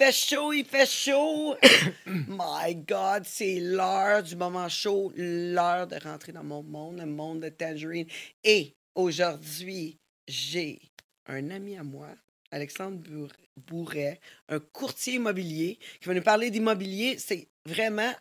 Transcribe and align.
fait 0.00 0.12
chaud, 0.12 0.52
il 0.54 0.64
fait 0.64 0.86
chaud. 0.88 1.56
My 2.06 2.74
God, 2.74 3.24
c'est 3.26 3.60
l'heure 3.60 4.22
du 4.22 4.34
moment 4.34 4.66
chaud, 4.70 5.12
l'heure 5.14 5.86
de 5.86 5.96
rentrer 5.96 6.32
dans 6.32 6.42
mon 6.42 6.62
monde, 6.62 7.00
le 7.00 7.04
monde 7.04 7.40
de 7.40 7.50
Tangerine. 7.50 8.06
Et 8.42 8.74
aujourd'hui, 8.94 9.98
j'ai 10.26 10.80
un 11.26 11.50
ami 11.50 11.76
à 11.76 11.82
moi, 11.82 12.08
Alexandre 12.50 12.96
Bour- 12.96 13.28
Bourret, 13.58 14.20
un 14.48 14.58
courtier 14.58 15.16
immobilier, 15.16 15.78
qui 16.00 16.08
va 16.08 16.14
nous 16.14 16.22
parler 16.22 16.50
d'immobilier. 16.50 17.18
C'est 17.18 17.50
vraiment 17.66 18.14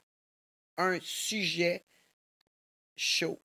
un 0.78 1.00
sujet 1.02 1.86
chaud. 2.98 3.42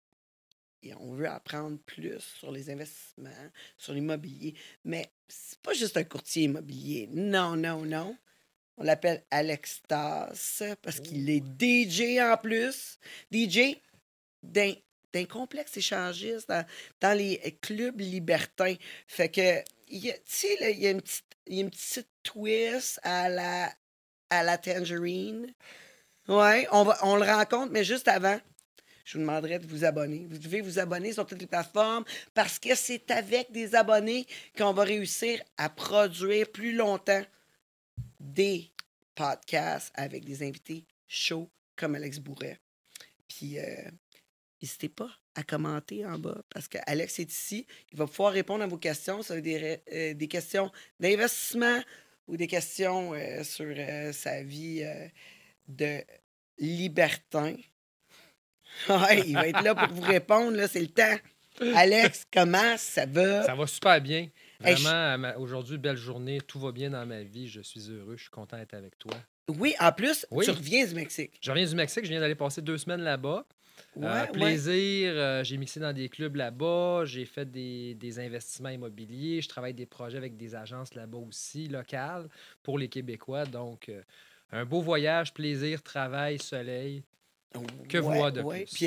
Et 0.83 0.93
on 0.97 1.15
veut 1.15 1.29
apprendre 1.29 1.79
plus 1.87 2.19
sur 2.19 2.51
les 2.51 2.69
investissements, 2.69 3.31
sur 3.79 3.93
l'immobilier. 3.93 4.55
Mais 4.85 5.09
c'est 5.29 5.61
pas 5.61 5.73
juste 5.73 5.97
un 5.97 6.05
courtier 6.05 6.43
immobilier. 6.43 7.09
Non, 7.13 7.55
non, 7.57 7.87
non. 7.87 8.17
On 8.77 8.83
l'appelle 8.85 9.23
Alex 9.31 9.81
Tass 9.87 10.63
parce 10.83 11.01
qu'il 11.01 11.31
est 11.31 11.43
DJ 11.61 12.19
en 12.21 12.37
plus. 12.37 12.99
DJ 13.33 13.77
d'un 14.43 14.73
d'un 15.13 15.27
complexe 15.27 15.77
échangiste 15.77 16.49
dans, 16.49 16.67
dans 17.01 17.17
les 17.17 17.39
clubs 17.63 18.01
libertins. 18.01 18.75
Fait 19.07 19.29
que, 19.29 19.63
il 19.87 20.05
y 20.07 20.11
a- 20.11 20.15
tu 20.15 20.21
sais, 20.27 20.73
il 20.73 20.81
y 20.81 20.89
a 20.89 20.91
une 20.91 21.01
petite, 21.03 21.25
il 21.47 21.55
y 21.55 21.59
a 21.59 21.61
une 21.61 21.71
petite 21.71 22.09
twist 22.25 22.99
à 23.05 23.29
la, 23.29 23.73
à 24.31 24.43
la 24.43 24.59
tangerine. 24.59 25.55
Ouais, 26.27 26.67
on, 26.73 26.83
va, 26.83 26.99
on 27.05 27.15
le 27.15 27.23
rencontre, 27.23 27.71
mais 27.71 27.85
juste 27.85 28.09
avant, 28.09 28.41
je 29.05 29.13
vous 29.19 29.21
demanderais 29.21 29.61
de 29.61 29.69
vous 29.69 29.85
abonner. 29.85 30.27
Vous 30.29 30.39
devez 30.39 30.63
vous 30.63 30.81
abonner 30.81 31.13
sur 31.13 31.25
toutes 31.25 31.41
les 31.41 31.47
plateformes 31.47 32.05
parce 32.35 32.59
que 32.59 32.75
c'est 32.75 33.09
avec 33.13 33.53
des 33.53 33.77
abonnés 33.77 34.27
qu'on 34.59 34.73
va 34.73 34.83
réussir 34.83 35.41
à 35.59 35.69
produire 35.71 36.51
plus 36.51 36.73
longtemps 36.73 37.23
des 38.25 38.73
podcasts 39.15 39.93
avec 39.95 40.25
des 40.25 40.43
invités 40.43 40.87
chauds 41.07 41.51
comme 41.77 41.95
Alex 41.95 42.19
Bourret. 42.19 42.59
Puis, 43.29 43.59
euh, 43.59 43.91
n'hésitez 44.61 44.89
pas 44.89 45.11
à 45.35 45.43
commenter 45.43 46.07
en 46.07 46.19
bas 46.19 46.43
parce 46.51 46.69
que 46.69 46.79
Alex 46.87 47.19
est 47.19 47.31
ici. 47.31 47.67
Il 47.93 47.99
va 47.99 48.07
pouvoir 48.07 48.33
répondre 48.33 48.63
à 48.63 48.67
vos 48.67 48.79
questions. 48.79 49.23
Ça 49.23 49.35
veut 49.35 49.43
dire 49.43 49.79
euh, 49.93 50.15
des 50.15 50.29
questions 50.29 50.71
d'investissement 51.01 51.81
ou 52.27 52.37
des 52.37 52.47
questions 52.47 53.13
euh, 53.15 53.43
sur 53.45 53.75
sa 54.13 54.43
vie 54.43 54.85
de 55.69 56.03
libertin. 56.59 57.55
Il 58.89 59.35
va 59.35 59.49
être 59.49 59.63
là 59.63 59.75
pour 59.75 59.95
vous 59.95 60.03
répondre. 60.03 60.67
C'est 60.69 60.81
le 60.81 60.89
temps. 60.89 61.17
Alex, 61.75 62.27
comment 62.33 62.77
ça 62.77 63.07
va? 63.07 63.45
Ça 63.45 63.55
va 63.55 63.67
super 63.67 64.01
bien. 64.01 64.29
Vraiment, 64.61 65.33
aujourd'hui, 65.39 65.79
belle 65.79 65.97
journée. 65.97 66.41
Tout 66.41 66.59
va 66.61 66.73
bien 66.73 66.91
dans 66.91 67.05
ma 67.07 67.23
vie. 67.23 67.49
Je 67.49 67.61
suis 67.61 67.91
heureux. 67.91 68.17
Je 68.17 68.23
suis 68.23 68.31
content 68.31 68.57
d'être 68.57 68.75
avec 68.75 68.99
toi. 68.99 69.13
Oui, 69.49 69.75
en 69.81 69.93
plus, 69.93 70.27
Oui. 70.31 70.45
tu 70.45 70.51
reviens 70.53 70.87
du 70.87 70.95
Mexique. 70.95 71.33
Je 71.41 71.51
reviens 71.51 71.67
du 71.67 71.75
Mexique. 71.75 72.05
Je 72.05 72.11
viens 72.11 72.21
d'aller 72.21 72.35
passer 72.35 72.63
deux 72.63 72.79
semaines 72.79 73.03
là-bas. 73.03 73.45
Ouais, 73.97 74.07
Euh, 74.07 74.23
ouais. 74.23 74.31
plaisir. 74.33 75.13
euh, 75.15 75.45
j'ai 75.45 75.57
mixé 75.57 75.81
dans 75.81 75.93
des 75.93 76.09
clubs 76.09 76.37
là-bas. 76.37 77.03
J'ai 77.05 77.25
fait 77.25 77.51
des, 77.51 77.95
des 77.95 78.19
investissements 78.21 78.69
immobiliers. 78.71 79.41
Je 79.43 79.49
travaille 79.49 79.75
des 79.75 79.87
projets 79.87 80.17
avec 80.19 80.37
des 80.37 80.55
agences 80.55 80.95
là-bas 80.95 81.19
aussi, 81.19 81.67
locales, 81.69 82.29
pour 82.63 82.79
les 82.79 82.89
Québécois. 82.89 83.45
Donc, 83.47 83.89
euh, 83.89 84.03
un 84.53 84.65
beau 84.65 84.81
voyage, 84.81 85.35
plaisir, 85.35 85.83
travail, 85.83 86.39
soleil. 86.39 87.03
que 87.89 87.99
vouloir 87.99 88.33
de 88.33 88.43
plus? 88.43 88.65
Puis, 88.73 88.87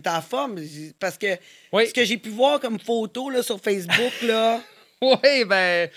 t'es- 0.00 0.08
en 0.08 0.22
forme 0.22 0.60
parce 0.98 1.16
que 1.18 1.36
Oui, 1.72 1.86
ce 1.88 1.94
que 1.94 2.04
j'ai 2.04 2.18
pu 2.18 2.28
voir 2.30 2.60
comme 2.60 2.78
photo 2.80 3.30
là, 3.30 3.42
sur 3.42 3.60
Facebook, 3.60 4.12
là, 4.22 4.60
oui 5.02 5.44
ben, 5.44 5.88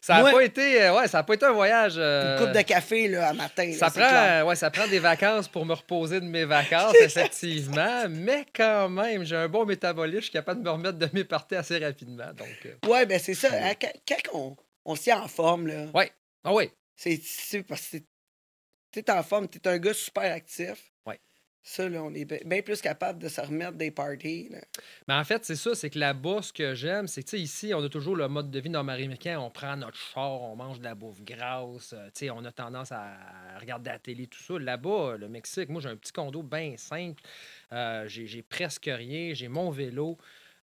ça 0.00 0.16
n'a 0.18 0.24
Ouais. 0.24 0.32
pas 0.32 0.44
été, 0.44 0.82
euh, 0.82 0.94
ouais, 0.96 1.08
ça 1.08 1.20
a 1.20 1.22
pas 1.22 1.32
été 1.32 1.46
un 1.46 1.52
voyage. 1.52 1.94
une 1.96 2.02
euh, 2.02 2.38
coupe 2.38 2.52
de 2.54 2.60
café 2.60 3.08
là, 3.08 3.28
à 3.28 3.32
matin. 3.32 3.72
Ça 3.72 3.90
prend, 3.90 4.42
ouais, 4.48 4.54
ça 4.54 4.70
prend 4.70 4.86
des 4.86 4.98
vacances 4.98 5.48
pour 5.48 5.64
me 5.64 5.72
reposer 5.72 6.20
de 6.20 6.26
mes 6.26 6.44
vacances, 6.44 6.94
effectivement. 7.00 8.04
mais 8.10 8.44
quand 8.54 8.90
même, 8.90 9.24
j'ai 9.24 9.36
un 9.36 9.48
bon 9.48 9.64
métabolisme. 9.64 10.18
Je 10.20 10.24
suis 10.24 10.32
capable 10.32 10.60
de 10.60 10.64
me 10.66 10.70
remettre 10.72 10.98
de 10.98 11.08
mes 11.14 11.24
parties 11.24 11.54
assez 11.56 11.78
rapidement. 11.78 12.32
Donc, 12.36 12.66
euh, 12.66 12.74
Ouais, 12.86 13.06
ben 13.06 13.18
c'est 13.18 13.32
ça. 13.32 13.48
hein, 13.52 13.72
quand 13.80 13.92
quand 14.06 14.38
on, 14.38 14.56
on 14.84 14.94
s'y 14.94 15.10
en 15.10 15.26
forme, 15.26 15.68
là, 15.68 15.86
ah 16.44 16.52
oui, 16.52 16.70
c'est 16.94 17.62
parce 17.66 17.88
que 17.88 17.96
t'es 18.92 19.10
en 19.10 19.22
forme, 19.22 19.48
t'es 19.48 19.66
un 19.66 19.78
gars 19.78 19.94
super 19.94 20.30
actif. 20.30 20.92
Ça, 21.66 21.88
là, 21.88 22.02
on 22.04 22.12
est 22.12 22.26
bien 22.44 22.60
plus 22.60 22.82
capable 22.82 23.18
de 23.18 23.28
se 23.28 23.40
remettre 23.40 23.72
des 23.72 23.90
parties. 23.90 24.50
là. 24.50 24.58
Mais 25.08 25.14
en 25.14 25.24
fait, 25.24 25.46
c'est 25.46 25.56
ça, 25.56 25.74
c'est 25.74 25.88
que 25.88 25.98
là-bas, 25.98 26.42
ce 26.42 26.52
que 26.52 26.74
j'aime, 26.74 27.08
c'est 27.08 27.22
que, 27.22 27.36
ici, 27.36 27.72
on 27.72 27.82
a 27.82 27.88
toujours 27.88 28.16
le 28.16 28.28
mode 28.28 28.50
de 28.50 28.60
vie 28.60 28.68
nord-américain. 28.68 29.40
On 29.40 29.48
prend 29.48 29.74
notre 29.74 29.96
char, 29.96 30.42
on 30.42 30.56
mange 30.56 30.78
de 30.78 30.84
la 30.84 30.94
bouffe 30.94 31.22
grasse. 31.22 31.94
euh, 31.94 32.10
sais, 32.12 32.28
on 32.28 32.44
a 32.44 32.52
tendance 32.52 32.92
à 32.92 33.16
regarder 33.58 33.88
la 33.88 33.98
télé, 33.98 34.26
tout 34.26 34.42
ça. 34.42 34.58
Là-bas, 34.58 35.16
le 35.18 35.26
Mexique, 35.30 35.70
moi, 35.70 35.80
j'ai 35.80 35.88
un 35.88 35.96
petit 35.96 36.12
condo 36.12 36.42
bien 36.42 36.74
simple. 36.76 37.22
Euh, 37.72 38.06
j'ai 38.08 38.26
j'ai 38.26 38.42
presque 38.42 38.84
rien. 38.84 39.32
J'ai 39.32 39.48
mon 39.48 39.70
vélo. 39.70 40.18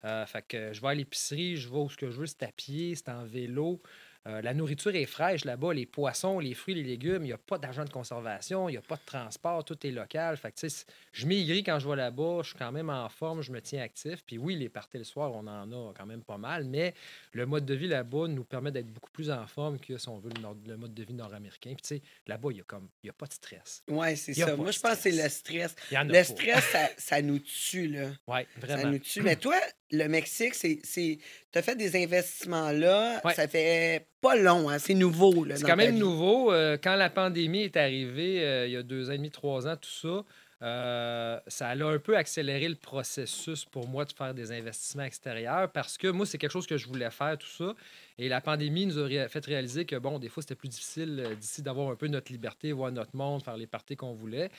Euh, 0.05 0.25
fait 0.27 0.43
que 0.47 0.73
je 0.73 0.81
vais 0.81 0.87
à 0.87 0.93
l'épicerie, 0.93 1.57
je 1.57 1.67
vais 1.67 1.77
où 1.77 1.89
ce 1.89 1.97
que 1.97 2.09
je 2.11 2.19
veux, 2.19 2.25
c'est 2.27 2.43
à 2.43 2.51
pied, 2.51 2.93
c'est 2.95 3.09
en 3.09 3.23
vélo. 3.25 3.81
Euh, 4.27 4.39
la 4.43 4.53
nourriture 4.53 4.93
est 4.95 5.05
fraîche 5.07 5.45
là-bas, 5.45 5.73
les 5.73 5.87
poissons, 5.87 6.37
les 6.39 6.53
fruits, 6.53 6.75
les 6.75 6.83
légumes, 6.83 7.23
il 7.23 7.27
n'y 7.27 7.33
a 7.33 7.39
pas 7.39 7.57
d'argent 7.57 7.83
de 7.83 7.89
conservation, 7.89 8.69
il 8.69 8.73
n'y 8.73 8.77
a 8.77 8.81
pas 8.81 8.95
de 8.97 9.01
transport, 9.05 9.65
tout 9.65 9.75
est 9.87 9.89
local. 9.91 10.37
Fait 10.37 10.51
que, 10.51 10.67
je 11.11 11.25
maigris 11.25 11.63
quand 11.63 11.79
je 11.79 11.89
vais 11.89 11.95
là-bas, 11.95 12.41
je 12.43 12.49
suis 12.49 12.57
quand 12.57 12.71
même 12.71 12.91
en 12.91 13.09
forme, 13.09 13.41
je 13.41 13.51
me 13.51 13.59
tiens 13.61 13.81
actif. 13.81 14.23
Puis 14.25 14.37
oui, 14.37 14.55
les 14.55 14.69
parties 14.69 14.99
le 14.99 15.03
soir, 15.05 15.31
on 15.33 15.47
en 15.47 15.71
a 15.71 15.93
quand 15.97 16.05
même 16.05 16.21
pas 16.23 16.37
mal, 16.37 16.65
mais 16.65 16.93
le 17.33 17.47
mode 17.47 17.65
de 17.65 17.73
vie 17.73 17.87
là-bas 17.87 18.27
nous 18.27 18.43
permet 18.43 18.71
d'être 18.71 18.93
beaucoup 18.93 19.09
plus 19.11 19.31
en 19.31 19.47
forme 19.47 19.79
que 19.79 19.97
si 19.97 20.07
on 20.07 20.19
veut 20.19 20.29
le, 20.35 20.41
nord- 20.41 20.57
le 20.67 20.77
mode 20.77 20.93
de 20.93 21.03
vie 21.03 21.13
nord-américain. 21.13 21.71
Puis 21.73 21.81
tu 21.81 21.87
sais, 21.95 22.01
là-bas, 22.27 22.49
il 22.51 22.55
n'y 22.55 22.61
a, 22.61 22.65
comme- 22.65 22.89
il 23.03 23.07
y 23.07 23.09
a 23.09 23.13
pas 23.13 23.25
de 23.25 23.33
stress. 23.33 23.83
Ouais, 23.89 24.15
c'est 24.15 24.35
ça. 24.35 24.55
Moi, 24.55 24.69
je 24.69 24.79
pense 24.79 24.95
que 24.97 25.01
c'est 25.01 25.11
le 25.11 25.29
stress. 25.29 25.71
stress. 25.71 25.75
Il 25.89 25.95
y 25.95 25.97
en 25.97 26.01
a 26.01 26.03
Le 26.05 26.11
pas. 26.13 26.23
stress, 26.23 26.63
ça, 26.71 26.89
ça 26.97 27.21
nous 27.23 27.39
tue, 27.39 27.87
là. 27.87 28.09
Oui, 28.27 28.41
Ça 28.59 28.67
vraiment. 28.67 28.91
nous 28.91 28.99
tue. 28.99 29.21
Mais 29.21 29.35
toi, 29.35 29.55
le 29.91 30.07
Mexique, 30.07 30.55
c'est. 30.55 30.79
Tu 30.83 31.19
as 31.53 31.61
fait 31.61 31.75
des 31.75 32.01
investissements 32.01 32.71
là. 32.71 33.21
Ouais. 33.23 33.33
Ça 33.33 33.47
fait 33.47 34.07
pas 34.21 34.35
long, 34.35 34.69
hein? 34.69 34.79
C'est 34.79 34.93
nouveau. 34.93 35.45
C'est 35.55 35.63
quand 35.63 35.75
même 35.75 35.95
vie. 35.95 35.99
nouveau. 35.99 36.51
Euh, 36.51 36.77
quand 36.81 36.95
la 36.95 37.09
pandémie 37.09 37.63
est 37.63 37.77
arrivée, 37.77 38.43
euh, 38.43 38.67
il 38.67 38.73
y 38.73 38.77
a 38.77 38.83
deux 38.83 39.09
ans 39.09 39.13
et 39.13 39.17
demi, 39.17 39.31
trois 39.31 39.67
ans, 39.67 39.75
tout 39.75 39.89
ça, 39.89 40.23
euh, 40.63 41.39
ça 41.47 41.69
a 41.69 41.75
un 41.75 41.97
peu 41.97 42.15
accéléré 42.15 42.69
le 42.69 42.75
processus 42.75 43.65
pour 43.65 43.87
moi 43.87 44.05
de 44.05 44.13
faire 44.13 44.33
des 44.33 44.51
investissements 44.51 45.03
extérieurs 45.03 45.71
parce 45.71 45.97
que 45.97 46.07
moi, 46.07 46.25
c'est 46.25 46.37
quelque 46.37 46.51
chose 46.51 46.67
que 46.67 46.77
je 46.77 46.87
voulais 46.87 47.09
faire, 47.09 47.37
tout 47.37 47.47
ça. 47.47 47.73
Et 48.23 48.29
la 48.29 48.39
pandémie 48.39 48.85
nous 48.85 48.99
a 48.99 49.05
ré- 49.05 49.27
fait 49.29 49.43
réaliser 49.43 49.85
que, 49.85 49.95
bon, 49.95 50.19
des 50.19 50.29
fois, 50.29 50.43
c'était 50.43 50.53
plus 50.53 50.69
difficile 50.69 51.19
euh, 51.25 51.33
d'ici 51.35 51.63
d'avoir 51.63 51.89
un 51.89 51.95
peu 51.95 52.05
notre 52.07 52.31
liberté, 52.31 52.71
voir 52.71 52.91
notre 52.91 53.15
monde, 53.15 53.41
faire 53.41 53.57
les 53.57 53.65
parties 53.65 53.95
qu'on 53.95 54.13
voulait. 54.13 54.51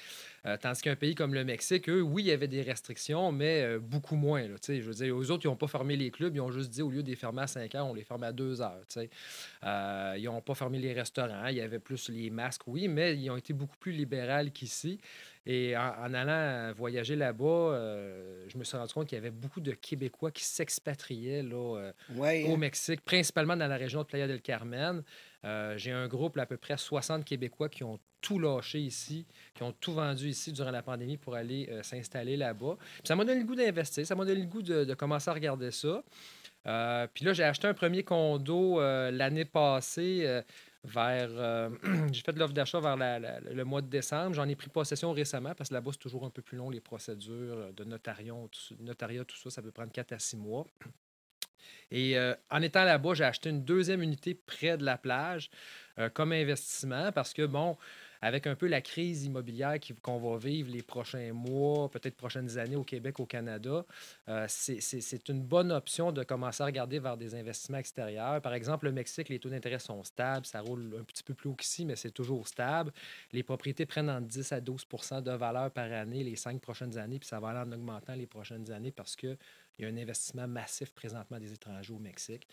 Euh, 0.47 0.57
tandis 0.61 0.83
qu'un 0.83 0.97
pays 0.97 1.15
comme 1.15 1.33
le 1.33 1.45
Mexique, 1.45 1.89
eux, 1.89 2.03
oui, 2.03 2.25
il 2.25 2.27
y 2.27 2.33
avait 2.33 2.49
des 2.49 2.63
restrictions, 2.63 3.31
mais 3.31 3.63
euh, 3.63 3.79
beaucoup 3.79 4.17
moins. 4.17 4.43
Là, 4.49 4.57
je 4.67 4.73
veux 4.81 4.95
dire, 4.95 5.15
eux 5.17 5.31
autres, 5.31 5.45
ils 5.45 5.49
n'ont 5.49 5.55
pas 5.55 5.69
fermé 5.69 5.97
les 5.97 6.11
clubs, 6.11 6.35
ils 6.35 6.41
ont 6.41 6.51
juste 6.51 6.71
dit 6.71 6.83
au 6.83 6.91
lieu 6.91 7.05
de 7.05 7.09
les 7.09 7.15
fermer 7.15 7.43
à 7.43 7.47
5 7.47 7.73
heures, 7.77 7.87
on 7.87 7.95
les 7.95 8.03
ferme 8.03 8.25
à 8.25 8.33
2 8.33 8.61
heures. 8.63 8.81
Euh, 9.65 10.15
ils 10.19 10.25
n'ont 10.25 10.41
pas 10.41 10.55
fermé 10.55 10.79
les 10.81 10.93
restaurants, 10.93 11.47
il 11.47 11.57
y 11.57 11.61
avait 11.61 11.79
plus 11.79 12.09
les 12.09 12.31
masques, 12.31 12.63
oui, 12.67 12.89
mais 12.89 13.17
ils 13.17 13.31
ont 13.31 13.37
été 13.37 13.53
beaucoup 13.53 13.77
plus 13.79 13.93
libérales 13.93 14.51
qu'ici. 14.51 14.99
Et 15.45 15.77
en, 15.77 15.81
en 16.07 16.15
allant 16.15 16.73
voyager 16.73 17.17
là-bas, 17.17 17.75
je 18.47 18.57
me 18.57 18.63
suis 18.63 18.77
rendu 18.77 18.93
compte 18.93 19.09
qu'il 19.09 19.17
y 19.17 19.21
avait 19.21 19.33
beaucoup 19.33 19.61
de 19.61 19.73
Québécois 19.73 20.31
qui 20.31 20.45
s'expatriaient 20.45 21.43
là, 21.43 21.91
Ouais, 22.15 22.45
au 22.49 22.55
hein. 22.55 22.57
Mexique, 22.59 23.01
principalement 23.05 23.52
dans 23.57 23.67
la 23.67 23.77
région 23.77 24.01
de 24.01 24.07
Playa 24.07 24.27
del 24.27 24.43
Carmen. 24.43 25.03
Euh, 25.45 25.77
J'ai 25.77 25.93
un 25.93 26.07
groupe 26.09 26.37
à 26.39 26.47
peu 26.47 26.57
près 26.57 26.77
60 26.77 27.25
Québécois 27.25 27.69
qui 27.69 27.85
ont 27.85 27.99
tout 28.21 28.39
lâché 28.39 28.79
ici, 28.79 29.27
qui 29.55 29.63
ont 29.63 29.73
tout 29.73 29.93
vendu 29.93 30.29
ici 30.29 30.53
durant 30.53 30.71
la 30.71 30.83
pandémie 30.83 31.17
pour 31.17 31.35
aller 31.35 31.69
euh, 31.71 31.83
s'installer 31.83 32.37
là-bas. 32.37 32.77
Ça 33.03 33.17
m'a 33.17 33.25
donné 33.25 33.41
le 33.41 33.47
goût 33.47 33.57
d'investir, 33.57 34.07
ça 34.07 34.15
m'a 34.15 34.25
donné 34.25 34.41
le 34.41 34.47
goût 34.47 34.63
de, 34.63 34.95
commencer 34.95 35.31
à 35.31 35.35
regarder 35.35 35.73
ça. 35.73 36.03
Euh, 36.67 37.09
puis 37.13 37.25
là, 37.25 37.33
j'ai 37.33 37.43
acheté 37.43 37.67
un 37.67 37.75
premier 37.75 38.05
condo 38.05 38.81
l'année 38.81 39.45
passée. 39.45 40.43
vers. 40.85 41.71
j'ai 42.13 42.23
fait 42.23 42.33
de 42.33 42.39
l'offre 42.39 42.55
d'achat 42.55 42.79
vers 42.79 42.97
le 42.97 43.65
mois 43.65 43.83
de 43.83 43.89
décembre. 43.89 44.35
J'en 44.35 44.49
ai 44.49 44.55
pris 44.55 44.69
possession 44.69 45.13
récemment 45.13 45.55
parce 45.57 45.71
que 45.71 45.75
là-bas, 45.75 45.91
c'est 45.93 45.99
toujours 45.99 46.25
un 46.25 46.31
peu 46.31 46.43
plus 46.43 46.57
long, 46.57 46.71
les 46.71 46.81
procédures 46.81 47.73
de 47.75 47.85
notariat, 47.85 48.35
tout 49.25 49.37
ça. 49.37 49.51
Ça 49.51 49.63
peut 49.63 49.73
prendre 49.73 49.91
4 49.91 50.13
à 50.13 50.19
6 50.21 50.37
mois. 50.37 50.67
Et 51.91 52.19
euh, 52.19 52.35
en 52.51 52.63
étant 52.63 52.85
là-bas, 52.85 53.15
j'ai 53.15 53.25
acheté 53.25 53.51
une 53.51 53.65
deuxième 53.65 54.03
unité 54.03 54.35
près 54.35 54.77
de 54.77 54.85
la 54.85 54.99
plage 54.99 55.51
euh, 55.99 56.09
comme 56.09 56.33
investissement 56.33 57.13
parce 57.13 57.33
que, 57.33 57.47
bon, 57.47 57.77
avec 58.23 58.47
un 58.47 58.55
peu 58.55 58.69
la 58.69 58.81
crise 58.81 59.25
immobilière 59.25 59.75
qu'on 60.01 60.19
va 60.19 60.39
vivre 60.39 60.71
les 60.71 60.83
prochains 60.83 61.33
mois, 61.33 61.91
peut-être 61.91 62.17
prochaines 62.17 62.57
années 62.57 62.77
au 62.77 62.85
Québec, 62.85 63.19
au 63.19 63.27
Canada, 63.27 63.85
euh, 64.29 64.47
c'est 64.49 65.29
une 65.29 65.43
bonne 65.43 65.73
option 65.73 66.13
de 66.13 66.23
commencer 66.23 66.63
à 66.63 66.67
regarder 66.67 67.01
vers 67.01 67.17
des 67.17 67.35
investissements 67.35 67.79
extérieurs. 67.79 68.41
Par 68.41 68.55
exemple, 68.55 68.87
le 68.87 68.93
Mexique, 68.93 69.29
les 69.29 69.41
taux 69.41 69.49
d'intérêt 69.49 69.81
sont 69.81 70.05
stables. 70.05 70.47
Ça 70.47 70.61
roule 70.61 70.97
un 71.01 71.03
petit 71.03 71.25
peu 71.25 71.35
plus 71.35 71.51
haut 71.51 71.55
qu'ici, 71.55 71.85
mais 71.85 71.97
c'est 71.97 72.13
toujours 72.13 72.47
stable. 72.47 72.93
Les 73.33 73.43
propriétés 73.43 73.87
prennent 73.87 74.09
entre 74.09 74.29
10 74.29 74.53
à 74.53 74.61
12% 74.61 75.23
de 75.23 75.33
valeur 75.33 75.73
par 75.73 75.91
année 75.93 76.23
les 76.23 76.37
cinq 76.37 76.61
prochaines 76.61 76.97
années, 76.97 77.19
puis 77.19 77.29
ça 77.29 77.41
va 77.41 77.49
aller 77.49 77.69
en 77.69 77.73
augmentant 77.73 78.15
les 78.15 78.27
prochaines 78.27 78.71
années 78.71 78.93
parce 78.93 79.17
que 79.17 79.37
Il 79.79 79.85
y 79.85 79.89
a 79.89 79.91
un 79.91 79.97
investissement 79.97 80.47
massif 80.47 80.91
présentement 80.93 81.39
des 81.39 81.53
étrangers 81.53 81.93
au 81.93 81.99
Mexique. 81.99 82.47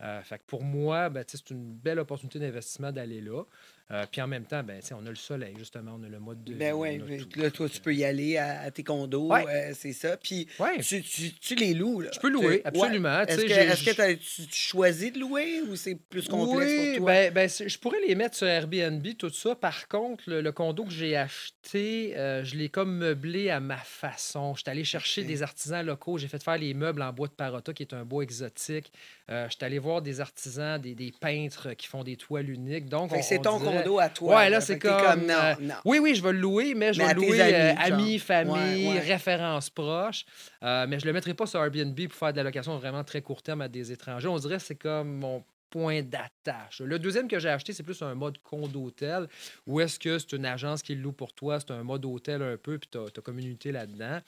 Euh, 0.00 0.22
pour 0.46 0.62
moi, 0.62 1.08
ben, 1.10 1.24
c'est 1.26 1.50
une 1.50 1.74
belle 1.74 1.98
opportunité 1.98 2.38
d'investissement 2.38 2.92
d'aller 2.92 3.20
là. 3.20 3.44
Euh, 3.90 4.06
puis 4.10 4.22
en 4.22 4.26
même 4.26 4.44
temps, 4.44 4.62
ben, 4.62 4.80
on 4.92 5.04
a 5.06 5.10
le 5.10 5.14
soleil, 5.16 5.54
justement, 5.58 5.98
on 6.00 6.04
a 6.04 6.08
le 6.08 6.18
mode 6.18 6.42
de. 6.44 6.54
Ben 6.54 6.72
oui, 6.72 6.98
là, 7.36 7.50
toi, 7.50 7.68
tu 7.68 7.80
peux 7.80 7.94
y 7.94 8.04
aller 8.04 8.38
à, 8.38 8.70
tes 8.70 8.82
condos, 8.84 9.28
Ouais. 9.28 9.44
euh, 9.48 9.72
c'est 9.74 9.92
ça. 9.92 10.16
Puis 10.16 10.46
Ouais. 10.58 10.78
tu, 10.80 11.02
tu, 11.02 11.32
tu 11.34 11.54
les 11.56 11.74
loues. 11.74 12.00
Là. 12.00 12.10
Je 12.14 12.18
peux 12.20 12.30
louer, 12.30 12.62
absolument. 12.64 13.18
ouais. 13.18 13.24
Est-ce 13.28 13.44
que, 13.44 13.50
est-ce 13.52 13.84
que 13.84 14.12
tu, 14.14 14.46
tu 14.46 14.56
choisis 14.56 15.12
de 15.12 15.18
louer 15.18 15.60
ou 15.68 15.76
c'est 15.76 15.94
plus 15.96 16.26
complexe 16.28 16.70
oui, 16.72 16.86
pour 16.96 17.06
toi? 17.06 17.12
ben, 17.12 17.32
ben, 17.34 17.48
je 17.48 17.78
pourrais 17.78 18.00
les 18.06 18.14
mettre 18.14 18.36
sur 18.36 18.46
Airbnb, 18.46 19.06
tout 19.18 19.30
ça. 19.30 19.54
Par 19.54 19.88
contre, 19.88 20.24
le, 20.26 20.40
le 20.40 20.52
condo 20.52 20.84
que 20.84 20.90
j'ai 20.92 21.16
acheté, 21.16 22.16
euh, 22.16 22.44
je 22.44 22.56
l'ai 22.56 22.68
comme 22.68 22.96
meublé 22.96 23.50
à 23.50 23.60
ma 23.60 23.76
façon. 23.76 24.54
Je 24.54 24.60
suis 24.62 24.70
allé 24.70 24.84
chercher 24.84 25.24
des 25.24 25.42
artisans 25.42 25.84
locaux. 25.84 26.18
J'ai 26.18 26.28
fait 26.28 26.42
faire 26.42 26.58
les 26.58 26.72
meubles 26.74 27.02
en 27.02 27.12
bois 27.12 27.28
de 27.28 27.32
parota, 27.32 27.72
qui 27.72 27.82
est 27.82 27.92
un 27.92 28.04
bois 28.04 28.22
exotique. 28.22 28.90
Euh, 29.30 29.46
je 29.48 29.54
suis 29.56 29.64
allé 29.64 29.78
voir 29.78 30.02
des 30.02 30.20
artisans, 30.20 30.80
des, 30.80 30.94
des 30.94 31.12
peintres 31.12 31.72
qui 31.74 31.86
font 31.86 32.02
des 32.02 32.16
toiles 32.16 32.50
uniques. 32.50 32.86
Donc, 32.88 33.12
c'est 33.22 33.38
on 33.38 33.42
ton 33.42 33.58
condo 33.78 33.98
à 33.98 34.08
toi. 34.08 34.36
Ouais, 34.36 34.50
là, 34.50 34.60
c'est 34.60 34.78
comme, 34.78 35.26
non, 35.26 35.34
euh, 35.34 35.54
non. 35.60 35.74
Oui, 35.84 35.98
oui, 36.00 36.14
je 36.14 36.22
vais 36.22 36.32
le 36.32 36.38
louer, 36.38 36.74
mais 36.74 36.92
je 36.92 36.98
Mais 37.00 37.08
vais 37.08 37.14
le 37.14 37.20
louer 37.20 37.40
amis, 37.40 37.52
euh, 37.52 37.68
genre. 37.74 37.84
amis, 37.98 38.18
famille, 38.18 38.86
Ouais, 38.88 38.92
ouais. 38.94 38.98
références 39.00 39.70
proches. 39.70 40.24
Euh, 40.62 40.86
mais 40.88 40.98
je 41.00 41.06
le 41.06 41.12
mettrai 41.12 41.34
pas 41.34 41.46
sur 41.46 41.62
Airbnb 41.62 41.98
pour 42.08 42.18
faire 42.18 42.32
de 42.32 42.36
la 42.38 42.44
location 42.44 42.76
vraiment 42.78 43.04
très 43.04 43.20
court 43.22 43.42
terme 43.42 43.60
à 43.62 43.68
des 43.68 43.92
étrangers. 43.92 44.28
On 44.28 44.36
dirait 44.38 44.56
que 44.56 44.62
c'est 44.62 44.74
comme 44.74 45.12
mon 45.18 45.44
point 45.70 46.02
d'attache. 46.02 46.80
Le 46.84 46.98
deuxième 46.98 47.26
que 47.28 47.38
j'ai 47.38 47.48
acheté, 47.48 47.72
c'est 47.72 47.82
plus 47.82 48.02
un 48.02 48.14
mode 48.14 48.36
condo-hôtel, 48.42 49.26
où 49.66 49.80
est-ce 49.80 49.98
que 49.98 50.18
c'est 50.18 50.32
une 50.32 50.44
agence 50.44 50.82
qui 50.82 50.94
le 50.94 51.00
loue 51.00 51.12
pour 51.12 51.32
toi, 51.32 51.58
c'est 51.60 51.70
un 51.70 51.82
mode 51.82 52.04
hôtel 52.04 52.42
un 52.42 52.58
peu, 52.58 52.76
puis 52.78 52.90
tu 52.92 52.98
as, 52.98 53.22
communauté 53.22 53.72
là-dedans. 53.72 54.18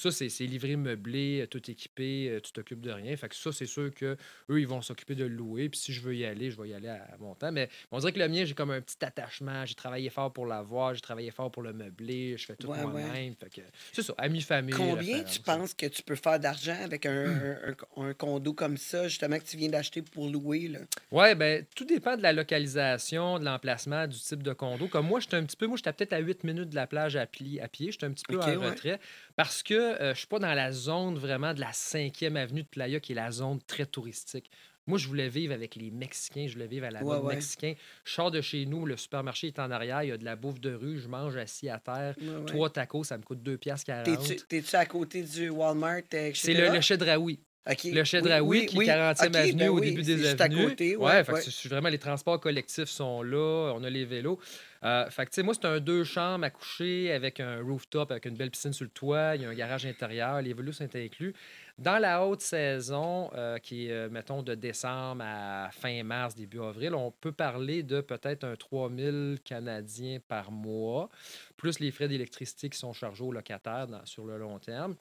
Ça, 0.00 0.10
c'est 0.10 0.30
c'est 0.30 0.46
livré, 0.46 0.76
meublé, 0.76 1.46
tout 1.50 1.70
équipé, 1.70 2.30
euh, 2.30 2.40
tu 2.40 2.52
t'occupes 2.52 2.80
de 2.80 2.90
rien. 2.90 3.14
Fait 3.18 3.28
que 3.28 3.34
ça, 3.34 3.52
c'est 3.52 3.66
sûr 3.66 3.92
que 3.94 4.16
eux, 4.48 4.58
ils 4.60 4.66
vont 4.66 4.80
s'occuper 4.80 5.14
de 5.14 5.24
le 5.24 5.34
louer. 5.34 5.68
Puis 5.68 5.78
si 5.78 5.92
je 5.92 6.00
veux 6.00 6.16
y 6.16 6.24
aller, 6.24 6.50
je 6.50 6.60
vais 6.60 6.70
y 6.70 6.74
aller 6.74 6.88
à, 6.88 7.06
mon 7.18 7.34
temps. 7.34 7.52
Mais 7.52 7.68
on 7.92 7.98
dirait 7.98 8.12
que 8.12 8.18
le 8.18 8.28
mien, 8.28 8.44
j'ai 8.46 8.54
comme 8.54 8.70
un 8.70 8.80
petit 8.80 8.96
attachement. 9.04 9.66
J'ai 9.66 9.74
travaillé 9.74 10.08
fort 10.08 10.32
pour 10.32 10.46
l'avoir, 10.46 10.94
j'ai 10.94 11.02
travaillé 11.02 11.30
fort 11.30 11.50
pour 11.50 11.62
le 11.62 11.74
meubler, 11.74 12.36
je 12.38 12.46
fais 12.46 12.56
tout 12.56 12.68
Ouais, 12.68 12.78
ouais. 12.78 13.02
moi-même. 13.02 13.34
Fait 13.36 13.50
que 13.50 13.60
c'est 13.92 14.02
ça, 14.02 14.14
amis, 14.16 14.40
famille. 14.40 14.74
Combien 14.74 15.22
tu 15.24 15.40
penses 15.40 15.74
que 15.74 15.84
tu 15.86 16.02
peux 16.02 16.14
faire 16.16 16.40
d'argent 16.40 16.78
avec 16.82 17.04
un, 17.04 17.56
un- 17.96 18.02
un 18.02 18.14
condo 18.14 18.54
comme 18.54 18.78
ça, 18.78 19.06
justement, 19.06 19.38
que 19.38 19.44
tu 19.44 19.58
viens 19.58 19.68
d'acheter 19.68 20.00
pour 20.00 20.28
louer? 20.30 20.68
Là? 20.68 20.78
Oui, 21.10 21.34
ben 21.34 21.66
tout 21.76 21.84
dépend 21.84 22.16
de 22.16 22.22
la 22.22 22.32
localisation, 22.32 23.38
de 23.38 23.44
l'emplacement, 23.44 24.06
du 24.06 24.18
type 24.18 24.42
de 24.42 24.52
condo. 24.54 24.88
Comme 24.88 25.06
moi, 25.06 25.20
j'étais 25.20 25.36
un 25.36 25.44
petit 25.44 25.56
peu, 25.56 25.66
moi, 25.66 25.76
j'étais 25.76 25.92
peut-être 25.92 26.12
à 26.12 26.18
8 26.18 26.44
minutes 26.44 26.70
de 26.70 26.74
la 26.76 26.86
plage 26.86 27.16
à, 27.16 27.26
pli- 27.26 27.60
à 27.60 27.68
pied. 27.68 27.90
J'étais 27.92 28.06
un 28.06 28.12
petit 28.12 28.24
peu 28.26 28.36
Ok, 28.36 28.44
en 28.44 28.56
ouais. 28.58 28.70
retrait 28.70 29.00
parce 29.42 29.62
que 29.62 29.72
euh, 29.74 30.12
je 30.12 30.18
suis 30.18 30.26
pas 30.26 30.38
dans 30.38 30.52
la 30.52 30.70
zone 30.70 31.16
vraiment 31.16 31.54
de 31.54 31.60
la 31.60 31.70
5e 31.70 32.36
avenue 32.36 32.62
de 32.62 32.68
Playa, 32.68 33.00
qui 33.00 33.12
est 33.12 33.14
la 33.14 33.30
zone 33.30 33.58
très 33.66 33.86
touristique. 33.86 34.50
Moi, 34.86 34.98
je 34.98 35.08
voulais 35.08 35.30
vivre 35.30 35.54
avec 35.54 35.76
les 35.76 35.90
Mexicains, 35.90 36.46
je 36.46 36.52
voulais 36.52 36.66
vivre 36.66 36.84
à 36.84 36.90
la 36.90 37.00
mode 37.02 37.22
ouais. 37.24 37.36
mexicain. 37.36 37.72
Je 38.04 38.12
sors 38.12 38.30
de 38.30 38.42
chez 38.42 38.66
nous, 38.66 38.84
le 38.84 38.98
supermarché 38.98 39.46
est 39.46 39.58
en 39.58 39.70
arrière, 39.70 40.02
il 40.02 40.08
y 40.10 40.12
a 40.12 40.18
de 40.18 40.24
la 40.26 40.36
bouffe 40.36 40.60
de 40.60 40.74
rue, 40.74 40.98
je 40.98 41.08
mange 41.08 41.38
assis 41.38 41.70
à 41.70 41.78
terre. 41.78 42.16
Ouais. 42.20 42.44
Trois 42.44 42.68
tacos, 42.68 43.04
ça 43.04 43.16
me 43.16 43.22
coûte 43.22 43.42
2 43.42 43.56
piastres 43.56 43.86
40. 43.86 44.46
T'es-tu 44.46 44.76
à 44.76 44.84
côté 44.84 45.22
du 45.22 45.48
Walmart? 45.48 46.02
euh, 46.12 46.32
C'est 46.34 46.52
le, 46.52 46.68
le 46.74 46.80
Chedraoui. 46.82 47.40
Le 47.66 48.04
Chedraoui, 48.04 48.66
qui 48.66 48.78
est 48.78 48.86
40e 48.86 49.28
OK, 49.28 49.36
avenue 49.36 49.52
ben 49.54 49.68
au 49.68 49.80
début 49.80 50.02
des 50.02 50.16
juste 50.18 50.40
avenues. 50.40 50.64
à 50.66 50.68
côté, 50.70 50.96
ouais, 50.96 51.04
ouais, 51.04 51.24
fait 51.24 51.32
que 51.32 51.36
ouais. 51.36 51.42
c'est 51.42 51.68
vraiment 51.68 51.88
les 51.90 51.98
transports 51.98 52.40
collectifs 52.40 52.88
sont 52.88 53.22
là, 53.22 53.72
on 53.76 53.84
a 53.84 53.90
les 53.90 54.04
vélos. 54.06 54.38
Euh, 54.82 55.08
fait 55.10 55.26
que 55.26 55.40
moi, 55.42 55.52
c'est 55.54 55.66
un 55.66 55.78
deux 55.78 56.04
chambres 56.04 56.44
à 56.46 56.50
coucher 56.50 57.12
avec 57.12 57.38
un 57.38 57.60
rooftop, 57.62 58.10
avec 58.12 58.24
une 58.24 58.34
belle 58.34 58.50
piscine 58.50 58.72
sur 58.72 58.84
le 58.84 58.90
toit, 58.90 59.36
il 59.36 59.42
y 59.42 59.44
a 59.44 59.50
un 59.50 59.54
garage 59.54 59.84
intérieur, 59.84 60.40
les 60.40 60.54
vélos 60.54 60.72
sont 60.72 60.88
inclus. 60.96 61.34
Dans 61.78 61.98
la 61.98 62.24
haute 62.26 62.40
saison, 62.40 63.30
euh, 63.34 63.58
qui 63.58 63.86
est, 63.88 63.92
euh, 63.92 64.08
mettons, 64.10 64.42
de 64.42 64.54
décembre 64.54 65.22
à 65.26 65.68
fin 65.70 66.02
mars, 66.02 66.34
début 66.34 66.60
avril, 66.60 66.94
on 66.94 67.10
peut 67.10 67.32
parler 67.32 67.82
de 67.82 68.00
peut-être 68.00 68.44
un 68.44 68.56
3000 68.56 69.38
Canadiens 69.44 70.18
par 70.26 70.50
mois, 70.50 71.10
plus 71.58 71.78
les 71.78 71.90
frais 71.90 72.08
d'électricité 72.08 72.70
qui 72.70 72.78
sont 72.78 72.94
chargés 72.94 73.24
aux 73.24 73.32
locataires 73.32 73.86
dans- 73.86 74.04
sur 74.06 74.24
le 74.24 74.38
long 74.38 74.58
terme. 74.58 74.96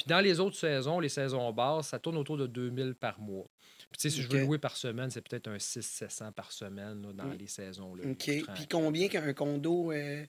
Puis 0.00 0.08
dans 0.08 0.20
les 0.20 0.40
autres 0.40 0.56
saisons, 0.56 0.98
les 1.00 1.08
saisons 1.08 1.52
basses, 1.52 1.88
ça 1.88 1.98
tourne 1.98 2.16
autour 2.16 2.36
de 2.36 2.46
2000 2.46 2.94
par 2.94 3.20
mois. 3.20 3.46
Puis 3.90 3.98
tu 3.98 4.08
sais, 4.08 4.10
si 4.10 4.22
je 4.22 4.28
veux 4.28 4.40
louer 4.40 4.58
par 4.58 4.76
semaine, 4.76 5.10
c'est 5.10 5.20
peut-être 5.26 5.48
un 5.48 5.56
600-700 5.58 6.32
par 6.32 6.52
semaine 6.52 7.02
là, 7.02 7.12
dans 7.12 7.24
Mm. 7.24 7.36
les 7.38 7.46
saisons. 7.46 7.94
Là, 7.94 8.04
OK. 8.06 8.30
Puis 8.54 8.66
combien 8.70 9.08
qu'un 9.08 9.32
condo 9.32 9.92
euh, 9.92 10.24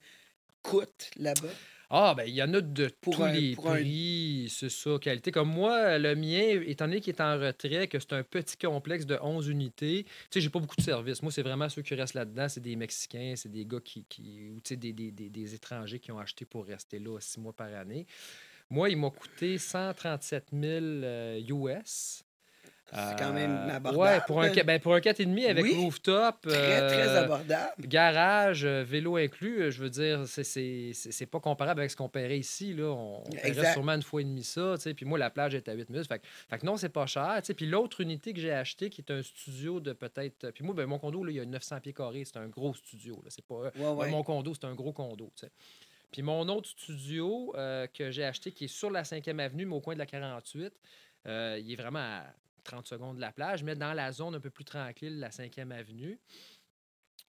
coûte 0.63 1.11
là-bas? 1.17 1.47
Ah, 1.93 2.13
ben 2.15 2.23
il 2.23 2.33
y 2.33 2.41
en 2.41 2.53
a 2.53 2.61
de 2.61 2.87
Pour 3.01 3.15
tous 3.17 3.23
un- 3.23 3.33
les 3.33 3.51
un- 3.51 3.55
prix, 3.55 4.47
c'est 4.49 4.69
ça, 4.69 4.91
qualité. 5.01 5.29
Comme 5.31 5.49
moi, 5.49 5.97
le 5.97 6.15
mien, 6.15 6.61
étant 6.65 6.85
donné 6.85 7.01
qu'il 7.01 7.13
est 7.13 7.21
en 7.21 7.37
retrait, 7.37 7.87
que 7.89 7.99
c'est 7.99 8.13
un 8.13 8.23
petit 8.23 8.55
complexe 8.55 9.05
de 9.05 9.17
11 9.21 9.49
unités, 9.49 10.05
tu 10.05 10.09
sais, 10.31 10.39
j'ai 10.41 10.49
pas 10.49 10.59
beaucoup 10.59 10.77
de 10.77 10.81
services. 10.81 11.21
Moi, 11.21 11.33
c'est 11.33 11.41
vraiment 11.41 11.67
ceux 11.67 11.81
qui 11.81 11.93
restent 11.93 12.13
là-dedans, 12.13 12.47
c'est 12.47 12.61
des 12.61 12.77
Mexicains, 12.77 13.33
c'est 13.35 13.51
des 13.51 13.65
gars 13.65 13.81
qui, 13.83 14.05
qui 14.07 14.49
ou 14.51 14.61
tu 14.61 14.69
sais, 14.69 14.75
des, 14.77 14.93
des, 14.93 15.11
des, 15.11 15.29
des 15.29 15.53
étrangers 15.53 15.99
qui 15.99 16.13
ont 16.13 16.19
acheté 16.19 16.45
pour 16.45 16.65
rester 16.65 16.97
là 16.97 17.19
six 17.19 17.41
mois 17.41 17.51
par 17.53 17.73
année. 17.75 18.07
Moi, 18.71 18.89
il 18.89 18.97
m'a 18.97 19.09
coûté 19.09 19.57
137 19.57 20.45
000 20.53 20.63
euh, 21.03 21.39
US. 21.49 22.23
C'est 22.93 23.17
quand 23.17 23.31
même 23.31 23.51
Euh, 23.51 23.75
abordable. 23.77 24.03
Ouais, 24.03 24.19
pour 24.27 24.41
un, 24.41 24.51
ben, 24.65 24.77
pour 24.81 24.93
un 24.93 24.99
4,5 24.99 25.47
avec 25.49 25.63
Oui. 25.63 25.75
rooftop. 25.81 26.41
Très, 26.41 26.51
très 26.89 27.07
euh, 27.07 27.23
abordable. 27.23 27.87
Garage, 27.87 28.65
euh, 28.65 28.83
vélo 28.83 29.15
inclus, 29.15 29.61
euh, 29.61 29.71
je 29.71 29.81
veux 29.81 29.89
dire, 29.89 30.23
c'est- 30.27 31.25
pas 31.31 31.39
comparable 31.39 31.79
avec 31.79 31.91
ce 31.91 31.95
qu'on 31.95 32.09
paierait 32.09 32.37
ici. 32.39 32.73
Là. 32.73 32.87
On, 32.87 33.19
on 33.25 33.29
paierait 33.29 33.71
sûrement 33.71 33.93
une 33.93 34.01
fois 34.03 34.19
et 34.19 34.25
demie 34.25 34.43
ça. 34.43 34.75
Puis 34.93 35.05
moi, 35.05 35.17
la 35.17 35.29
plage 35.29 35.55
est 35.55 35.69
à 35.69 35.73
8 35.73 35.89
minutes. 35.89 36.09
Fait, 36.09 36.21
fait 36.49 36.57
que 36.59 36.65
non, 36.65 36.75
c'est 36.75 36.89
pas 36.89 37.05
cher. 37.05 37.39
Puis 37.55 37.65
l'autre 37.65 38.01
unité 38.01 38.33
que 38.33 38.41
j'ai 38.41 38.51
acheté, 38.51 38.89
qui 38.89 38.99
est 38.99 39.11
un 39.11 39.23
studio 39.23 39.79
de 39.79 39.93
peut-être. 39.93 40.51
Puis 40.51 40.65
moi, 40.65 40.75
ben, 40.75 40.85
mon 40.85 40.99
condo, 40.99 41.23
là, 41.23 41.31
il 41.31 41.37
y 41.37 41.39
a 41.39 41.45
900 41.45 41.79
pieds 41.79 41.93
carrés. 41.93 42.23
C'est 42.25 42.37
un 42.39 42.47
gros 42.47 42.73
studio. 42.73 43.23
C'est 43.29 43.45
pas. 43.45 43.55
Ouais, 43.55 43.71
ben. 43.77 44.07
Mon 44.09 44.23
condo, 44.23 44.53
c'est 44.53 44.67
un 44.67 44.75
gros 44.75 44.91
condo. 44.91 45.31
Puis 46.11 46.21
mon 46.21 46.47
autre 46.49 46.69
studio 46.69 47.53
euh, 47.55 47.87
que 47.87 48.11
j'ai 48.11 48.25
acheté, 48.25 48.51
qui 48.51 48.65
est 48.65 48.67
sur 48.67 48.91
la 48.91 49.03
5e 49.03 49.39
avenue, 49.39 49.65
mais 49.65 49.75
au 49.75 49.81
coin 49.81 49.93
de 49.93 49.99
la 49.99 50.05
48, 50.05 50.73
euh, 51.27 51.59
il 51.59 51.71
est 51.71 51.75
vraiment 51.75 51.99
à 51.99 52.25
30 52.63 52.85
secondes 52.85 53.15
de 53.15 53.21
la 53.21 53.31
plage, 53.31 53.63
mais 53.63 53.75
dans 53.75 53.93
la 53.93 54.11
zone 54.11 54.35
un 54.35 54.39
peu 54.39 54.49
plus 54.49 54.65
tranquille, 54.65 55.19
la 55.19 55.29
5e 55.29 55.71
avenue. 55.71 56.19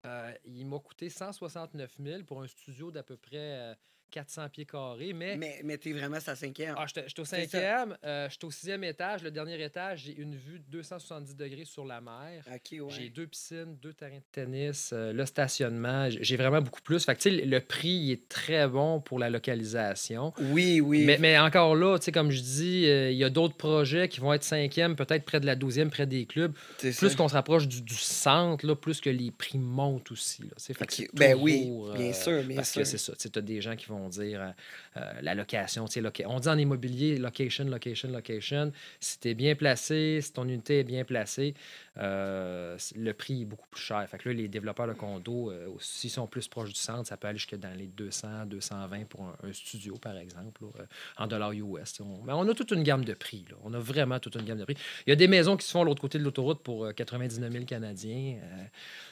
Euh, 0.04 0.34
il 0.44 0.66
m'a 0.66 0.80
coûté 0.80 1.08
169 1.08 1.96
000 2.02 2.24
pour 2.24 2.42
un 2.42 2.48
studio 2.48 2.90
d'à 2.90 3.04
peu 3.04 3.16
près 3.16 3.76
400 4.12 4.48
pieds 4.50 4.66
carrés, 4.66 5.12
mais... 5.14 5.36
Mais, 5.36 5.60
mais 5.64 5.78
t'es 5.78 5.92
vraiment 5.92 6.20
sa 6.20 6.36
cinquième. 6.36 6.74
Ah, 6.78 6.84
j'étais 6.86 7.04
j'étais 7.08 7.20
au 7.20 7.24
cinquième, 7.24 7.96
euh, 8.04 8.28
j'étais 8.30 8.44
au 8.44 8.50
sixième 8.50 8.84
étage. 8.84 9.22
Le 9.22 9.30
dernier 9.30 9.60
étage, 9.64 10.04
j'ai 10.04 10.16
une 10.16 10.36
vue 10.36 10.58
de 10.58 10.64
270 10.70 11.34
degrés 11.34 11.64
sur 11.64 11.84
la 11.84 12.00
mer. 12.00 12.44
Ouais. 12.46 12.90
J'ai 12.90 13.08
deux 13.08 13.26
piscines, 13.26 13.76
deux 13.80 13.94
terrains 13.94 14.18
de 14.18 14.22
tennis, 14.30 14.90
euh, 14.92 15.12
le 15.12 15.24
stationnement. 15.24 16.08
J'ai 16.10 16.36
vraiment 16.36 16.60
beaucoup 16.60 16.82
plus. 16.82 17.04
Fait 17.04 17.14
que, 17.14 17.20
tu 17.20 17.30
sais, 17.30 17.44
le 17.44 17.60
prix 17.60 17.88
il 17.88 18.12
est 18.12 18.28
très 18.28 18.68
bon 18.68 19.00
pour 19.00 19.18
la 19.18 19.30
localisation. 19.30 20.32
Oui, 20.38 20.80
oui. 20.80 21.04
Mais, 21.06 21.16
mais 21.18 21.38
encore 21.38 21.74
là, 21.74 21.98
tu 21.98 22.04
sais, 22.04 22.12
comme 22.12 22.30
je 22.30 22.40
dis, 22.40 22.86
euh, 22.86 23.10
il 23.10 23.16
y 23.16 23.24
a 23.24 23.30
d'autres 23.30 23.56
projets 23.56 24.08
qui 24.08 24.20
vont 24.20 24.32
être 24.34 24.44
cinquième, 24.44 24.94
peut-être 24.94 25.24
près 25.24 25.40
de 25.40 25.46
la 25.46 25.56
douzième, 25.56 25.90
près 25.90 26.06
des 26.06 26.26
clubs. 26.26 26.54
Plus 26.78 27.16
qu'on 27.16 27.28
se 27.28 27.34
rapproche 27.34 27.66
du, 27.66 27.80
du 27.80 27.94
centre, 27.94 28.66
là, 28.66 28.76
plus 28.76 29.00
que 29.00 29.10
les 29.10 29.30
prix 29.30 29.58
montent 29.58 30.10
aussi. 30.12 30.42
Là, 30.42 30.74
que 30.84 31.06
Ben 31.14 31.36
oui, 31.40 31.70
bien 31.96 32.12
sûr, 32.12 32.42
bien 32.42 32.56
Parce 32.56 32.72
sûr. 32.72 32.82
que 32.82 32.86
c'est 32.86 32.98
ça. 32.98 33.14
Tu 33.16 33.28
as 33.34 33.42
des 33.42 33.60
gens 33.60 33.76
qui 33.76 33.86
vont 33.86 34.01
dire 34.08 34.40
euh, 34.40 34.50
euh, 34.98 35.12
la 35.22 35.34
location. 35.34 35.84
loca- 35.96 36.24
on 36.26 36.40
dit 36.40 36.48
en 36.48 36.58
immobilier 36.58 37.18
location, 37.18 37.64
location, 37.64 38.10
location. 38.10 38.72
Si 39.00 39.18
tu 39.20 39.28
es 39.28 39.34
bien 39.34 39.54
placé, 39.54 40.20
si 40.20 40.32
ton 40.32 40.44
unité 40.48 40.80
est 40.80 40.84
bien 40.84 41.04
placée, 41.04 41.54
euh, 41.98 42.76
le 42.96 43.12
prix 43.12 43.42
est 43.42 43.44
beaucoup 43.44 43.68
plus 43.70 43.80
cher. 43.82 44.06
Fait 44.08 44.18
que 44.18 44.28
là, 44.28 44.34
les 44.34 44.48
développeurs 44.48 44.86
de 44.86 44.92
condos, 44.94 45.50
euh, 45.50 45.68
s'ils 45.80 46.10
sont 46.10 46.26
plus 46.26 46.48
proches 46.48 46.70
du 46.72 46.78
centre, 46.80 47.06
ça 47.06 47.16
peut 47.16 47.28
aller 47.28 47.38
jusque 47.38 47.56
dans 47.56 47.76
les 47.76 47.86
200, 47.86 48.46
220 48.46 49.04
pour 49.08 49.22
un, 49.22 49.48
un 49.48 49.52
studio, 49.52 49.96
par 49.96 50.16
exemple, 50.16 50.62
là, 50.78 50.84
en 51.18 51.26
dollars 51.26 51.52
US. 51.52 52.00
On, 52.00 52.22
mais 52.24 52.32
on 52.32 52.48
a 52.48 52.54
toute 52.54 52.70
une 52.70 52.82
gamme 52.82 53.04
de 53.04 53.14
prix. 53.14 53.44
là. 53.50 53.56
On 53.64 53.72
a 53.74 53.78
vraiment 53.78 54.18
toute 54.18 54.34
une 54.36 54.44
gamme 54.44 54.58
de 54.58 54.64
prix. 54.64 54.76
Il 55.06 55.10
y 55.10 55.12
a 55.12 55.16
des 55.16 55.28
maisons 55.28 55.56
qui 55.56 55.66
se 55.66 55.70
font 55.72 55.80
de 55.82 55.86
l'autre 55.86 56.00
côté 56.00 56.18
de 56.18 56.24
l'autoroute 56.24 56.62
pour 56.62 56.86
euh, 56.86 56.92
99 56.92 57.52
000 57.52 57.64
Canadiens, 57.64 58.36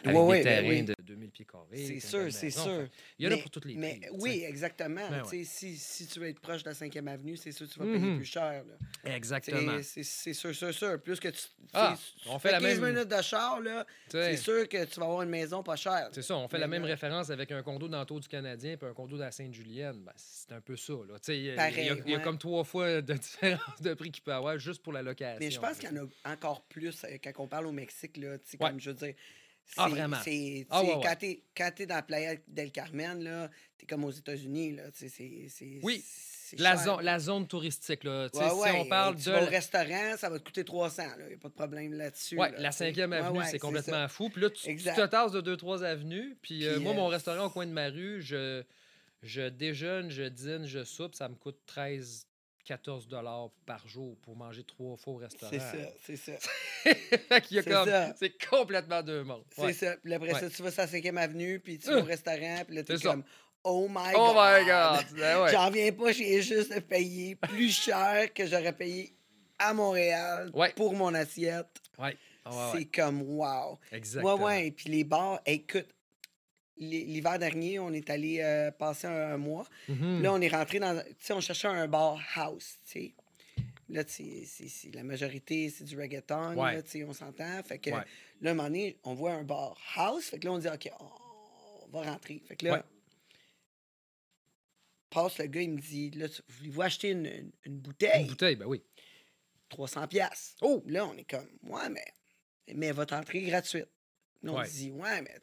avec 0.05 0.15
des 0.15 0.33
ben 0.33 0.43
terrains 0.43 0.69
oui. 0.69 0.83
de 0.83 0.95
2000 1.31 1.33
pieds 1.33 1.47
carrés. 1.47 1.87
C'est 1.87 2.01
sûr, 2.01 2.33
c'est 2.33 2.51
sûr. 2.51 2.89
Il 3.19 3.27
y 3.27 3.33
en 3.33 3.37
a 3.37 3.41
pour 3.41 3.51
toutes 3.51 3.65
les 3.65 3.75
Mais 3.75 3.99
prix. 4.01 4.11
oui, 4.19 4.45
exactement. 4.47 5.09
Ben 5.11 5.25
Si, 5.45 5.77
si 5.77 6.07
tu 6.07 6.21
veux 6.21 6.29
être 6.29 6.41
proche 6.41 6.63
de 6.63 6.69
la 6.69 6.75
5e 6.75 7.07
avenue, 7.09 7.37
c'est 7.37 7.53
sûr 7.53 7.67
que 7.69 7.73
tu 7.73 7.79
vas 7.79 7.87
payer 7.87 8.17
plus 8.17 8.25
cher. 8.25 8.65
là. 8.65 9.15
Exactement. 9.17 9.79
C'est- 9.83 10.03
sûr, 10.35 10.55
sûr, 10.55 10.73
sûr. 10.75 11.01
Plus 11.03 11.19
que 11.21 11.29
tu. 11.29 11.41
Ah, 11.73 11.97
on 12.27 12.39
fait 12.39 12.53
la 12.53 12.61
15 12.61 12.81
même- 12.81 12.95
minutes 12.95 13.09
de 13.09 13.23
char, 13.23 13.61
c'est 14.11 14.37
sûr 14.37 14.69
que 14.69 14.85
tu 14.85 14.99
vas 15.01 15.07
avoir 15.07 15.23
une 15.23 15.31
maison 15.31 15.63
pas 15.63 15.77
chère. 15.77 16.09
C'est 16.13 16.23
ça, 16.23 16.37
on 16.37 16.49
fait 16.49 16.59
la 16.59 16.67
même 16.67 16.85
référence 16.85 17.31
avec 17.31 17.53
un 17.53 17.63
condo 17.63 17.89
dans 17.89 18.01
le 18.01 18.21
du 18.21 18.29
Canadien 18.29 18.77
et 18.81 18.85
un 18.85 18.93
condo 18.93 19.17
dans 19.17 19.25
la 19.25 19.31
Sainte-Julienne. 19.33 20.03
Ben, 20.05 20.13
c'est 20.17 20.53
un 20.53 20.61
peu 20.61 20.77
ça. 20.77 20.93
Là. 20.93 21.17
Il 21.29 21.35
y 21.35 21.39
a- 21.39 21.43
y, 21.43 21.51
a- 21.53 21.57
Pareil, 21.57 21.75
il 22.07 22.11
y 22.11 22.15
a 22.15 22.17
ouais. 22.19 22.23
comme 22.25 22.39
trois 22.39 22.65
fois 22.65 23.01
de 23.01 23.13
différence 23.15 23.81
de 23.81 23.95
prix 23.95 24.11
qu'il 24.11 24.23
peut 24.25 24.33
y 24.33 24.35
avoir 24.35 24.59
juste 24.59 24.83
pour 24.83 24.93
la 24.93 25.03
location. 25.03 25.39
Mais 25.41 25.51
je 25.51 25.61
pense 25.61 25.79
qu'il 25.79 25.91
y 25.91 25.99
en 25.99 26.05
a 26.25 26.33
encore 26.33 26.63
plus 26.63 27.05
euh, 27.05 27.19
quand 27.23 27.33
on 27.39 27.47
parle 27.47 27.67
au 27.67 27.73
Mexique. 27.73 28.17
Là, 28.17 28.31
Ouais. 28.33 28.39
comme 28.59 28.81
je 28.81 28.91
veux 28.91 28.97
dire. 28.97 29.15
Ah, 29.77 29.89
vraiment? 29.89 30.17
c'est- 30.25 30.67
Ah, 30.71 30.83
ouais, 30.83 30.95
ouais. 30.95 31.01
Quand 31.03 31.17
t'es 31.17 31.43
quand 31.57 31.71
t'es 31.75 31.87
dans 31.87 31.95
la 31.97 32.03
Playa 32.03 32.35
del 32.49 32.71
Carmen, 32.73 33.23
là, 33.23 33.51
t'es 33.79 33.87
comme 33.87 34.05
aux 34.05 34.11
États-Unis. 34.11 34.73
là, 34.77 34.85
c'est- 34.93 35.09
c'est- 35.09 35.81
Oui. 35.83 36.03
c'est 36.05 36.59
La, 36.59 36.77
zone, 36.77 37.03
la 37.03 37.19
zone 37.21 37.47
touristique, 37.47 38.03
là. 38.03 38.25
Ouais, 38.25 38.29
si 38.33 38.39
ouais, 38.57 38.71
on 38.81 38.85
parle 38.87 39.15
tu 39.17 39.27
de. 39.27 39.31
vas 39.31 39.43
au 39.45 39.47
restaurant, 39.47 40.17
ça 40.17 40.29
va 40.29 40.39
te 40.41 40.45
coûter 40.45 40.65
300. 40.65 41.05
Il 41.21 41.27
n'y 41.29 41.35
a 41.35 41.37
pas 41.39 41.49
de 41.49 41.55
problème 41.55 41.93
là-dessus. 41.93 42.37
Ouais, 42.37 42.51
là, 42.51 42.59
la 42.59 42.71
tu 42.71 42.79
sais. 42.79 42.93
5e 42.93 43.11
Ouais, 43.13 43.19
avenue, 43.19 43.39
ouais, 43.39 43.45
c'est 43.49 43.59
complètement 43.61 44.09
fou. 44.09 44.29
Puis 44.31 44.43
là, 44.43 44.51
tu, 44.51 44.77
tu 44.77 44.83
te 44.85 45.07
tasses 45.07 45.31
de 45.33 45.41
2-3 45.41 45.85
avenues. 45.85 46.37
Puis, 46.43 46.67
euh, 46.67 46.75
Puis, 46.75 46.83
moi, 46.83 46.93
euh, 46.93 46.97
mon 46.97 47.07
restaurant 47.07 47.47
au 47.47 47.51
coin 47.51 47.67
de 47.67 47.73
ma 47.73 47.89
rue, 47.89 48.21
je, 48.21 48.65
je 49.23 49.49
déjeune, 49.49 50.11
je 50.11 50.25
dîne, 50.25 50.67
je 50.67 50.83
soupe. 50.83 51.15
Ça 51.15 51.29
me 51.29 51.37
coûte 51.37 51.59
13, 51.67 52.27
14 52.71 53.09
dollars 53.09 53.51
par 53.67 53.85
jour 53.89 54.17
pour 54.23 54.37
manger 54.37 54.63
trois 54.63 54.97
fois 54.97 55.15
au 55.15 55.17
restaurant. 55.17 55.51
C'est 55.51 55.59
ça, 55.59 55.93
c'est 56.05 56.17
ça. 56.17 56.33
C'est 58.17 58.47
complètement 58.49 59.03
deux 59.03 59.25
mondes. 59.25 59.43
C'est 59.57 59.73
ça. 59.73 59.97
Puis 59.97 60.15
après 60.15 60.35
ça, 60.35 60.49
tu 60.49 60.63
vas 60.63 60.71
sur 60.71 60.83
la 60.83 60.87
5e 60.89 61.17
avenue, 61.17 61.59
puis 61.59 61.79
tu 61.79 61.89
Euh. 61.89 61.97
vas 61.97 62.01
au 62.03 62.05
restaurant, 62.05 62.63
puis 62.65 62.77
là, 62.77 62.85
t'es 62.85 62.97
ça. 62.97 63.11
comme 63.11 63.25
Oh 63.65 63.89
my 63.91 64.13
Oh 64.15 64.33
God! 64.33 64.37
my 64.37 64.65
God! 64.67 65.07
Ben 65.19 65.43
ouais. 65.43 65.51
J'en 65.53 65.69
viens 65.71 65.91
pas, 65.93 66.13
j'ai 66.13 66.41
juste 66.43 66.81
payer 66.83 67.35
plus 67.35 67.71
cher 67.73 68.33
que 68.33 68.47
j'aurais 68.47 68.73
payé 68.73 69.17
à 69.59 69.75
Montréal 69.75 70.51
Ouais. 70.55 70.73
pour 70.77 70.95
mon 70.95 71.13
assiette. 71.13 71.81
Ouais. 71.99 72.17
C'est 72.73 72.85
comme 72.87 73.23
wow. 73.23 73.79
Exactement. 73.91 74.37
Ouais, 74.37 74.43
ouais. 74.45 74.67
Et 74.69 74.71
puis 74.71 74.89
les 74.91 75.03
bars, 75.05 75.41
écoute, 75.45 75.89
l'hiver 76.81 77.39
dernier, 77.39 77.79
on 77.79 77.93
est 77.93 78.11
allé 78.11 78.41
euh, 78.41 78.71
passer 78.73 79.07
un, 79.07 79.35
un 79.35 79.37
mois. 79.37 79.67
Mhm. 79.89 80.23
Là, 80.23 80.33
on 80.33 80.41
est 80.41 80.49
rentré 80.49 80.79
dans. 80.81 80.99
Tu 81.01 81.15
sais, 81.21 81.33
on 81.33 81.41
cherchait 81.41 81.69
un 81.69 81.87
bar 81.87 82.19
house, 82.35 82.79
tu 82.87 82.91
sais. 82.93 83.15
Là, 83.89 84.05
tu 84.05 84.45
sais, 84.47 84.91
la 84.95 85.03
majorité, 85.03 85.69
c'est 85.69 85.85
du 85.85 85.99
reggaeton, 85.99 86.55
Ouais. 86.57 86.75
là, 86.75 86.83
tu 86.83 86.91
sais, 86.91 87.05
on 87.05 87.13
s'entend. 87.13 87.63
Fait 87.65 87.79
que 87.79 87.91
Ouais. 87.91 88.05
là, 88.41 88.51
à 88.51 88.53
un 88.53 88.55
moment 88.55 88.69
donné, 88.69 88.97
on 89.05 89.15
voit 89.15 89.33
un 89.33 89.43
bar 89.45 89.77
house. 89.97 90.27
Fait 90.27 90.39
que 90.39 90.47
là, 90.47 90.53
on 90.53 90.59
dit, 90.59 90.69
OK, 90.69 90.91
on 91.01 91.89
va 91.89 92.03
rentrer. 92.11 92.41
Fait 92.47 92.55
que 92.57 92.67
là, 92.67 92.73
Ouais. 92.75 92.83
passe 95.11 95.39
le 95.39 95.47
gars, 95.47 95.63
il 95.63 95.73
me 95.73 95.81
dit, 95.81 96.11
là, 96.13 96.29
tu- 96.29 96.43
voulez-vous 96.49 96.83
acheter 96.83 97.11
une, 97.11 97.27
une- 97.27 97.53
une 97.65 97.79
bouteille? 97.79 98.23
Une 98.23 98.29
bouteille, 98.29 98.57
ben 98.57 98.67
oui. 98.67 98.83
300 99.69 100.07
pièces. 100.09 100.57
Oh! 100.63 100.83
Là, 100.87 101.07
on 101.07 101.17
est 101.17 101.29
comme, 101.29 101.49
ouais, 101.65 101.89
mais, 101.91 102.05
mais 102.75 102.93
votre 102.93 103.15
entrée 103.15 103.39
est 103.39 103.51
gratuite. 103.51 103.89
Là, 104.43 104.53
on 104.53 104.63
dit, 104.63 104.91
ouais, 104.93 105.23
mais, 105.23 105.37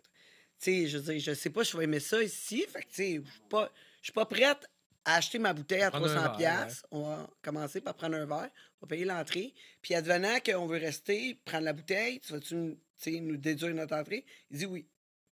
sais, 0.60 0.88
je 0.88 0.98
dire, 0.98 1.20
je 1.20 1.34
sais 1.34 1.50
pas, 1.50 1.64
je 1.64 1.78
vais 1.78 1.84
aimer 1.86 2.00
ça 2.00 2.22
ici. 2.22 2.66
Fait 2.70 2.82
que, 2.84 2.88
tu 2.90 2.96
sais, 2.96 3.14
je 3.24 3.30
suis 3.30 3.42
pas, 3.50 3.72
pas 4.14 4.26
prête 4.26 4.70
à 5.06 5.16
acheter 5.16 5.40
ma 5.40 5.54
bouteille 5.54 5.82
à 5.84 5.90
Prendre 5.92 6.08
un 6.08 6.14
300 6.16 6.38
verre, 6.38 6.66
pièces. 6.66 6.84
On 6.92 7.04
va 7.04 7.30
commencer 7.42 7.80
par 7.82 7.96
prendre 7.96 8.16
un 8.18 8.26
verre, 8.26 8.50
on 8.82 8.86
va 8.86 8.88
payer 8.88 9.06
l'entrée. 9.06 9.54
Puis, 9.82 9.94
advenant 9.96 10.40
qu'on 10.46 10.68
veut 10.68 10.78
rester, 10.80 11.36
prendre 11.46 11.64
la 11.66 11.74
bouteille, 11.74 12.20
tu 12.20 12.34
vas-tu 12.34 12.56
nous- 12.56 13.38
déduire 13.38 13.74
notre 13.76 13.96
entrée? 13.96 14.26
Il 14.52 14.58
dit 14.58 14.66
oui. 14.66 14.86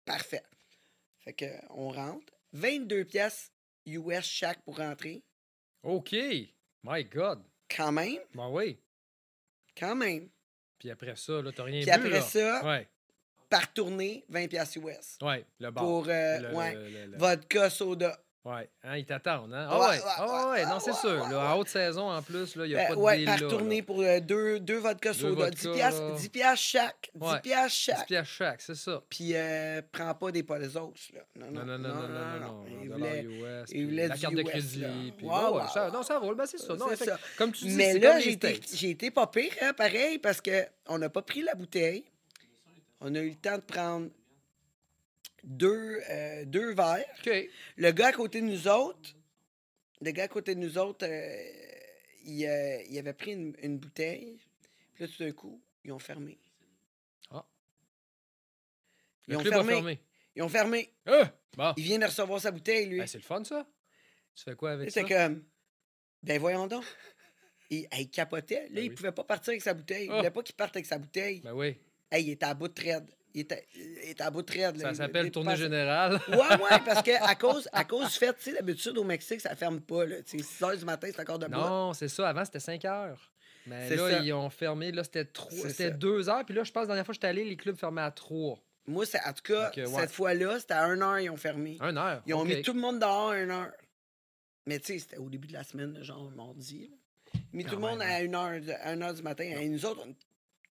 Parfait. 0.04 0.42
Fait 1.20 1.32
que, 1.34 1.44
on 1.70 1.90
rentre. 1.90 2.32
22 2.52 3.04
pièces 3.04 3.52
US 3.86 4.24
chaque 4.24 4.62
pour 4.64 4.78
rentrer. 4.78 5.22
OK. 5.82 6.12
My 6.82 7.04
God. 7.04 7.42
Quand 7.74 7.92
même, 7.92 8.18
Ben 8.34 8.48
oui. 8.48 8.78
quand 9.78 9.94
même. 9.94 10.28
Puis 10.78 10.90
après 10.90 11.14
ça, 11.14 11.40
là, 11.42 11.52
t'as 11.52 11.62
rien 11.62 11.82
Puis 11.82 11.90
bu, 11.90 11.92
après 11.92 12.10
là. 12.10 12.22
ça, 12.22 12.66
Ouais. 12.66 12.88
Par 13.50 13.72
tournée, 13.72 14.24
20 14.28 14.46
pièces 14.48 14.76
US. 14.76 15.18
Ouais, 15.20 15.44
le 15.58 15.70
bar. 15.70 15.84
Pour, 15.84 16.06
euh, 16.08 16.38
Le- 16.38 16.54
ouais, 16.54 16.74
le- 16.74 16.80
le- 16.88 17.06
le- 17.12 17.18
vodka, 17.18 17.68
soda. 17.68 18.18
Ouais, 18.42 18.70
hein, 18.84 18.96
ils 18.96 19.04
t'attendent, 19.04 19.52
hein? 19.52 19.68
Ah 19.70 19.78
Ouais, 19.78 19.98
ah 20.16 20.26
ouais, 20.46 20.50
ouais, 20.52 20.64
non, 20.66 20.80
c'est 20.80 20.94
sûr. 20.94 21.28
là, 21.28 21.52
en 21.54 21.58
haute 21.58 21.68
saison, 21.68 22.10
en 22.10 22.22
plus, 22.22 22.54
il 22.56 22.62
n'y 22.62 22.74
a 22.74 22.84
Euh, 22.84 22.88
pas 22.88 22.94
de 22.94 22.98
ouais, 23.00 23.16
deal, 23.18 23.26
par 23.26 23.38
là, 23.38 23.48
tournée 23.50 23.76
là. 23.76 23.82
pour 23.82 24.00
euh, 24.00 24.20
deux, 24.20 24.60
deux 24.60 24.78
vodka 24.78 25.12
Deux 25.12 25.18
soda. 25.18 25.34
vodka, 25.44 25.50
10 25.60 25.68
piastres, 25.68 26.00
là. 26.02 26.14
10 26.16 26.28
piastres 26.30 26.64
chaque. 26.66 27.10
10 27.14 27.20
Ouais. 27.28 27.40
piastres 27.42 27.68
10 27.68 27.84
chaque. 27.84 28.06
piastres 28.06 28.32
chaque, 28.34 28.60
c'est 28.62 28.74
ça. 28.76 29.02
Puis, 29.10 29.32
euh, 29.34 29.82
prends 29.92 30.14
pas 30.14 30.32
des 30.32 30.42
là. 31.12 31.20
Non, 31.36 31.50
Non, 31.50 31.64
non, 31.66 31.78
non, 31.78 31.88
non, 31.88 31.94
non, 31.94 32.08
non, 32.08 32.40
non. 32.40 32.64
Il 32.82 32.88
dollar 32.88 32.98
voulait... 32.98 33.22
US, 33.24 33.72
la 34.08 34.16
carte 34.16 34.34
de 34.34 34.42
crédit. 34.42 34.84
Puis, 35.18 35.26
ça, 35.74 35.90
non, 35.90 36.02
ça 36.02 36.18
roule, 36.18 36.34
ben 36.34 36.46
c'est 36.46 36.56
ça. 36.58 36.74
Non, 36.76 36.86
effect- 36.90 37.10
ça. 37.10 37.18
Comme 37.36 37.52
tu 37.52 37.66
dis, 37.66 37.76
Mais 37.76 37.92
c'est 37.92 37.98
là, 37.98 38.20
j'ai 38.20 38.30
été, 38.32 38.58
été 38.88 39.10
pas 39.10 39.26
pire, 39.26 39.52
hein, 39.60 39.74
pareil, 39.74 40.18
parce 40.18 40.40
que 40.40 40.64
on 40.88 40.96
n'a 40.96 41.10
pas 41.10 41.20
pris 41.20 41.42
la 41.42 41.54
bouteille. 41.54 42.04
On 43.00 43.14
a 43.14 43.20
eu 43.20 43.30
le 43.30 43.36
temps 43.36 43.56
de 43.56 43.62
prendre 43.62 44.10
deux, 45.42 46.00
euh, 46.10 46.44
deux 46.44 46.74
verres. 46.74 47.04
Le 47.76 47.90
gars 47.92 48.08
à 48.08 48.12
côté 48.12 48.40
de 48.40 48.46
nous 48.46 48.68
autres, 48.68 49.14
le 50.00 50.10
gars 50.10 50.24
à 50.24 50.28
côté 50.28 50.54
de 50.54 50.60
nous 50.60 50.76
autres, 50.78 51.06
euh, 51.06 51.52
il, 52.24 52.44
euh, 52.46 52.82
il 52.88 52.98
avait 52.98 53.14
pris 53.14 53.32
une, 53.32 53.54
une 53.62 53.78
bouteille. 53.78 54.38
Puis 54.94 55.04
là, 55.04 55.08
tout 55.10 55.22
d'un 55.22 55.32
coup, 55.32 55.62
ils 55.84 55.92
ont 55.92 55.98
fermé. 55.98 56.38
Ah. 57.30 57.46
Ils 59.28 59.32
Le 59.32 59.38
ont 59.38 59.42
club 59.42 59.54
fermé. 59.54 59.72
a 59.72 59.76
fermé. 59.76 60.00
Ils 60.36 60.42
ont 60.42 60.48
fermé. 60.48 60.94
Ah! 61.06 61.32
Bon. 61.56 61.72
Il 61.76 61.84
vient 61.84 61.98
de 61.98 62.04
recevoir 62.04 62.40
sa 62.40 62.50
bouteille, 62.50 62.86
lui. 62.86 62.98
Ben, 62.98 63.06
c'est 63.06 63.18
le 63.18 63.24
fun, 63.24 63.42
ça. 63.44 63.66
Tu 64.34 64.44
fais 64.44 64.54
quoi 64.54 64.72
avec 64.72 64.90
ça? 64.90 65.00
C'était 65.00 65.14
comme, 65.14 65.44
ben 66.22 66.38
voyons 66.38 66.66
donc. 66.66 66.84
Il, 67.70 67.88
il 67.98 68.10
capotait. 68.10 68.62
Là, 68.64 68.68
Ben 68.74 68.84
il 68.84 68.90
oui. 68.90 68.94
pouvait 68.96 69.12
pas 69.12 69.24
partir 69.24 69.50
avec 69.52 69.62
sa 69.62 69.74
bouteille. 69.74 70.06
Il 70.06 70.12
Ah. 70.12 70.16
voulait 70.18 70.30
pas 70.30 70.42
qu'il 70.42 70.54
parte 70.54 70.76
avec 70.76 70.86
sa 70.86 70.98
bouteille. 70.98 71.40
Ben 71.40 71.52
oui. 71.54 71.76
Hey, 72.10 72.24
il 72.24 72.30
était 72.30 72.46
à 72.46 72.54
bout 72.54 72.68
de 72.68 72.74
trade. 72.74 73.08
Il 73.32 73.42
était, 73.42 73.64
il 73.76 74.10
était 74.10 74.22
à 74.24 74.30
bout 74.30 74.42
de 74.42 74.46
trade. 74.52 74.76
Ça 74.80 74.92
s'appelle 74.94 75.30
tournée 75.30 75.54
générale. 75.56 76.20
Ouais, 76.28 76.36
ouais, 76.36 76.78
parce 76.84 77.02
que 77.02 77.12
à 77.22 77.34
cause, 77.36 77.68
à 77.72 77.84
cause 77.84 78.06
du 78.12 78.18
fait, 78.18 78.32
tu 78.34 78.42
sais, 78.42 78.52
d'habitude 78.54 78.98
au 78.98 79.04
Mexique, 79.04 79.40
ça 79.40 79.54
ferme 79.54 79.80
pas. 79.80 80.04
Là. 80.04 80.16
Tu 80.22 80.38
sais, 80.38 80.44
6 80.44 80.64
heures 80.64 80.76
du 80.76 80.84
matin, 80.84 81.08
c'est 81.14 81.20
encore 81.20 81.38
debout. 81.38 81.52
Non, 81.56 81.92
c'est 81.92 82.08
ça. 82.08 82.28
Avant, 82.28 82.44
c'était 82.44 82.58
5 82.58 82.84
heures. 82.86 83.30
Mais 83.66 83.88
là, 83.94 84.10
ça. 84.10 84.18
ils 84.18 84.32
ont 84.32 84.50
fermé. 84.50 84.90
Là, 84.90 85.04
c'était 85.04 85.26
trois- 85.26 85.50
C'est 85.52 85.68
c'était 85.70 85.90
ça. 85.90 85.96
2 85.96 86.28
heures. 86.28 86.44
Puis 86.44 86.54
là, 86.56 86.64
je 86.64 86.72
pense, 86.72 86.82
la 86.82 86.86
dernière 86.88 87.04
fois 87.06 87.12
que 87.12 87.16
j'étais 87.16 87.28
allé, 87.28 87.44
les 87.44 87.56
clubs 87.56 87.76
fermaient 87.76 88.00
à 88.02 88.10
3. 88.10 88.58
Moi, 88.88 89.06
c'est, 89.06 89.20
en 89.24 89.32
tout 89.32 89.42
cas, 89.44 89.68
Ok, 89.68 89.76
ouais. 89.76 89.86
cette 89.86 90.10
fois-là, 90.10 90.58
c'était 90.58 90.74
à 90.74 90.84
1 90.86 91.00
heure, 91.00 91.20
ils 91.20 91.30
ont 91.30 91.36
fermé. 91.36 91.76
1 91.80 91.96
heure. 91.96 92.22
Ils 92.26 92.34
ont 92.34 92.44
mis 92.44 92.62
tout 92.62 92.72
le 92.72 92.80
monde 92.80 92.98
dehors 92.98 93.30
à 93.30 93.34
1 93.34 93.50
heure. 93.50 93.70
Mais 94.66 94.80
tu 94.80 94.94
sais, 94.94 94.98
c'était 94.98 95.18
au 95.18 95.28
début 95.30 95.46
de 95.46 95.52
la 95.52 95.62
semaine, 95.62 96.02
genre 96.02 96.30
mardi. 96.34 96.88
là. 96.90 96.96
Ils 97.34 97.38
ont 97.38 97.42
mis 97.52 97.64
Quand 97.64 97.70
tout 97.70 97.76
le 97.76 97.82
monde 97.82 98.02
à 98.02 98.16
1 98.16 98.34
heure, 98.34 98.60
de- 98.60 98.72
à 98.72 98.90
1 98.90 99.02
heure 99.02 99.14
du 99.14 99.22
matin. 99.22 99.44
Et 99.44 99.68
nous 99.68 99.84
autres, 99.86 100.04
on 100.04 100.14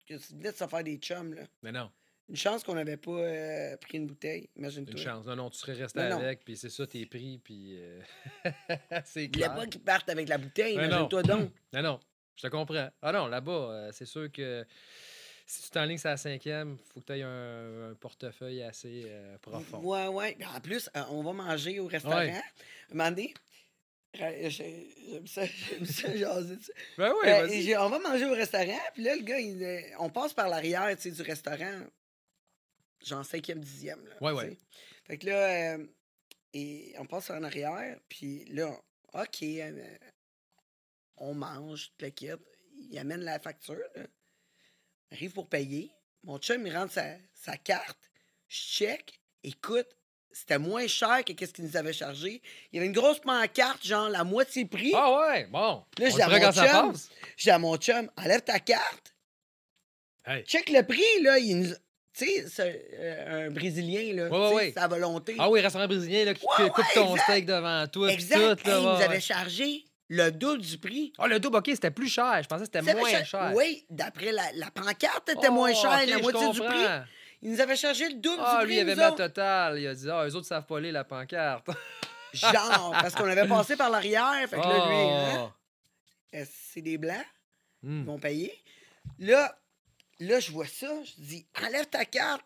que 0.08 0.14
tu 0.14 0.32
venais 0.34 0.52
de 0.52 0.56
se 0.56 0.66
faire 0.66 0.84
des 0.84 0.96
chums. 0.96 1.34
Là. 1.34 1.42
Mais 1.62 1.72
non, 1.72 1.90
Une 2.28 2.36
chance 2.36 2.62
qu'on 2.64 2.74
n'avait 2.74 2.96
pas 2.96 3.10
euh, 3.12 3.76
pris 3.76 3.98
une 3.98 4.06
bouteille, 4.06 4.48
imagine-toi. 4.56 4.92
une 4.92 4.98
chance. 4.98 5.26
Non, 5.26 5.36
non, 5.36 5.50
tu 5.50 5.58
serais 5.58 5.74
resté 5.74 6.00
avec. 6.00 6.44
Puis 6.44 6.56
c'est 6.56 6.70
ça, 6.70 6.86
t'es 6.86 7.06
pris. 7.06 7.38
Puis 7.38 7.76
euh, 7.78 8.00
c'est 9.04 9.24
Il 9.24 9.28
voulait 9.28 9.46
clair. 9.46 9.54
pas 9.54 9.66
qu'ils 9.66 9.80
partent 9.82 10.08
avec 10.08 10.28
la 10.28 10.38
bouteille, 10.38 10.76
Mais 10.76 10.86
imagine-toi 10.86 11.22
donc. 11.22 11.50
Non, 11.72 11.82
non, 11.82 12.00
je 12.36 12.42
te 12.42 12.48
comprends. 12.48 12.88
Ah 13.02 13.12
non, 13.12 13.26
là-bas, 13.26 13.52
euh, 13.52 13.90
c'est 13.92 14.06
sûr 14.06 14.30
que 14.32 14.64
si 15.46 15.62
tu 15.62 15.70
t'enlignes 15.70 15.96
sur 15.98 16.10
la 16.10 16.16
cinquième, 16.18 16.76
il 16.78 16.92
faut 16.92 17.00
que 17.00 17.06
tu 17.06 17.12
aies 17.18 17.22
un, 17.22 17.90
un 17.90 17.94
portefeuille 17.94 18.62
assez 18.62 19.04
euh, 19.06 19.38
profond. 19.38 19.78
Ouais, 19.80 20.06
ouais. 20.08 20.36
En 20.54 20.60
plus, 20.60 20.90
euh, 20.96 21.02
on 21.10 21.22
va 21.22 21.32
manger 21.32 21.80
au 21.80 21.86
restaurant. 21.86 22.16
Ouais 22.18 22.34
moment 22.92 23.10
donné, 23.10 23.32
euh, 23.34 23.34
j'ai- 23.34 24.07
j'aime 24.18 25.26
ça, 25.26 25.44
j'aime 25.70 25.86
ça, 25.86 26.16
jaser 26.16 26.56
de 26.56 26.62
ça. 26.62 26.72
Ben 26.96 27.12
oui, 27.22 27.28
Euh, 27.72 27.80
on 27.80 27.88
va 27.88 27.98
manger 27.98 28.26
au 28.26 28.32
restaurant, 28.34 28.78
puis 28.94 29.02
là, 29.02 29.16
le 29.16 29.22
gars, 29.22 29.38
il, 29.38 29.84
on 29.98 30.10
passe 30.10 30.34
par 30.34 30.48
l'arrière 30.48 30.94
tu 30.96 31.02
sais, 31.02 31.10
du 31.10 31.22
restaurant, 31.22 31.80
genre 33.04 33.24
cinquième, 33.24 33.60
dixième. 33.60 34.04
Là, 34.06 34.14
Ouais, 34.20 34.32
ouais. 34.32 34.58
Fait 35.06 35.18
que 35.18 35.26
là, 35.26 35.74
euh, 35.76 35.86
et 36.52 36.94
on 36.98 37.06
passe 37.06 37.30
en 37.30 37.42
arrière, 37.42 37.98
puis 38.08 38.44
là, 38.46 38.70
OK, 39.14 39.42
euh, 39.42 39.96
on 41.16 41.34
mange, 41.34 41.90
toute 41.90 42.02
la 42.02 42.10
kit. 42.10 42.28
Il 42.90 42.98
amène 42.98 43.22
la 43.22 43.38
facture, 43.38 43.76
là. 43.96 44.02
arrive 45.12 45.32
pour 45.32 45.48
payer. 45.48 45.90
Mon 46.24 46.38
chum, 46.38 46.66
il 46.66 46.76
rentre 46.76 46.92
sa, 46.92 47.16
sa 47.34 47.56
carte, 47.56 48.10
je 48.48 48.56
check, 48.58 49.20
écoute, 49.42 49.88
c'était 50.38 50.58
moins 50.58 50.86
cher 50.86 51.24
que 51.24 51.46
ce 51.46 51.52
qu'il 51.52 51.64
nous 51.64 51.76
avait 51.76 51.92
chargé. 51.92 52.40
Il 52.72 52.76
y 52.76 52.78
avait 52.78 52.86
une 52.86 52.92
grosse 52.92 53.18
pancarte, 53.20 53.84
genre 53.86 54.08
la 54.08 54.24
moitié 54.24 54.64
prix. 54.64 54.92
Ah 54.94 55.18
ouais, 55.18 55.46
bon. 55.50 55.82
Là, 55.98 56.08
dis 56.10 56.20
à 56.22 56.28
mon 56.28 56.52
chum, 56.52 56.92
dis 57.38 57.50
à 57.50 57.58
mon 57.58 57.76
chum, 57.76 58.10
enlève 58.16 58.42
ta 58.42 58.58
carte, 58.60 59.14
Hey. 60.26 60.44
check 60.44 60.68
le 60.70 60.82
prix, 60.82 61.22
là. 61.22 61.38
Il 61.38 61.58
nous... 61.60 61.68
Tu 62.16 62.24
sais, 62.26 62.44
c'est 62.48 62.88
euh, 62.98 63.46
un 63.46 63.50
Brésilien, 63.50 64.12
là. 64.14 64.52
Ouais. 64.52 64.72
Sa 64.76 64.86
volonté. 64.88 65.36
Ah 65.38 65.48
oui, 65.48 65.60
restaurant 65.60 65.86
brésilien 65.86 66.24
là, 66.24 66.34
qui 66.34 66.44
Ouais, 66.44 66.68
coupe 66.68 66.84
ton 66.92 67.12
exact. 67.12 67.22
steak 67.30 67.46
devant 67.46 67.86
toi. 67.86 68.12
exact. 68.12 68.62
Tout, 68.62 68.68
là, 68.68 68.74
Hey, 68.76 68.82
il 68.82 68.88
nous 68.88 69.02
avait 69.04 69.20
chargé 69.20 69.84
le 70.08 70.30
double 70.30 70.60
du 70.62 70.78
prix. 70.78 71.12
Ah, 71.18 71.28
le 71.28 71.38
double, 71.38 71.56
OK, 71.58 71.66
c'était 71.68 71.90
plus 71.92 72.08
cher. 72.08 72.40
Je 72.42 72.48
pensais 72.48 72.64
que 72.66 72.70
c'était 72.74 72.94
moins 72.94 73.24
cher. 73.24 73.52
Oui, 73.54 73.86
d'après 73.88 74.32
la, 74.32 74.42
la 74.54 74.70
pancarte, 74.70 75.28
était 75.28 75.48
Oh, 75.48 75.52
moins 75.52 75.72
cher, 75.72 75.98
OK, 76.02 76.08
la 76.10 76.18
moitié 76.18 76.50
du 76.50 76.58
prix. 76.60 76.84
Il 77.42 77.52
nous 77.52 77.60
avait 77.60 77.76
chargé 77.76 78.08
le 78.08 78.14
double 78.16 78.42
Ah, 78.44 78.60
du 78.62 78.66
lui, 78.68 78.76
il 78.76 78.80
avait 78.80 78.94
ma 78.96 79.12
totale. 79.12 79.78
Il 79.78 79.86
a 79.86 79.94
dit, 79.94 80.10
ah, 80.10 80.26
eux 80.26 80.34
autres 80.34 80.46
savent 80.46 80.66
pas 80.66 80.80
lire 80.80 80.92
la 80.92 81.04
pancarte. 81.04 81.66
Genre, 82.32 82.90
parce 82.92 83.14
qu'on 83.14 83.28
avait 83.28 83.46
passé 83.48 83.76
par 83.76 83.90
l'arrière. 83.90 84.34
Fait 84.48 84.56
que 84.56 84.60
là, 84.62 84.88
lui, 84.88 84.96
hein, 84.96 85.38
Oh. 85.44 86.36
euh, 86.36 86.44
c'est 86.72 86.82
des 86.82 86.98
blancs. 86.98 87.24
Hmm. 87.82 88.00
Ils 88.00 88.04
vont 88.06 88.18
payer. 88.18 88.52
Là, 89.20 89.56
là, 90.20 90.40
je 90.40 90.50
vois 90.50 90.66
ça. 90.66 90.88
Je 91.04 91.12
dis, 91.22 91.46
enlève 91.64 91.86
ta 91.86 92.04
carte. 92.04 92.42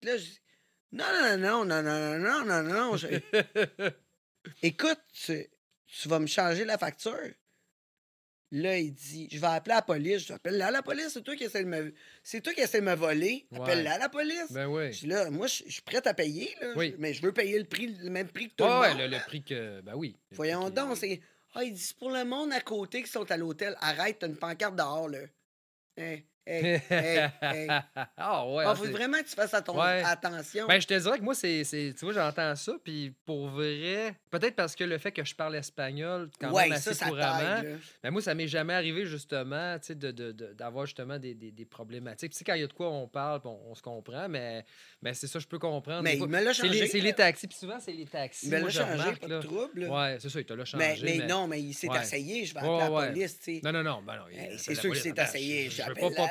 Puis 0.00 0.08
Là, 0.08 0.16
je 0.16 0.22
dis, 0.24 0.40
non, 0.92 1.04
non, 1.22 1.36
non, 1.36 1.64
non, 1.64 1.82
non, 1.82 2.18
non, 2.18 2.44
non, 2.44 2.62
non, 2.62 2.62
non. 2.62 2.96
Je- 2.96 3.08
Écoute, 4.62 5.00
tu, 5.12 5.46
tu 5.86 6.08
vas 6.08 6.18
me 6.18 6.26
changer 6.26 6.64
la 6.64 6.78
facture. 6.78 7.30
Là, 8.52 8.78
il 8.78 8.92
dit, 8.92 9.28
je 9.30 9.38
vais 9.38 9.46
appeler 9.46 9.76
la 9.76 9.82
police. 9.82 10.26
Je 10.26 10.32
appelle 10.32 10.56
la 10.58 10.82
police. 10.82 11.10
C'est 11.12 11.22
toi 11.22 11.36
qui 11.36 11.44
essaie 11.44 11.62
de 11.62 11.68
me, 11.68 11.94
c'est 12.24 12.40
toi 12.40 12.52
qui 12.52 12.60
essaie 12.60 12.80
de 12.80 12.86
me 12.86 12.94
voler. 12.96 13.46
Ouais. 13.52 13.60
Appelle-la 13.60 13.98
la 13.98 14.08
police. 14.08 14.50
Ben 14.50 14.66
oui. 14.66 14.92
Je 14.92 15.00
dis 15.00 15.06
là, 15.06 15.30
moi, 15.30 15.46
je 15.46 15.62
je 15.66 15.72
suis 15.72 15.82
prête 15.82 16.06
à 16.08 16.14
payer, 16.14 16.52
là, 16.60 16.72
Oui. 16.76 16.94
mais 16.98 17.14
je 17.14 17.22
veux 17.22 17.32
payer 17.32 17.58
le 17.58 17.64
prix, 17.64 17.86
le 17.86 18.10
même 18.10 18.26
prix 18.28 18.48
que 18.48 18.54
tout 18.56 18.64
Ouais, 18.64 18.70
le 18.90 18.96
ouais, 18.96 19.08
le, 19.08 19.16
le 19.16 19.22
prix 19.24 19.42
que. 19.44 19.80
Ben 19.82 19.92
oui. 19.94 20.16
Voyons 20.32 20.68
donc, 20.68 20.96
c'est. 20.96 21.20
Ah, 21.54 21.62
il 21.62 21.74
dit, 21.74 21.80
c'est 21.80 21.96
pour 21.96 22.10
le 22.10 22.24
monde 22.24 22.52
à 22.52 22.60
côté 22.60 23.02
qui 23.04 23.10
sont 23.10 23.30
à 23.30 23.36
l'hôtel. 23.36 23.76
Arrête, 23.80 24.18
t'as 24.20 24.26
une 24.26 24.36
pancarte 24.36 24.74
dehors, 24.76 25.08
là. 25.08 25.18
Hein? 25.98 26.18
Hey, 26.46 26.80
hey, 26.90 27.28
hey. 27.42 27.68
ah 28.16 28.46
ouais. 28.48 28.64
Ah, 28.66 28.70
ah, 28.70 28.74
faut 28.74 28.86
vraiment 28.90 29.18
que 29.18 29.28
tu 29.28 29.34
fasses 29.36 29.52
atten- 29.52 29.76
Ouais. 29.76 30.02
attention. 30.04 30.66
Ben, 30.66 30.80
je 30.80 30.86
te 30.86 30.94
dirais 30.98 31.18
que 31.18 31.22
moi, 31.22 31.34
c'est. 31.34 31.62
Tu 31.70 31.92
vois, 32.04 32.12
j'entends 32.14 32.56
ça, 32.56 32.72
puis 32.82 33.14
pour 33.24 33.48
vrai, 33.48 34.14
peut-être 34.30 34.56
parce 34.56 34.74
que 34.74 34.82
le 34.84 34.98
fait 34.98 35.12
que 35.12 35.24
je 35.24 35.34
parle 35.34 35.56
espagnol 35.56 36.30
quand 36.40 36.50
ouais, 36.52 36.64
même 36.64 36.72
assez 36.72 36.94
ça, 36.94 37.06
couramment, 37.06 37.62
là. 37.62 37.62
ben, 38.02 38.10
moi, 38.10 38.22
ça 38.22 38.34
m'est 38.34 38.48
jamais 38.48 38.72
arrivé, 38.74 39.04
justement, 39.06 39.78
tu 39.78 39.88
sais, 39.88 39.94
de, 39.94 40.10
de- 40.10 40.32
de- 40.32 40.52
d'avoir 40.54 40.86
justement 40.86 41.18
des, 41.18 41.34
des- 41.34 41.52
des 41.52 41.64
problématiques. 41.66 42.32
Tu 42.32 42.38
sais, 42.38 42.44
quand 42.44 42.54
il 42.54 42.62
y 42.62 42.64
a 42.64 42.66
de 42.66 42.72
quoi 42.72 42.90
on 42.90 43.06
parle, 43.06 43.40
on, 43.44 43.60
on 43.70 43.74
se 43.74 43.82
comprend, 43.82 44.28
mais, 44.28 44.64
mais 45.02 45.14
c'est 45.14 45.26
ça, 45.26 45.38
je 45.38 45.46
peux 45.46 45.58
comprendre. 45.58 46.02
Mais 46.02 46.16
il 46.16 46.26
me 46.26 46.42
l'a 46.42 46.54
c'est 46.54 46.62
changé. 46.66 46.80
les, 46.80 46.86
c'est 46.88 47.00
les 47.00 47.12
taxis, 47.12 47.46
puis 47.48 47.58
souvent, 47.58 47.78
c'est 47.80 47.92
les 47.92 48.06
taxis. 48.06 48.46
Il 48.46 48.52
me 48.52 48.60
l'a 48.60 48.70
changé, 48.70 48.92
remarque, 48.92 49.20
pas 49.20 49.28
là. 49.28 49.36
de 49.38 49.42
trouble. 49.46 49.80
là. 49.84 49.88
Ouais, 50.12 50.16
c'est 50.20 50.30
ça, 50.30 50.40
il 50.40 50.44
te 50.46 50.52
l'a 50.54 50.64
mais, 50.74 50.96
changé. 50.96 51.18
mais 51.18 51.26
non, 51.26 51.46
mais 51.46 51.60
il 51.60 51.74
s'est 51.74 51.88
Ouais. 51.88 52.00
essayé. 52.00 52.44
Je 52.46 52.54
vais 52.54 52.60
appeler 52.60 52.78
la 52.78 52.90
police, 53.08 53.38
tu 53.38 53.44
sais. 53.56 53.60
Non, 53.62 53.72
non, 53.72 53.82
non, 53.82 54.02
ben 54.02 54.16
non. 54.16 54.24
c'est 54.56 54.74
sûr 54.74 54.82
que 54.84 54.88
police. 54.88 55.02
c'est 55.02 55.10
Attends, 55.18 55.22
essayé, 55.30 55.68
Je, 55.70 55.82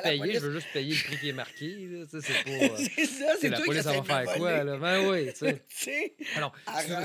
payer, 0.10 0.20
police. 0.20 0.40
je 0.40 0.46
veux 0.48 0.54
juste 0.54 0.68
payer 0.74 0.96
le 0.96 1.04
prix 1.04 1.18
qui 1.18 1.30
est 1.30 1.34
marqué. 1.34 1.90
C'est 2.10 2.20
pas. 2.44 2.50
euh, 2.52 2.78
c'est 2.96 3.06
ça, 3.06 3.34
c'est 3.40 3.50
la 3.50 3.62
police, 3.62 3.82
ça 3.84 3.94
va 3.94 4.04
faire 4.04 4.34
quoi, 4.36 4.64
là? 4.64 4.78
Ben 4.78 5.10
oui, 5.10 5.34
tu 5.34 5.46
sais. 5.70 6.16
Alors, 6.36 6.54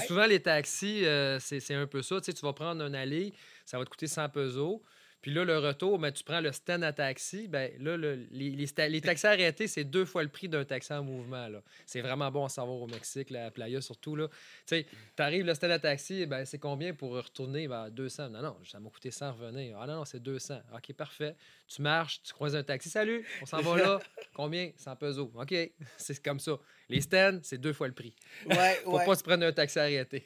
souvent, 0.06 0.26
les 0.26 0.40
taxis, 0.40 1.04
euh, 1.04 1.38
c'est 1.40 1.74
un 1.74 1.86
peu 1.86 2.02
ça. 2.02 2.20
Tu 2.20 2.26
sais, 2.26 2.32
tu 2.32 2.44
vas 2.44 2.52
prendre 2.52 2.82
un 2.82 2.94
allée, 2.94 3.32
ça 3.64 3.78
va 3.78 3.84
te 3.84 3.90
coûter 3.90 4.06
100 4.06 4.28
pesos. 4.30 4.80
Puis 5.24 5.32
là, 5.32 5.42
le 5.42 5.56
retour, 5.58 5.98
ben, 5.98 6.12
tu 6.12 6.22
prends 6.22 6.42
le 6.42 6.52
stand 6.52 6.84
à 6.84 6.92
taxi. 6.92 7.48
Ben, 7.48 7.72
là, 7.78 7.96
le- 7.96 8.26
les, 8.30 8.50
les, 8.50 8.88
les 8.90 9.00
taxis 9.00 9.26
arrêtés, 9.26 9.66
c'est 9.68 9.82
deux 9.84 10.04
fois 10.04 10.22
le 10.22 10.28
prix 10.28 10.50
d'un 10.50 10.66
taxi 10.66 10.92
en 10.92 11.02
mouvement. 11.02 11.48
là. 11.48 11.62
C'est 11.86 12.02
vraiment 12.02 12.30
bon 12.30 12.44
à 12.44 12.50
savoir 12.50 12.76
au 12.76 12.86
Mexique, 12.86 13.30
là, 13.30 13.46
à 13.46 13.50
Playa 13.50 13.80
surtout. 13.80 14.18
Tu 14.18 14.24
sais, 14.66 14.86
arrives 15.16 15.46
le 15.46 15.54
stand 15.54 15.70
à 15.70 15.78
taxi, 15.78 16.26
ben, 16.26 16.44
c'est 16.44 16.58
combien 16.58 16.92
pour 16.92 17.12
retourner? 17.12 17.66
Ben, 17.68 17.88
200. 17.88 18.28
Non, 18.28 18.42
non, 18.42 18.56
ça 18.70 18.78
m'a 18.80 18.90
coûté 18.90 19.10
100 19.10 19.32
revenir. 19.32 19.78
Ah 19.80 19.86
non, 19.86 19.94
non, 19.94 20.04
c'est 20.04 20.20
200. 20.22 20.60
OK, 20.74 20.92
parfait. 20.92 21.34
Tu 21.68 21.80
marches, 21.80 22.20
tu 22.22 22.34
croises 22.34 22.54
un 22.54 22.62
taxi. 22.62 22.90
Salut, 22.90 23.26
on 23.40 23.46
s'en 23.46 23.62
va 23.62 23.78
là. 23.78 24.00
Combien? 24.34 24.72
100 24.76 24.96
pesos. 24.96 25.30
OK, 25.34 25.54
c'est 25.96 26.22
comme 26.22 26.38
ça. 26.38 26.58
Les 26.90 27.00
stands, 27.00 27.38
c'est 27.44 27.56
deux 27.56 27.72
fois 27.72 27.88
le 27.88 27.94
prix. 27.94 28.14
Ouais, 28.44 28.74
Faut 28.84 28.98
ouais. 28.98 29.06
pas 29.06 29.14
se 29.14 29.22
prendre 29.22 29.46
un 29.46 29.52
taxi 29.52 29.78
arrêté. 29.78 30.22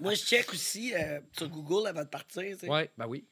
Moi, 0.00 0.14
je 0.14 0.22
check 0.24 0.50
aussi 0.54 0.94
euh, 0.94 1.20
sur 1.32 1.50
Google 1.50 1.86
avant 1.86 2.02
de 2.04 2.08
partir. 2.08 2.56
tu. 2.58 2.66
Ouais, 2.66 2.90
ben 2.96 3.06
oui. 3.06 3.26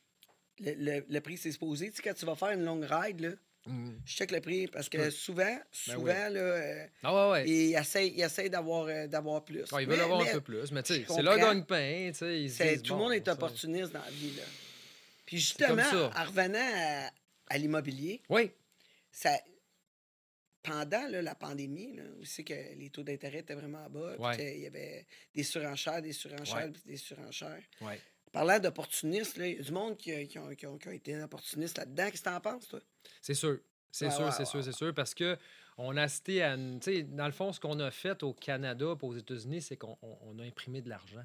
Le, 0.61 0.73
le- 0.75 1.05
le 1.09 1.21
prix, 1.21 1.37
c'est 1.39 1.53
supposé. 1.53 1.91
Tu 1.91 1.97
sais, 1.97 2.03
quand 2.03 2.15
tu 2.15 2.27
vas 2.27 2.35
faire 2.37 2.51
une 2.51 2.65
longue 2.65 2.85
ride, 2.89 3.21
là, 3.21 3.31
Mm. 3.65 3.93
je 4.05 4.13
check 4.17 4.33
le 4.33 4.41
prix 4.41 4.67
parce 4.67 4.89
que 4.89 5.09
souvent, 5.11 5.57
souvent, 5.71 6.03
Ben 6.07 6.29
oui. 6.29 6.35
là, 6.35 6.41
euh, 6.41 6.87
Ah 7.05 7.15
ouais, 7.15 7.33
ouais. 7.33 7.49
ils 7.49 7.75
essayent, 7.77 8.21
essayent 8.21 8.51
d'avoir, 8.51 8.87
euh, 8.87 9.07
d'avoir 9.07 9.45
plus. 9.45 9.63
Ils 9.79 9.87
veulent 9.87 9.99
Mais- 9.99 10.03
avoir 10.03 10.21
mais 10.25 10.31
un 10.31 10.33
peu 10.33 10.41
plus, 10.41 10.73
mais 10.73 10.83
tu 10.83 10.95
sais, 10.95 11.05
c'est 11.09 11.23
leur 11.23 11.37
gagne-pain, 11.39 12.11
tout 12.13 12.25
le 12.25 12.89
bon, 12.89 12.97
monde 12.97 13.13
est 13.13 13.29
opportuniste 13.29 13.93
dans 13.93 14.03
la 14.03 14.11
vie. 14.11 14.33
Là. 14.37 14.43
Puis 15.25 15.39
justement, 15.39 15.81
en 15.81 16.25
revenant 16.25 16.59
à, 16.75 17.11
à 17.51 17.59
l'immobilier, 17.59 18.21
Oui, 18.29 18.51
ça, 19.13 19.31
pendant 20.65 21.07
là, 21.09 21.23
la 21.23 21.35
pandémie, 21.37 21.95
là, 21.97 22.03
c'est 22.25 22.45
que 22.45 22.55
les 22.77 22.91
taux 22.91 23.03
d'intérêt 23.03 23.39
étaient 23.39 23.55
vraiment 23.55 23.89
bas, 23.91 24.17
puis 24.19 24.37
qu'il 24.39 24.61
y 24.61 24.67
avait 24.67 25.07
des 25.35 25.43
surenchères, 25.45 26.03
des 26.03 26.13
surenchères, 26.13 26.57
Ouais. 26.67 26.71
puis 26.71 26.83
des 26.87 26.97
surenchères. 26.97 27.63
ouais. 27.81 28.01
Parlant 28.33 28.59
d'opportunistes, 28.59 29.37
là, 29.37 29.47
il 29.47 29.57
y 29.57 29.61
a 29.61 29.63
du 29.63 29.73
monde 29.73 29.97
qui, 29.97 30.11
a- 30.13 30.25
qui 30.25 30.39
qui 30.57 30.79
qui 30.79 30.89
été 30.89 31.23
opportunistes 31.23 31.77
là-dedans. 31.79 32.11
Qu'est-ce 32.11 32.23
que 32.23 32.29
t'en 32.31 32.41
penses, 32.41 32.67
toi? 32.69 32.81
C'est 33.21 33.35
sûr. 33.35 33.59
C'est 33.91 34.11
sûr, 34.11 34.25
ouais, 34.25 34.31
c'est 34.33 34.39
ouais, 34.41 34.45
sûr, 34.47 34.65
c'est 34.65 34.73
sûr. 34.73 34.95
Parce 34.95 35.15
que 35.15 35.37
on 35.77 35.95
a 35.99 36.03
assisté 36.05 36.43
à. 36.43 36.55
une- 36.55 36.81
Tu 36.81 36.93
sais, 36.93 37.03
dans 37.03 37.27
le 37.27 37.33
fond, 37.33 37.53
ce 37.53 37.61
qu'on 37.61 37.79
a 37.81 37.91
fait 37.91 38.23
au 38.23 38.33
Canada 38.33 38.87
et 39.01 39.05
aux 39.05 39.15
États-Unis, 39.15 39.61
c'est 39.61 39.77
qu'on 39.77 39.99
on- 40.01 40.19
on 40.23 40.39
a 40.39 40.45
imprimé 40.45 40.81
de 40.81 40.89
l'argent. 40.89 41.25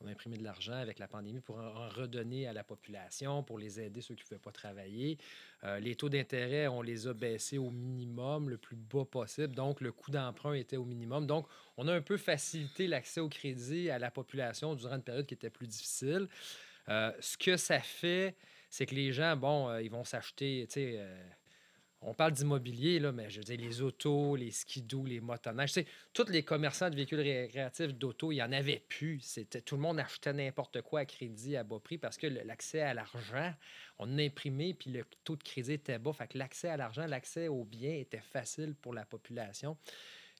On 0.00 0.06
a 0.08 0.10
imprimé 0.10 0.36
de 0.36 0.44
l'argent 0.44 0.74
avec 0.74 0.98
la 0.98 1.08
pandémie 1.08 1.40
pour 1.40 1.56
en 1.56 1.88
redonner 1.88 2.46
à 2.46 2.52
la 2.52 2.64
population, 2.64 3.42
pour 3.42 3.58
les 3.58 3.80
aider 3.80 4.02
ceux 4.02 4.14
qui 4.14 4.22
ne 4.22 4.28
pouvaient 4.28 4.40
pas 4.40 4.52
travailler. 4.52 5.16
Euh, 5.64 5.78
les 5.78 5.96
taux 5.96 6.10
d'intérêt, 6.10 6.68
on 6.68 6.82
les 6.82 7.06
a 7.06 7.14
baissés 7.14 7.56
au 7.56 7.70
minimum, 7.70 8.50
le 8.50 8.58
plus 8.58 8.76
bas 8.76 9.06
possible. 9.06 9.54
Donc, 9.54 9.80
le 9.80 9.92
coût 9.92 10.10
d'emprunt 10.10 10.52
était 10.52 10.76
au 10.76 10.84
minimum. 10.84 11.26
Donc, 11.26 11.46
on 11.78 11.88
a 11.88 11.94
un 11.94 12.02
peu 12.02 12.18
facilité 12.18 12.86
l'accès 12.86 13.20
au 13.20 13.28
crédit 13.28 13.88
à 13.88 13.98
la 13.98 14.10
population 14.10 14.74
durant 14.74 14.96
une 14.96 15.02
période 15.02 15.26
qui 15.26 15.34
était 15.34 15.50
plus 15.50 15.66
difficile. 15.66 16.28
Euh, 16.88 17.12
ce 17.20 17.38
que 17.38 17.56
ça 17.56 17.80
fait, 17.80 18.36
c'est 18.68 18.84
que 18.84 18.94
les 18.94 19.12
gens, 19.12 19.34
bon, 19.34 19.68
euh, 19.68 19.82
ils 19.82 19.90
vont 19.90 20.04
s'acheter, 20.04 20.66
tu 20.68 20.74
sais, 20.74 21.06
on 22.06 22.14
parle 22.14 22.32
d'immobilier, 22.32 23.00
là, 23.00 23.10
mais 23.10 23.28
je 23.28 23.38
veux 23.38 23.44
dire, 23.44 23.58
les 23.58 23.82
autos, 23.82 24.36
les 24.36 24.52
skidoo, 24.52 25.04
les 25.04 25.20
motoneiges, 25.20 25.72
tu 25.72 25.80
sais, 25.80 25.86
tous 26.12 26.30
les 26.30 26.44
commerçants 26.44 26.88
de 26.88 26.94
véhicules 26.94 27.18
récréatifs 27.18 27.94
d'auto, 27.94 28.30
il 28.30 28.36
n'y 28.36 28.42
en 28.42 28.52
avait 28.52 28.84
plus. 28.88 29.18
C'était, 29.20 29.60
tout 29.60 29.74
le 29.74 29.82
monde 29.82 29.98
achetait 29.98 30.32
n'importe 30.32 30.82
quoi 30.82 31.00
à 31.00 31.04
crédit 31.04 31.56
à 31.56 31.64
bas 31.64 31.80
prix 31.80 31.98
parce 31.98 32.16
que 32.16 32.28
l'accès 32.28 32.80
à 32.80 32.94
l'argent, 32.94 33.52
on 33.98 34.18
a 34.18 34.22
imprimé, 34.22 34.72
puis 34.72 34.90
le 34.90 35.04
taux 35.24 35.34
de 35.34 35.42
crédit 35.42 35.72
était 35.72 35.98
bas. 35.98 36.12
Fait 36.12 36.28
que 36.28 36.38
l'accès 36.38 36.68
à 36.68 36.76
l'argent, 36.76 37.06
l'accès 37.06 37.48
aux 37.48 37.64
biens 37.64 37.96
était 37.96 38.20
facile 38.20 38.76
pour 38.76 38.94
la 38.94 39.04
population. 39.04 39.76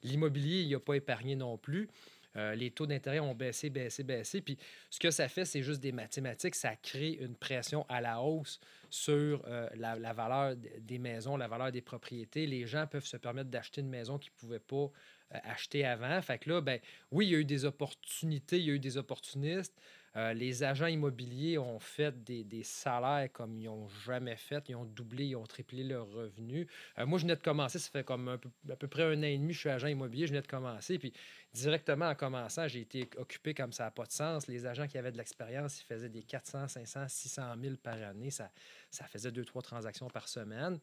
L'immobilier, 0.05 0.63
il 0.63 0.71
n'a 0.71 0.79
pas 0.79 0.95
épargné 0.95 1.35
non 1.35 1.59
plus. 1.59 1.89
Euh, 2.37 2.55
les 2.55 2.71
taux 2.71 2.87
d'intérêt 2.87 3.21
ont 3.21 3.35
baissé, 3.35 3.71
baissé, 3.71 4.03
baissé. 4.03 4.41
Puis 4.41 4.59
ce 4.91 4.99
que 4.99 5.11
ça 5.11 5.29
fait, 5.29 5.45
c'est 5.45 5.63
juste 5.63 5.81
des 5.81 5.93
mathématiques. 5.93 6.55
Ça 6.55 6.77
crée 6.77 7.19
une 7.21 7.35
pression 7.35 7.87
à 7.89 8.01
la 8.01 8.21
hausse 8.21 8.61
sur 8.91 9.43
euh, 9.47 9.69
la, 9.77 10.13
valeur 10.13 10.55
des 10.57 10.99
maisons, 10.99 11.37
la 11.37 11.49
valeur 11.49 11.73
des 11.73 11.81
propriétés. 11.81 12.47
Les 12.47 12.67
gens 12.67 12.87
peuvent 12.87 13.07
se 13.07 13.17
permettre 13.17 13.51
d'acheter 13.51 13.81
une 13.81 13.89
maison 13.89 14.19
qu'ils 14.19 14.33
ne 14.33 14.39
pouvaient 14.39 14.59
pas 14.59 14.91
euh, 15.35 15.39
acheter 15.45 15.85
avant. 15.85 16.21
Fait 16.23 16.39
que 16.39 16.51
là, 16.51 16.61
ben, 16.61 16.79
oui, 17.11 17.27
il 17.27 17.31
y 17.33 17.35
a 17.35 17.39
eu 17.39 17.45
des 17.45 17.65
opportunités, 17.65 18.59
il 18.59 18.65
y 18.65 18.71
a 18.71 18.75
eu 18.75 18.79
des 18.79 18.97
opportunistes. 18.97 19.75
Euh, 20.17 20.33
les 20.33 20.63
agents 20.63 20.87
immobiliers 20.87 21.59
ont 21.59 21.79
fait 21.79 22.25
des, 22.25 22.63
salaires 22.63 23.29
comme 23.33 23.59
ils 23.59 23.67
n'ont 23.67 23.89
jamais 24.05 24.37
fait. 24.37 24.65
Ils 24.69 24.77
ont 24.77 24.85
doublé, 24.85 25.27
ils 25.27 25.37
ont 25.37 25.47
triplé 25.47 25.85
leurs 25.85 26.11
revenus. 26.11 26.67
Euh, 26.99 27.05
moi, 27.07 27.19
je 27.19 27.25
venais 27.25 27.37
de 27.37 27.43
commencer, 27.43 27.79
ça 27.79 27.91
fait 27.91 28.05
comme 28.05 28.29
à 28.29 28.77
peu 28.77 28.89
près 28.89 29.03
un 29.03 29.19
an 29.19 29.23
et 29.23 29.37
demi, 29.37 29.53
je 29.53 29.59
suis 29.59 29.69
agent 29.69 29.89
immobilier, 29.89 30.27
je 30.27 30.33
venais 30.33 30.43
de 30.43 30.47
commencer. 30.47 30.99
Puis 30.99 31.13
directement 31.53 32.09
en 32.09 32.15
commençant, 32.15 32.67
j'ai 32.67 32.81
été 32.81 33.09
occupé 33.19 33.53
comme 33.53 33.73
ça 33.73 33.85
n'a 33.85 33.91
pas 33.91 34.07
de 34.07 34.13
sens. 34.13 34.47
Les 34.47 34.65
agents 34.65 34.87
qui 34.87 34.97
avaient 34.97 35.13
de 35.13 35.19
l'expérience, 35.19 35.81
ils 35.83 35.85
faisaient 35.85 36.09
des 36.09 36.23
400, 36.23 36.69
500, 36.69 37.07
600 37.09 37.43
000 37.61 37.77
par 37.83 38.03
année. 38.03 38.31
Ça, 38.31 38.51
ça 38.91 39.05
faisait 39.05 39.31
deux, 39.31 39.45
trois 39.45 39.63
transactions 39.63 40.09
par 40.09 40.29
semaine. 40.29 40.79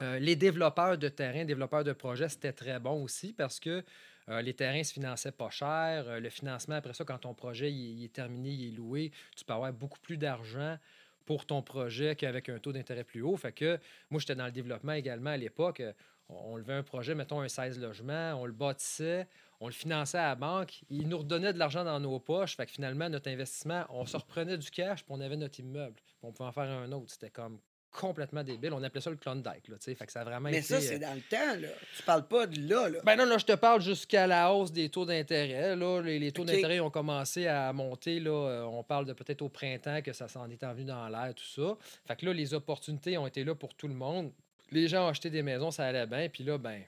Euh, 0.00 0.18
les 0.18 0.36
développeurs 0.36 0.96
de 0.96 1.08
terrain, 1.08 1.44
développeurs 1.44 1.82
de 1.82 1.92
projets, 1.92 2.28
c'était 2.28 2.52
très 2.52 2.78
bon 2.78 3.02
aussi 3.02 3.32
parce 3.32 3.58
que 3.58 3.82
euh, 4.28 4.42
les 4.42 4.54
terrains 4.54 4.82
se 4.82 4.92
finançaient 4.92 5.32
pas 5.32 5.50
cher. 5.50 6.04
Euh, 6.08 6.20
le 6.20 6.30
financement, 6.30 6.76
après 6.76 6.94
ça, 6.94 7.04
quand 7.04 7.18
ton 7.18 7.34
projet 7.34 7.72
est 7.72 8.12
terminé, 8.12 8.50
il 8.50 8.68
est 8.68 8.76
loué, 8.76 9.12
tu 9.36 9.44
peux 9.44 9.52
avoir 9.52 9.72
beaucoup 9.72 9.98
plus 10.00 10.16
d'argent 10.16 10.76
pour 11.24 11.46
ton 11.46 11.62
projet 11.62 12.16
qu'avec 12.16 12.48
un 12.48 12.58
taux 12.58 12.72
d'intérêt 12.72 13.04
plus 13.04 13.22
haut. 13.22 13.36
Fait 13.36 13.52
que 13.52 13.78
moi, 14.10 14.20
j'étais 14.20 14.34
dans 14.34 14.46
le 14.46 14.52
développement 14.52 14.92
également 14.92 15.30
à 15.30 15.36
l'époque. 15.36 15.80
Euh, 15.80 15.92
On, 16.28 16.52
on 16.52 16.56
levait 16.56 16.74
un 16.74 16.82
projet, 16.82 17.14
mettons 17.14 17.40
un 17.40 17.48
16 17.48 17.78
logements, 17.80 18.34
on 18.34 18.44
le 18.44 18.52
bâtissait, 18.52 19.26
on 19.60 19.66
le 19.66 19.72
finançait 19.72 20.18
à 20.18 20.28
la 20.28 20.34
banque, 20.34 20.82
ils 20.90 21.08
nous 21.08 21.18
redonnaient 21.18 21.54
de 21.54 21.58
l'argent 21.58 21.84
dans 21.84 21.98
nos 22.00 22.20
poches. 22.20 22.54
Fait 22.54 22.66
que 22.66 22.72
finalement, 22.72 23.08
notre 23.08 23.30
investissement, 23.30 23.86
on 23.88 24.04
se 24.04 24.16
reprenait 24.16 24.58
du 24.58 24.70
cash, 24.70 25.04
puis 25.04 25.14
on 25.16 25.20
avait 25.20 25.36
notre 25.38 25.58
immeuble. 25.60 25.96
Puis 26.04 26.16
on 26.22 26.32
pouvait 26.32 26.48
en 26.48 26.52
faire 26.52 26.64
un 26.64 26.92
autre. 26.92 27.10
C'était 27.10 27.30
comme 27.30 27.58
complètement 27.90 28.42
débile. 28.42 28.72
On 28.72 28.82
appelait 28.82 29.00
ça 29.00 29.10
le 29.10 29.16
Klondike. 29.16 29.68
Là, 29.68 29.76
fait 29.80 29.94
que 30.06 30.12
ça 30.12 30.20
a 30.20 30.24
vraiment 30.24 30.48
Mais 30.50 30.58
été, 30.58 30.66
ça, 30.66 30.74
euh, 30.76 30.80
c'est 30.80 30.98
dans 30.98 31.14
le 31.14 31.20
temps, 31.22 31.60
là. 31.60 31.68
Tu 31.96 32.02
parles 32.02 32.26
pas 32.28 32.46
de 32.46 32.60
là, 32.68 32.88
là. 32.88 32.98
ben 33.04 33.16
non, 33.16 33.24
là, 33.24 33.38
je 33.38 33.44
te 33.44 33.54
parle 33.54 33.80
jusqu'à 33.80 34.26
la 34.26 34.52
hausse 34.52 34.72
des 34.72 34.88
taux 34.88 35.04
d'intérêt. 35.04 35.74
Là, 35.76 36.00
les, 36.00 36.18
les 36.18 36.32
taux 36.32 36.44
d'intérêt 36.44 36.80
ont 36.80 36.90
commencé 36.90 37.46
à 37.46 37.72
monter. 37.72 38.20
Là, 38.20 38.30
Euh, 38.48 38.62
on 38.64 38.82
parle 38.82 39.06
de 39.06 39.12
peut-être 39.12 39.42
au 39.42 39.48
printemps 39.48 40.00
que 40.02 40.12
ça 40.12 40.28
s'en 40.28 40.48
est 40.50 40.62
envenu 40.64 40.84
dans 40.84 41.08
l'air, 41.08 41.34
tout 41.34 41.44
ça. 41.44 41.76
Fait 42.06 42.16
que 42.16 42.26
là, 42.26 42.32
les 42.32 42.54
opportunités 42.54 43.18
ont 43.18 43.26
été 43.26 43.42
là 43.44 43.54
pour 43.54 43.74
tout 43.74 43.88
le 43.88 43.94
monde. 43.94 44.32
Les 44.70 44.86
gens 44.88 45.06
ont 45.06 45.08
acheté 45.08 45.30
des 45.30 45.42
maisons, 45.42 45.70
ça 45.70 45.86
allait 45.86 46.06
bien. 46.06 46.28
Puis 46.28 46.44
là, 46.44 46.58
ben, 46.58 46.82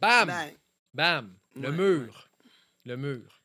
bam! 0.00 0.32
Bam! 0.94 1.34
Le 1.54 1.68
Ouais, 1.70 1.76
mur. 1.76 2.28
Le 2.86 2.96
mur. 2.96 3.37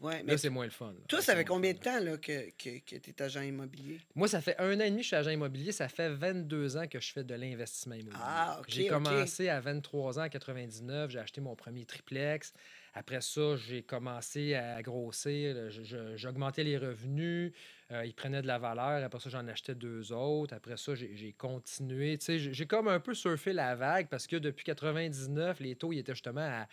Ouais, 0.00 0.22
mais 0.24 0.32
Là, 0.32 0.38
c'est 0.38 0.48
moins 0.50 0.64
le 0.64 0.70
fun. 0.70 0.88
là. 0.92 0.98
toi, 1.08 1.20
ça 1.20 1.34
fait 1.36 1.44
combien 1.44 1.72
de 1.72 1.78
temps 1.78 2.00
là, 2.00 2.16
que, 2.16 2.50
que, 2.50 2.78
que 2.80 2.96
tu 2.96 3.10
es 3.10 3.22
agent 3.22 3.42
immobilier? 3.42 4.00
Moi, 4.14 4.28
ça 4.28 4.40
fait 4.40 4.56
un 4.58 4.76
an 4.78 4.84
et 4.84 4.90
demi 4.90 4.98
que 4.98 5.02
je 5.02 5.06
suis 5.08 5.16
agent 5.16 5.30
immobilier. 5.30 5.72
Ça 5.72 5.88
fait 5.88 6.08
22 6.10 6.76
ans 6.76 6.86
que 6.88 7.00
je 7.00 7.12
fais 7.12 7.24
de 7.24 7.34
l'investissement 7.34 7.94
immobilier. 7.94 8.20
Ah, 8.22 8.56
OK, 8.60 8.66
J'ai 8.68 8.86
commencé 8.86 9.48
à 9.48 9.60
23 9.60 10.18
ans, 10.18 10.24
en 10.24 10.28
99. 10.28 11.10
J'ai 11.10 11.18
acheté 11.18 11.40
mon 11.40 11.54
premier 11.56 11.84
triplex. 11.84 12.52
Après 12.92 13.20
ça, 13.20 13.54
j'ai 13.56 13.82
commencé 13.82 14.54
à 14.54 14.82
grossir. 14.82 15.70
Je- 15.70 15.84
je- 15.84 16.16
J'augmentais 16.16 16.64
les 16.64 16.76
revenus. 16.76 17.52
Euh, 17.92 18.04
ils 18.04 18.14
prenaient 18.14 18.42
de 18.42 18.48
la 18.48 18.58
valeur. 18.58 19.04
Après 19.04 19.20
ça, 19.20 19.30
j'en 19.30 19.46
achetais 19.46 19.76
deux 19.76 20.12
autres. 20.12 20.54
Après 20.54 20.76
ça, 20.76 20.96
j'ai 20.96 21.14
j'ai 21.14 21.32
continué. 21.32 22.18
J'ai 22.26 22.66
comme 22.66 22.88
un 22.88 22.98
peu 22.98 23.14
surfé 23.14 23.52
la 23.52 23.76
vague 23.76 24.08
parce 24.08 24.26
que 24.26 24.34
depuis 24.36 24.64
99, 24.64 25.60
les 25.60 25.76
taux 25.76 25.92
ils 25.92 25.98
étaient 26.00 26.14
justement 26.14 26.40
à, 26.40 26.66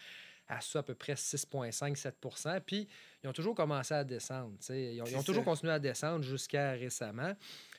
à 0.47 0.61
ça 0.61 0.79
à 0.79 0.83
peu 0.83 0.95
près 0.95 1.13
6,5-7% 1.13 2.61
Puis, 2.61 2.87
ils 3.23 3.29
ont 3.29 3.33
toujours 3.33 3.55
commencé 3.55 3.93
à 3.93 4.03
descendre. 4.03 4.53
Ils 4.69 5.01
ont, 5.01 5.05
ils 5.05 5.15
ont 5.15 5.19
C'est 5.19 5.25
toujours 5.25 5.43
continué 5.43 5.73
à 5.73 5.79
descendre 5.79 6.23
jusqu'à 6.23 6.71
récemment. 6.71 7.33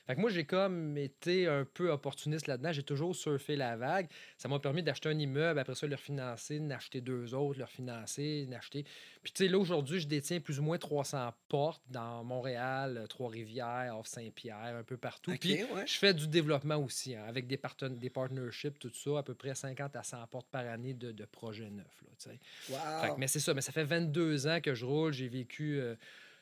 Fait 0.09 0.15
que 0.15 0.21
moi, 0.21 0.31
j'ai 0.31 0.43
comme 0.43 0.97
été 0.97 1.45
un 1.45 1.65
peu 1.71 1.91
opportuniste 1.91 2.47
là-dedans. 2.47 2.71
J'ai 2.71 2.81
toujours 2.81 3.15
surfé 3.15 3.55
la 3.55 3.77
vague. 3.77 4.07
Ça 4.39 4.47
m'a 4.47 4.57
permis 4.57 4.81
d'acheter 4.81 5.07
un 5.07 5.19
immeuble, 5.19 5.59
après 5.59 5.75
ça, 5.75 5.85
le 5.85 5.93
refinancer, 5.95 6.59
d'acheter 6.59 6.99
deux 6.99 7.35
autres, 7.35 7.59
le 7.59 7.65
refinancer, 7.65 8.47
d'acheter. 8.47 8.85
Puis, 9.21 9.31
tu 9.33 9.43
sais, 9.45 9.51
là, 9.51 9.59
aujourd'hui, 9.59 9.99
je 9.99 10.07
détiens 10.07 10.39
plus 10.39 10.59
ou 10.59 10.63
moins 10.63 10.79
300 10.79 11.31
portes 11.47 11.83
dans 11.91 12.23
Montréal, 12.23 13.05
Trois-Rivières, 13.07 13.95
Off-Saint-Pierre, 13.99 14.77
un 14.79 14.83
peu 14.83 14.97
partout. 14.97 15.29
Puis, 15.39 15.61
ouais. 15.63 15.85
je 15.85 15.97
fais 15.99 16.15
du 16.15 16.27
développement 16.27 16.77
aussi, 16.77 17.13
hein, 17.13 17.25
avec 17.27 17.45
des, 17.45 17.57
parten- 17.57 17.95
des 17.99 18.09
partnerships, 18.09 18.79
tout 18.79 18.91
ça, 18.91 19.19
à 19.19 19.21
peu 19.21 19.35
près 19.35 19.53
50 19.53 19.95
à 19.95 20.01
100 20.01 20.25
portes 20.25 20.47
par 20.49 20.65
année 20.65 20.95
de, 20.95 21.11
de 21.11 21.25
projets 21.25 21.69
neufs. 21.69 21.85
Là. 22.25 22.31
Wow. 22.71 23.01
Fait 23.03 23.09
que- 23.09 23.19
mais 23.19 23.27
c'est 23.27 23.39
ça, 23.39 23.53
mais 23.53 23.61
ça 23.61 23.71
fait 23.71 23.83
22 23.83 24.47
ans 24.47 24.59
que 24.59 24.73
je 24.73 24.85
roule. 24.85 25.13
J'ai 25.13 25.27
vécu 25.27 25.79
euh, 25.79 25.93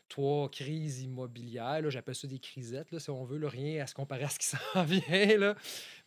trois 0.10 0.50
crises 0.50 1.02
immobilières. 1.02 1.82
là. 1.82 1.89
J'appelle 1.89 2.15
ça 2.15 2.28
des 2.28 2.39
crisettes, 2.39 2.91
là, 2.91 3.00
si 3.00 3.10
on 3.10 3.24
veut. 3.26 3.38
là. 3.38 3.50
rien 3.50 3.84
à 3.84 3.88
se 3.88 3.93
comparer 3.93 4.24
à 4.24 4.30
ce 4.30 4.39
qui 4.39 4.46
s'en 4.74 4.84
vient. 4.84 5.38
Là. 5.38 5.56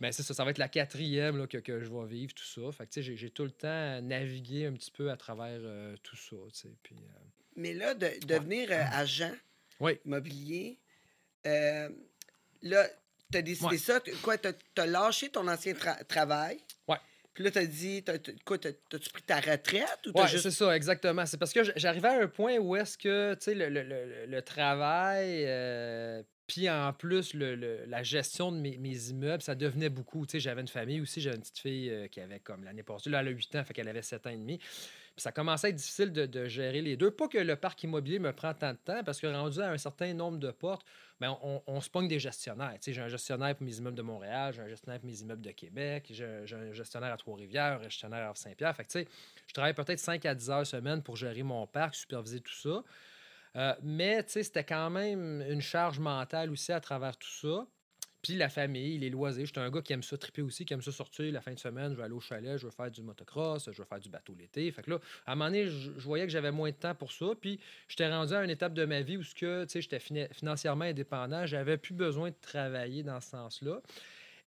Mais 0.01 0.13
c'est 0.13 0.23
ça, 0.23 0.35
ça 0.35 0.45
va 0.45 0.51
être 0.51 0.59
la 0.59 0.69
quatrième 0.69 1.37
là, 1.39 1.47
que, 1.47 1.59
que 1.59 1.81
je 1.81 1.91
vais 1.91 2.07
vivre, 2.07 2.33
tout 2.35 2.45
ça. 2.45 2.73
Fait 2.73 2.87
que, 2.87 2.93
tu 2.93 3.03
sais, 3.03 3.17
j'ai, 3.17 3.31
tout 3.31 3.45
le 3.45 3.51
temps 3.51 4.01
navigué 4.03 4.67
un 4.67 4.73
petit 4.73 4.91
peu 4.91 5.11
à 5.11 5.17
travers 5.17 5.61
euh, 5.63 5.97
tout 6.03 6.17
ça. 6.17 6.37
Puis, 6.83 6.97
euh, 6.97 7.19
Mais 7.57 7.75
là, 7.75 7.95
de 7.95 8.09
devenir 8.27 8.69
euh, 8.71 8.83
agent 8.93 9.33
immobilier, 10.05 10.79
là, 11.45 11.89
tu 13.33 13.39
as 13.39 13.43
décidé 13.43 13.67
Ouais. 13.69 13.79
ça. 13.79 14.01
Quoi, 14.23 14.39
tu 14.39 14.49
as, 14.79 14.87
lâché 14.87 15.29
ton 15.29 15.47
ancien 15.49 15.73
tra- 15.75 16.05
travail? 16.05 16.59
Ouais. 16.89 16.97
Puis 17.35 17.45
là, 17.45 17.51
tu 17.51 17.59
as 17.59 17.67
dit, 17.67 18.03
t'as- 18.03 18.19
t'as- 18.19 18.33
quoi, 18.45 18.59
t'as- 18.59 18.73
t'as-tu 18.89 19.09
pris 19.11 19.23
ta 19.23 19.37
retraite 19.41 19.99
ou 20.07 20.13
t'as 20.13 20.23
Ouais, 20.23 20.29
juste. 20.29 20.43
c'est 20.43 20.51
ça, 20.51 20.75
exactement. 20.77 21.25
C'est 21.27 21.39
parce 21.39 21.53
que 21.53 21.61
j'arrivais 21.77 22.09
à 22.09 22.23
un 22.23 22.27
point 22.27 22.59
où 22.59 22.75
est-ce 22.77 22.99
que, 22.99 23.35
tu 23.35 23.41
sais, 23.45 23.55
le, 23.55 23.69
le- 23.69 23.83
le- 23.85 24.27
le 24.27 24.43
travail, 24.43 25.45
euh, 25.47 26.23
puis 26.47 26.69
en 26.69 26.93
plus, 26.93 27.33
le- 27.35 27.55
le- 27.55 27.85
la 27.87 28.03
gestion 28.03 28.51
de 28.51 28.59
mes, 28.59 28.77
mes 28.79 29.11
immeubles, 29.11 29.43
ça 29.43 29.55
devenait 29.55 29.89
beaucoup. 29.89 30.27
Tu 30.27 30.33
sais, 30.33 30.41
j'avais 30.41 30.61
une 30.61 30.69
famille 30.69 31.01
aussi, 31.01 31.21
j'avais 31.21 31.37
une 31.37 31.43
petite 31.43 31.59
fille 31.61 31.89
euh, 31.91 32.09
qui 32.09 32.21
avait 32.21 32.41
comme 32.41 32.65
l'année 32.65 32.83
passée, 32.83 33.09
là, 33.11 33.21
elle 33.21 33.29
a 33.29 33.31
8 33.31 33.55
ans, 33.55 33.65
fait 33.65 33.73
qu'elle 33.75 33.89
avait 33.89 34.03
7 34.03 34.27
ans 34.27 34.31
et 34.31 34.37
demi. 34.37 34.59
Ça 35.21 35.33
commençait 35.33 35.67
à 35.67 35.71
être 35.71 35.77
difficile 35.77 36.13
de, 36.13 36.49
gérer 36.49 36.81
les 36.81 36.97
deux. 36.97 37.11
Pas 37.11 37.29
que 37.29 37.39
le 37.39 37.57
parc 37.57 37.83
immobilier 37.83 38.19
me 38.19 38.33
prend 38.33 38.55
tant 38.55 38.73
de 38.73 38.79
temps, 38.79 39.03
parce 39.05 39.21
que 39.21 39.27
rendu 39.27 39.61
à 39.61 39.71
un 39.71 39.79
certain 39.79 40.15
nombre 40.15 40.39
de 40.39 40.51
portes, 40.51 40.87
ben, 41.21 41.37
on, 41.43 41.81
se 41.81 41.91
pogne 41.91 42.09
des 42.09 42.19
gestionnaires. 42.19 42.77
J'ai 42.85 43.01
un 43.01 43.09
gestionnaire 43.09 43.55
pour 43.55 43.67
mes 43.67 43.77
immeubles 43.77 43.97
de 43.97 44.03
Montréal, 44.03 44.55
j'ai 44.55 44.63
un 44.63 44.69
gestionnaire 44.69 45.01
pour 45.01 45.11
mes 45.11 45.21
immeubles 45.21 45.43
de 45.43 45.51
Québec, 45.51 46.07
j'ai 46.11 46.25
un 46.25 46.73
gestionnaire 46.73 47.13
à 47.13 47.17
Trois-Rivières, 47.19 47.81
un 47.81 47.83
gestionnaire 47.83 48.31
à 48.31 48.35
Saint-Pierre. 48.35 48.75
Fait 48.75 49.07
je 49.47 49.53
travaille 49.53 49.75
peut-être 49.75 49.99
5 49.99 50.25
à 50.25 50.35
10 50.35 50.51
heures 50.51 50.67
semaine 50.67 51.03
pour 51.03 51.17
gérer 51.17 51.43
mon 51.43 51.67
parc, 51.67 51.95
superviser 51.95 52.41
tout 52.41 52.55
ça. 52.55 52.83
Euh, 53.57 53.75
mais, 53.83 54.25
c'était 54.27 54.65
quand 54.65 54.91
même 54.91 55.43
une 55.43 55.61
charge 55.61 55.99
mentale 55.99 56.51
aussi 56.51 56.73
à 56.73 56.81
travers 56.81 57.17
tout 57.17 57.29
ça. 57.29 57.67
Puis 58.23 58.37
la 58.37 58.49
famille, 58.49 58.99
les 58.99 59.11
loisirs. 59.11 59.47
J'étais 59.47 59.61
un 59.61 59.71
gars 59.71 59.83
qui 59.83 59.93
aime 59.93 60.03
ça 60.03 60.19
triper 60.19 60.43
aussi, 60.43 60.65
qui 60.65 60.75
aime 60.75 60.83
ça 60.83 60.93
sortir 60.93 61.33
la 61.33 61.41
fin 61.41 61.53
de 61.53 61.59
semaine. 61.59 61.93
Je 61.93 61.97
vais 61.97 62.03
aller 62.03 62.15
au 62.15 62.21
chalet, 62.21 62.59
je 62.59 62.67
veux 62.67 62.73
faire 62.73 62.91
du 62.91 63.03
motocross, 63.03 63.71
je 63.73 63.79
veux 63.79 63.85
faire 63.85 64.01
du 64.01 64.09
bateau 64.09 64.35
l'été. 64.39 64.71
Fait 64.71 64.83
que 64.83 64.91
là, 64.91 64.99
à 65.27 65.33
un 65.33 65.35
moment 65.35 65.51
donné, 65.51 65.67
je, 65.67 65.91
voyais 66.01 66.27
que 66.27 66.33
j'avais 66.33 66.53
moins 66.53 66.71
de 66.71 66.77
temps 66.77 66.95
pour 66.95 67.13
ça. 67.13 67.27
Puis 67.41 67.59
j'étais 67.89 68.09
rendu 68.09 68.35
à 68.35 68.45
une 68.45 68.51
étape 68.51 68.75
de 68.75 68.85
ma 68.85 69.03
vie 69.03 69.17
où 69.17 69.23
j'étais 69.23 69.99
fina- 69.99 70.29
financièrement 70.33 70.85
indépendant. 70.85 71.47
J'avais 71.47 71.79
plus 71.79 71.95
besoin 71.95 72.31
de 72.31 72.37
travailler 72.41 73.03
dans 73.03 73.21
ce 73.21 73.31
sens-là. 73.31 73.81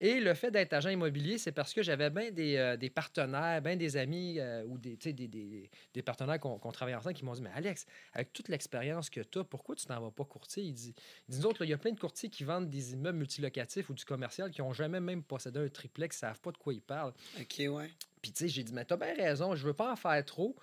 Et 0.05 0.19
le 0.19 0.35
fait 0.35 0.51
d'être 0.51 0.73
agent 0.73 0.89
immobilier, 0.91 1.39
c'est 1.39 1.53
parce 1.53 1.73
que 1.73 1.81
j'avais 1.81 2.11
bien 2.11 2.33
des, 2.33 2.57
euh, 2.57 2.77
des 2.77 2.91
partenaires, 2.91 3.63
bien 3.63 3.77
des 3.77 3.97
amis 3.97 4.41
euh, 4.41 4.65
ou 4.65 4.77
des, 4.77 4.97
tu 4.97 5.11
sais, 5.11 5.13
des, 5.13 5.29
des, 5.29 5.71
des 5.95 6.03
partenaires 6.03 6.41
qu'on 6.41 6.59
qu'on 6.59 6.73
travaillait 6.73 6.97
ensemble 6.99 7.15
qui 7.15 7.25
m'ont 7.25 7.35
dit 7.35 7.41
Mais 7.41 7.53
Alex, 7.55 7.87
avec 8.13 8.33
toute 8.33 8.49
l'expérience 8.49 9.09
que 9.11 9.21
tu 9.21 9.39
as, 9.39 9.45
pourquoi 9.45 9.77
tu 9.77 9.87
t'en 9.87 10.01
vas 10.01 10.11
pas 10.11 10.25
courtier 10.25 10.65
Il 10.65 10.73
dit, 10.73 10.93
là, 11.29 11.51
il 11.61 11.69
y 11.69 11.73
a 11.73 11.79
plein 11.79 11.93
de 11.93 12.01
courtiers 12.01 12.29
qui 12.29 12.43
vendent 12.43 12.69
des 12.69 12.95
immeubles 12.95 13.19
multilocatifs 13.19 13.89
ou 13.91 13.95
du 13.95 14.05
commercial 14.05 14.51
qui 14.51 14.61
n'ont 14.61 14.73
jamais 14.73 14.99
même 14.99 15.23
possédé 15.23 15.61
un 15.61 15.69
triplex, 15.69 16.19
qui 16.19 16.25
ne 16.25 16.29
savent 16.31 16.41
pas 16.41 16.51
de 16.51 16.59
quoi 16.59 16.75
ils 16.75 16.83
parlent. 16.83 17.15
OK, 17.41 17.59
ouais. 17.69 17.91
Puis, 18.21 18.33
tu 18.33 18.39
sais, 18.41 18.49
j'ai 18.49 18.65
dit, 18.65 18.73
mais 18.73 18.85
t'as 18.85 18.97
bien 18.97 19.15
raison, 19.15 19.55
je 19.55 19.65
veux 19.65 19.73
pas 19.73 19.93
en 19.93 19.97
faire 19.97 20.25
trop. 20.25 20.57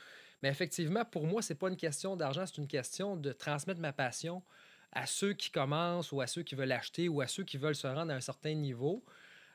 Mais 0.43 0.49
effectivement, 0.49 1.06
pour 1.06 1.25
moi, 1.25 1.41
c'est 1.41 1.56
pas 1.56 1.69
une 1.69 1.78
question 1.78 2.17
d'argent, 2.17 2.45
c'est 2.45 2.58
une 2.58 2.67
question 2.67 3.15
de 3.15 3.32
transmettre 3.32 3.80
ma 3.80 3.93
passion 3.93 4.43
à 4.91 5.06
ceux 5.06 5.34
qui 5.34 5.49
commencent 5.49 6.12
ou 6.12 6.19
à 6.19 6.28
ceux 6.28 6.43
qui 6.43 6.56
veulent 6.56 6.71
acheter 6.71 7.08
ou 7.08 7.21
à 7.21 7.28
ceux 7.28 7.43
qui 7.43 7.58
veulent 7.58 7.75
se 7.75 7.88
rendre 7.88 8.12
à 8.12 8.15
un 8.15 8.21
certain 8.21 8.54
niveau. 8.54 9.04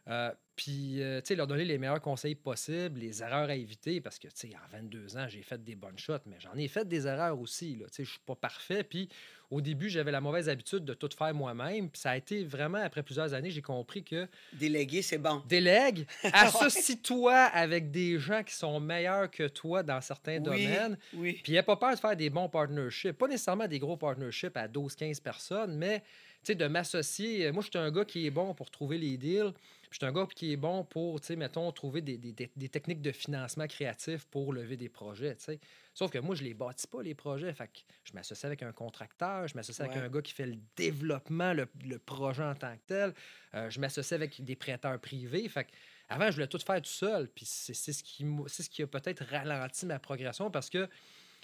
Euh, 0.09 0.31
puis, 0.57 1.03
euh, 1.03 1.21
tu 1.21 1.29
sais, 1.29 1.35
leur 1.35 1.47
donner 1.47 1.65
les 1.65 1.79
meilleurs 1.79 2.01
conseils 2.01 2.35
possibles, 2.37 3.01
les 3.01 3.23
erreurs 3.23 3.49
à 3.49 3.55
éviter, 3.57 4.01
parce 4.01 4.19
que, 4.19 4.29
tu 4.29 4.35
sais, 4.49 4.51
en 4.55 4.77
22 4.77 5.17
ans, 5.17 5.27
j'ai 5.29 5.43
fait 5.43 5.63
des 5.65 5.75
bonnes 5.75 5.99
shots, 5.99 6.19
mais 6.27 6.37
j'en 6.39 6.55
ai 6.55 6.69
fait 6.69 6.87
des 6.87 7.07
erreurs 7.07 7.41
aussi, 7.41 7.75
là. 7.77 7.87
Tu 7.87 7.95
sais, 7.97 8.05
je 8.05 8.11
suis 8.11 8.21
pas 8.25 8.37
parfait. 8.37 8.85
Puis, 8.85 9.09
au 9.51 9.61
début, 9.61 9.89
j'avais 9.89 10.13
la 10.13 10.21
mauvaise 10.21 10.49
habitude 10.49 10.85
de 10.85 10.95
tout 10.95 11.09
faire 11.17 11.35
moi-même. 11.35 11.91
Puis, 11.91 12.01
ça 12.01 12.11
a 12.11 12.17
été 12.17 12.45
vraiment, 12.45 12.79
après 12.79 13.03
plusieurs 13.03 13.33
années, 13.35 13.51
j'ai 13.51 13.63
compris 13.63 14.05
que 14.05 14.29
Délégué, 14.53 15.03
c'est 15.03 15.19
bon. 15.19 15.43
Délègue, 15.49 16.07
associe-toi 16.33 17.35
avec 17.35 17.91
des 17.91 18.19
gens 18.19 18.43
qui 18.43 18.55
sont 18.55 18.79
meilleurs 18.81 19.31
que 19.31 19.49
toi 19.49 19.83
dans 19.83 20.01
certains 20.01 20.37
Oui, 20.39 20.67
domaines. 20.67 20.99
oui. 21.15 21.41
Puis, 21.43 21.53
n'aie 21.53 21.63
pas 21.63 21.77
peur 21.77 21.95
de 21.95 21.99
faire 21.99 22.17
des 22.17 22.31
bons 22.31 22.49
partnerships. 22.49 23.13
Pas 23.13 23.29
nécessairement 23.29 23.67
des 23.67 23.79
gros 23.79 23.97
partnerships 23.97 24.57
à 24.57 24.69
12-15 24.69 25.21
personnes, 25.21 25.77
mais 25.77 26.01
tu 26.01 26.53
sais, 26.53 26.55
de 26.55 26.67
m'associer. 26.67 27.51
Moi, 27.53 27.63
je 27.63 27.71
suis 27.71 27.79
un 27.79 27.91
gars 27.91 28.05
qui 28.05 28.27
est 28.27 28.31
bon 28.31 28.55
pour 28.55 28.71
trouver 28.71 28.99
les 28.99 29.17
deals. 29.17 29.53
Je 29.95 29.99
suis 29.99 30.07
un 30.07 30.13
gars 30.13 30.27
qui 30.35 30.53
est 30.53 30.57
bon 30.57 30.83
pour, 30.83 31.21
tu 31.21 31.29
sais, 31.29 31.37
mettons, 31.37 31.71
trouver 31.71 32.01
des, 32.01 32.19
des- 32.19 32.51
des- 32.57 32.69
techniques 32.69 33.01
de 33.01 33.13
financement 33.13 33.69
créatif 33.69 34.25
pour 34.25 34.53
lever 34.53 34.77
des 34.77 34.89
projets, 34.89 35.37
tu 35.37 35.45
sais. 35.45 35.61
Sauf 35.95 36.11
que 36.11 36.19
moi, 36.19 36.35
je 36.35 36.43
les 36.43 36.53
bâtis 36.53 36.89
pas, 36.89 37.01
les 37.01 37.15
projets. 37.15 37.55
Fait 37.55 37.69
que 37.69 37.79
je 38.03 38.13
m'associe 38.13 38.45
avec 38.45 38.65
un 38.65 38.73
contracteur, 38.73 39.47
je 39.47 39.55
m'associe 39.55 39.89
avec 39.89 40.03
un 40.03 40.09
gars 40.09 40.21
qui 40.21 40.33
fait 40.33 40.47
le 40.47 40.57
développement, 40.75 41.53
le, 41.53 41.69
le 41.87 42.01
projet 42.01 42.43
en 42.43 42.57
tant 42.57 42.75
que 42.75 42.83
tel. 42.89 43.15
Euh, 43.55 43.71
je 43.71 43.79
m'associe 43.79 44.19
avec 44.21 44.43
des 44.43 44.57
prêteurs 44.57 44.99
privés. 44.99 45.49
Fait 45.49 45.63
que 45.63 45.71
avant, 46.09 46.27
je 46.27 46.33
voulais 46.33 46.49
tout 46.49 46.59
faire 46.59 46.83
tout 46.83 46.89
seul. 46.91 47.29
Puis 47.29 47.45
c'est 47.47 47.73
ce, 47.75 48.03
qui 48.03 48.27
ce 48.49 48.69
qui 48.69 48.83
a 48.83 48.89
peut-être 48.89 49.23
ralenti 49.25 49.87
ma 49.87 50.01
progression 50.01 50.51
parce 50.51 50.71
que 50.71 50.89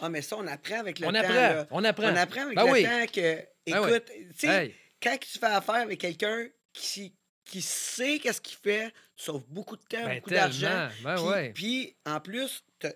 Ah, 0.01 0.09
mais 0.09 0.23
ça, 0.23 0.37
on 0.37 0.47
apprend 0.49 0.81
avec 0.81 0.99
le 0.99 1.07
on 1.07 1.13
temps. 1.13 1.19
apprend, 1.21 1.35
là. 1.35 1.67
on 1.71 1.85
apprend. 1.85 2.09
On 2.13 2.17
apprend 2.17 2.43
avec 2.47 2.57
Ben 2.57 2.67
le 2.67 2.73
oui. 2.73 2.83
temps 2.83 3.07
que, 3.13 3.37
Ben 3.65 3.79
écoute, 3.85 4.11
tu 4.13 4.27
sais, 4.39 4.65
Hey, 4.65 4.75
quand 5.01 5.17
tu 5.21 5.39
fais 5.39 5.47
affaire 5.47 5.75
avec 5.77 6.01
quelqu'un 6.01 6.49
qui, 6.73 7.15
qui 7.45 7.63
sait 7.63 8.19
qu'est-ce 8.19 8.41
qu'il 8.41 8.57
fait, 8.57 8.91
tu 9.17 9.25
sauves 9.25 9.45
beaucoup 9.49 9.77
de 9.77 9.83
temps, 9.83 10.05
ben 10.05 10.19
beaucoup 10.19 10.31
d'argent. 10.31 10.89
Ben 11.03 11.15
Puis, 11.17 11.25
ouais. 11.25 11.53
puis, 11.53 11.97
en 12.07 12.21
plus, 12.21 12.65
t'as 12.79 12.91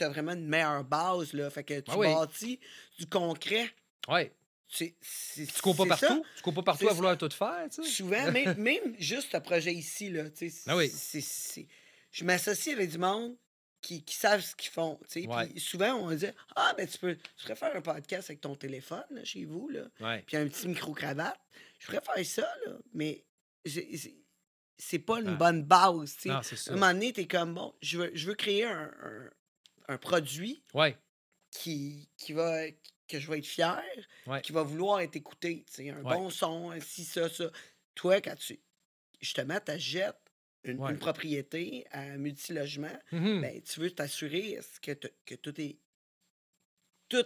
as 0.00 0.08
vraiment 0.08 0.32
une 0.32 0.46
meilleure 0.46 0.84
base, 0.84 1.32
là. 1.32 1.50
Fait 1.50 1.64
que 1.64 1.80
tu 1.80 1.90
Ben 1.90 1.96
oui. 1.98 2.06
bâtis 2.14 2.60
du 2.98 3.06
concret. 3.06 3.68
Ouais. 4.08 4.32
Tu 4.68 4.94
cours 5.62 5.74
pas 5.76 5.96
ça. 5.96 6.06
partout. 6.08 6.24
Tu 6.36 6.42
cours 6.42 6.54
pas 6.54 6.62
partout 6.62 6.88
à 6.88 6.92
vouloir 6.92 7.16
tout 7.18 7.30
faire, 7.30 7.66
tu. 7.72 7.82
Souvent, 7.84 8.30
même, 8.32 8.54
même 8.58 8.94
juste 8.98 9.32
ce 9.32 9.38
projet 9.38 9.72
ici, 9.72 10.10
là, 10.10 10.28
tu 10.30 10.52
Ah 10.66 10.76
oui. 10.76 10.88
c'est- 10.90 11.66
je 12.12 12.24
m'associe 12.24 12.74
avec 12.76 12.90
du 12.90 12.98
monde 12.98 13.36
qui, 13.80 14.04
qui 14.04 14.14
savent 14.14 14.40
ce 14.42 14.54
qu'ils 14.54 14.70
font, 14.70 14.98
tu 15.10 15.22
sais. 15.22 15.26
Ouais. 15.28 15.46
Puis 15.48 15.60
souvent, 15.60 15.94
on 15.94 16.10
dit 16.14 16.26
«Ah, 16.56 16.74
ben 16.76 16.86
tu 16.86 16.98
peux, 16.98 17.16
tu 17.16 17.42
pourrais 17.42 17.56
faire 17.56 17.74
un 17.76 17.80
podcast 17.80 18.28
avec 18.30 18.40
ton 18.40 18.54
téléphone, 18.56 19.04
là, 19.10 19.24
chez 19.24 19.44
vous, 19.44 19.68
là, 19.68 19.82
puis 20.26 20.36
un 20.36 20.46
petit 20.48 20.68
micro-cravate. 20.68 21.38
Je 21.78 21.86
pourrais 21.86 22.00
faire 22.02 22.26
ça, 22.26 22.54
là, 22.66 22.72
mais 22.92 23.24
c'est- 23.66 24.98
pas 25.00 25.20
une 25.20 25.28
Ah. 25.28 25.34
bonne 25.34 25.62
base, 25.64 26.14
tu 26.16 26.22
sais. 26.22 26.28
Non, 26.28 26.36
À 26.36 26.40
un 26.40 26.72
moment 26.74 26.92
donné, 26.92 27.12
t'es 27.12 27.26
comme, 27.26 27.54
bon, 27.54 27.74
je 27.82 27.98
veux, 27.98 28.10
je 28.14 28.26
veux 28.28 28.34
créer 28.34 28.64
un, 28.64 28.92
un- 29.02 29.30
un 29.88 29.98
produit 29.98 30.62
Ouais. 30.74 30.96
qui, 31.50 32.08
qui 32.16 32.32
va 32.32 32.70
que 33.08 33.18
je 33.18 33.30
vais 33.30 33.38
être 33.38 33.46
fier, 33.46 33.82
Ouais. 34.26 34.42
qui 34.42 34.52
va 34.52 34.62
vouloir 34.62 35.00
être 35.00 35.16
écouté. 35.16 35.64
tu 35.74 35.88
Un 35.88 36.02
bon 36.02 36.28
son, 36.28 36.70
un 36.70 36.80
ci, 36.80 37.04
ça, 37.04 37.28
ça. 37.30 37.50
Toi, 37.94 38.20
quand 38.20 38.36
tu 38.36 38.60
justement 39.20 39.58
t'achètes 39.60 40.14
une, 40.62 40.78
Ouais. 40.78 40.90
une 40.92 40.98
propriété 40.98 41.86
à 41.90 42.18
multilogement, 42.18 42.96
Mhm. 43.10 43.40
ben, 43.40 43.62
tu 43.62 43.80
veux 43.80 43.90
t'assurer 43.90 44.60
que, 44.82 44.92
que 45.24 45.34
tout 45.36 45.58
est. 45.60 45.78
Tout. 47.08 47.24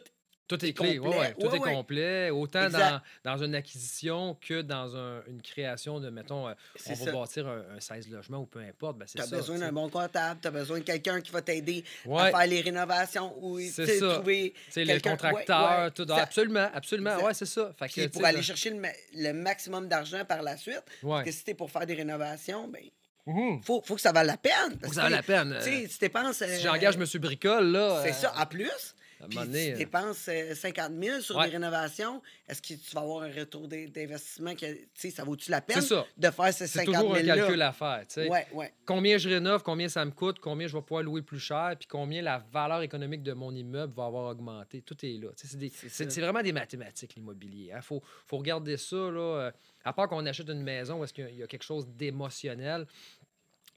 Tout 0.57 0.65
est 0.65 0.69
c'est 0.69 0.73
clé, 0.75 0.97
complet. 0.99 1.19
ouais, 1.19 1.35
tout 1.35 1.47
Ouais, 1.47 1.57
est 1.57 1.61
ouais. 1.61 1.73
complet, 1.75 2.31
autant 2.31 2.69
dans, 2.69 3.01
dans 3.25 3.37
une 3.43 3.55
acquisition 3.55 4.37
que 4.47 4.61
dans 4.63 4.97
un- 4.97 5.23
une 5.29 5.41
création 5.41 5.99
de, 6.01 6.11
mettons, 6.11 6.49
euh, 6.49 6.53
on 6.53 6.55
C'est 6.77 6.95
va 6.99 7.05
ça. 7.07 7.13
bâtir 7.13 7.47
un, 7.49 7.63
un 7.77 7.81
16 7.81 8.09
logements 8.11 8.39
ou 8.41 8.47
peu 8.47 8.59
importe, 8.61 8.99
ben 8.99 9.07
c'est 9.09 9.19
Tu 9.19 9.25
as 9.25 9.27
ça. 9.27 9.37
besoin 9.37 9.57
tu 9.57 9.61
d'un 9.63 9.73
bon 9.73 9.89
comptable, 9.89 10.41
tu 10.43 10.49
as 10.49 10.51
besoin 10.51 10.79
de 10.81 10.85
quelqu'un 10.85 11.21
qui 11.21 11.31
va 11.33 11.41
t'aider 11.43 11.85
à 12.19 12.31
faire 12.31 12.47
les 12.47 12.61
rénovations 12.61 13.35
ou 13.41 13.59
tu 13.59 13.71
C'est 13.71 13.99
ça. 13.99 14.15
trouver. 14.15 14.53
tu 14.67 14.73
sais, 14.73 14.85
le 14.85 15.01
contracteur, 15.01 15.93
tout, 15.95 16.03
exact. 16.03 16.19
absolument, 16.21 16.69
absolument, 16.75 17.17
ouais, 17.25 17.35
c'est 17.35 17.47
ça. 17.47 17.73
Fait 17.79 17.89
que, 17.89 18.01
tu 18.03 18.09
pour 18.11 18.25
aller 18.25 18.37
là- 18.39 18.43
chercher 18.43 18.71
le, 18.71 18.77
ma- 18.77 18.89
le 19.15 19.33
maximum 19.33 19.89
d'argent 19.89 20.25
par 20.25 20.43
la 20.43 20.57
suite. 20.57 20.83
Parce 21.03 21.25
que 21.25 21.31
si 21.31 21.45
t'es 21.45 21.55
pour 21.55 21.71
faire 21.71 21.87
des 21.87 21.95
rénovations, 21.95 22.69
ben, 22.69 22.83
Mhm. 23.25 23.63
faut, 23.63 23.81
faut 23.87 23.95
que 23.95 24.01
ça 24.01 24.11
vaille 24.11 24.27
la 24.27 24.37
peine. 24.37 24.53
Faut 24.83 24.89
que 24.89 24.95
ça 24.97 25.03
vaille 25.03 25.13
la 25.13 25.23
peine. 25.23 25.57
Tu 25.63 25.69
euh, 25.69 25.87
tu. 25.87 26.33
Si 26.33 26.61
j'engage 26.61 26.97
M. 26.97 27.05
Bricole, 27.21 27.71
là. 27.71 28.01
C'est 28.03 28.11
euh, 28.11 28.13
ça. 28.15 28.35
En 28.37 28.47
plus, 28.47 28.95
À 29.23 29.27
un 29.27 29.29
Puis 29.29 29.39
donné, 29.39 29.67
tu 29.69 29.73
euh, 29.75 29.77
dépenses 29.79 30.27
euh, 30.29 30.55
50 30.55 30.93
000 31.01 31.21
sur 31.21 31.37
Ouais. 31.37 31.45
des 31.47 31.53
rénovations. 31.53 32.21
Est-ce 32.49 32.61
que 32.61 32.75
tu 32.75 32.93
vas 32.95 33.03
avoir 33.03 33.23
un 33.23 33.33
retour 33.33 33.69
d'in- 33.69 33.87
d'investissement? 33.89 34.55
que, 34.57 34.67
tu 34.75 34.89
sais, 34.95 35.11
Ça 35.11 35.23
vaut-tu 35.23 35.51
la 35.53 35.61
peine 35.61 35.81
c'est 35.81 35.87
ça. 35.95 36.05
de 36.17 36.31
faire 36.31 36.53
ces 36.53 36.67
C'est 36.67 36.81
50 36.81 36.95
toujours 36.97 37.15
000 37.17 37.25
un 37.31 37.35
là? 37.37 37.37
calcul 37.37 37.63
à 37.63 37.73
faire. 37.73 38.05
Ouais, 38.29 38.47
ouais. 38.53 38.75
Combien 38.85 39.19
je 39.19 39.29
rénove, 39.29 39.63
combien 39.63 39.89
ça 39.89 40.05
me 40.05 40.11
coûte, 40.11 40.41
combien 40.41 40.67
je 40.67 40.77
vais 40.77 40.83
pouvoir 40.83 41.05
louer 41.05 41.23
plus 41.23 41.39
cher, 41.39 41.75
puis 41.79 41.87
combien 41.89 42.21
la 42.21 42.39
valeur 42.53 42.83
économique 42.83 43.23
de 43.23 43.33
mon 43.33 43.55
immeuble 43.55 43.95
va 43.97 44.07
avoir 44.07 44.31
augmenté. 44.33 44.83
Tout 44.83 44.97
est 45.07 45.19
là. 45.23 45.29
C'est 45.37 45.47
C'est 45.47 45.89
c'est 45.89 46.11
c'est 46.11 46.21
vraiment 46.21 46.43
des 46.43 46.53
mathématiques, 46.53 47.15
l'immobilier. 47.15 47.73
Il 47.77 47.83
faut, 47.83 48.03
faut 48.27 48.39
regarder 48.39 48.77
ça. 48.77 48.97
Là, 48.97 49.21
euh, 49.21 49.51
à 49.85 49.93
part 49.93 50.09
qu'on 50.09 50.27
achète 50.27 50.49
une 50.49 50.63
maison 50.63 50.99
où 51.01 51.05
est-ce 51.05 51.13
qu'il 51.15 51.33
y 51.37 51.43
a- 51.43 51.47
quelque 51.47 51.63
chose 51.65 51.87
d'émotionnel, 51.87 52.87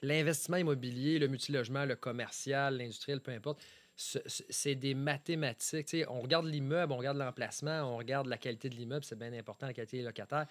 l'investissement 0.01 0.58
immobilier, 0.58 1.19
le 1.19 1.27
multilogement, 1.27 1.86
le 1.86 1.95
commercial, 1.95 2.77
l'industriel, 2.77 3.21
peu 3.21 3.31
importe, 3.31 3.62
c'est 3.95 4.75
des 4.75 4.93
mathématiques. 4.93 5.95
On 6.10 6.19
regarde 6.21 6.45
l'immeuble, 6.45 6.91
on 6.93 6.97
regarde 6.97 7.17
l'emplacement, 7.17 7.84
on 7.93 7.97
regarde 7.97 8.27
la 8.27 8.38
qualité 8.38 8.69
de 8.69 8.75
l'immeuble, 8.75 9.05
c'est 9.05 9.17
bien 9.17 9.31
important, 9.34 9.67
la 9.67 9.73
qualité 9.73 9.97
des 9.97 10.03
locataires. 10.03 10.47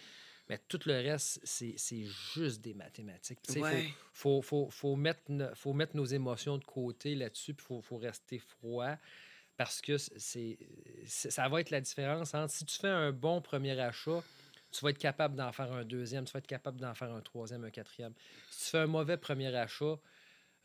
Mais 0.48 0.58
tout 0.68 0.80
le 0.86 0.92
reste, 0.94 1.40
c'est 1.44 2.04
juste 2.34 2.60
des 2.60 2.74
mathématiques. 2.74 3.38
Sais, 3.42 3.54
faut- 3.60 3.64
Ouais. 3.64 3.88
faut, 4.12 4.42
faut, 4.42 4.68
faut, 4.70 4.96
mettre, 4.96 5.22
no- 5.28 5.54
faut 5.54 5.72
mettre 5.72 5.96
nos 5.96 6.04
émotions 6.04 6.58
de 6.58 6.64
côté 6.64 7.14
là-dessus, 7.14 7.54
puis 7.54 7.64
il 7.64 7.68
faut, 7.68 7.80
faut 7.80 7.96
rester 7.96 8.38
froid 8.38 8.96
parce 9.56 9.80
que 9.80 9.96
c'est- 9.98 10.58
ça 11.06 11.48
va 11.48 11.60
être 11.60 11.70
la 11.70 11.80
différence 11.80 12.34
entre 12.34 12.52
si 12.52 12.64
tu 12.66 12.76
fais 12.78 12.88
un 12.88 13.12
bon 13.12 13.40
premier 13.40 13.78
achat, 13.78 14.22
tu 14.70 14.80
vas 14.84 14.90
être 14.90 14.98
capable 14.98 15.36
d'en 15.36 15.52
faire 15.52 15.72
un 15.72 15.84
deuxième, 15.84 16.24
tu 16.24 16.32
vas 16.32 16.38
être 16.40 16.46
capable 16.46 16.80
d'en 16.80 16.94
faire 16.94 17.12
un 17.12 17.20
troisième, 17.20 17.64
un 17.64 17.70
quatrième. 17.70 18.12
Si 18.50 18.64
tu 18.64 18.70
fais 18.72 18.78
un 18.78 18.86
mauvais 18.86 19.16
premier 19.16 19.54
achat, 19.54 19.96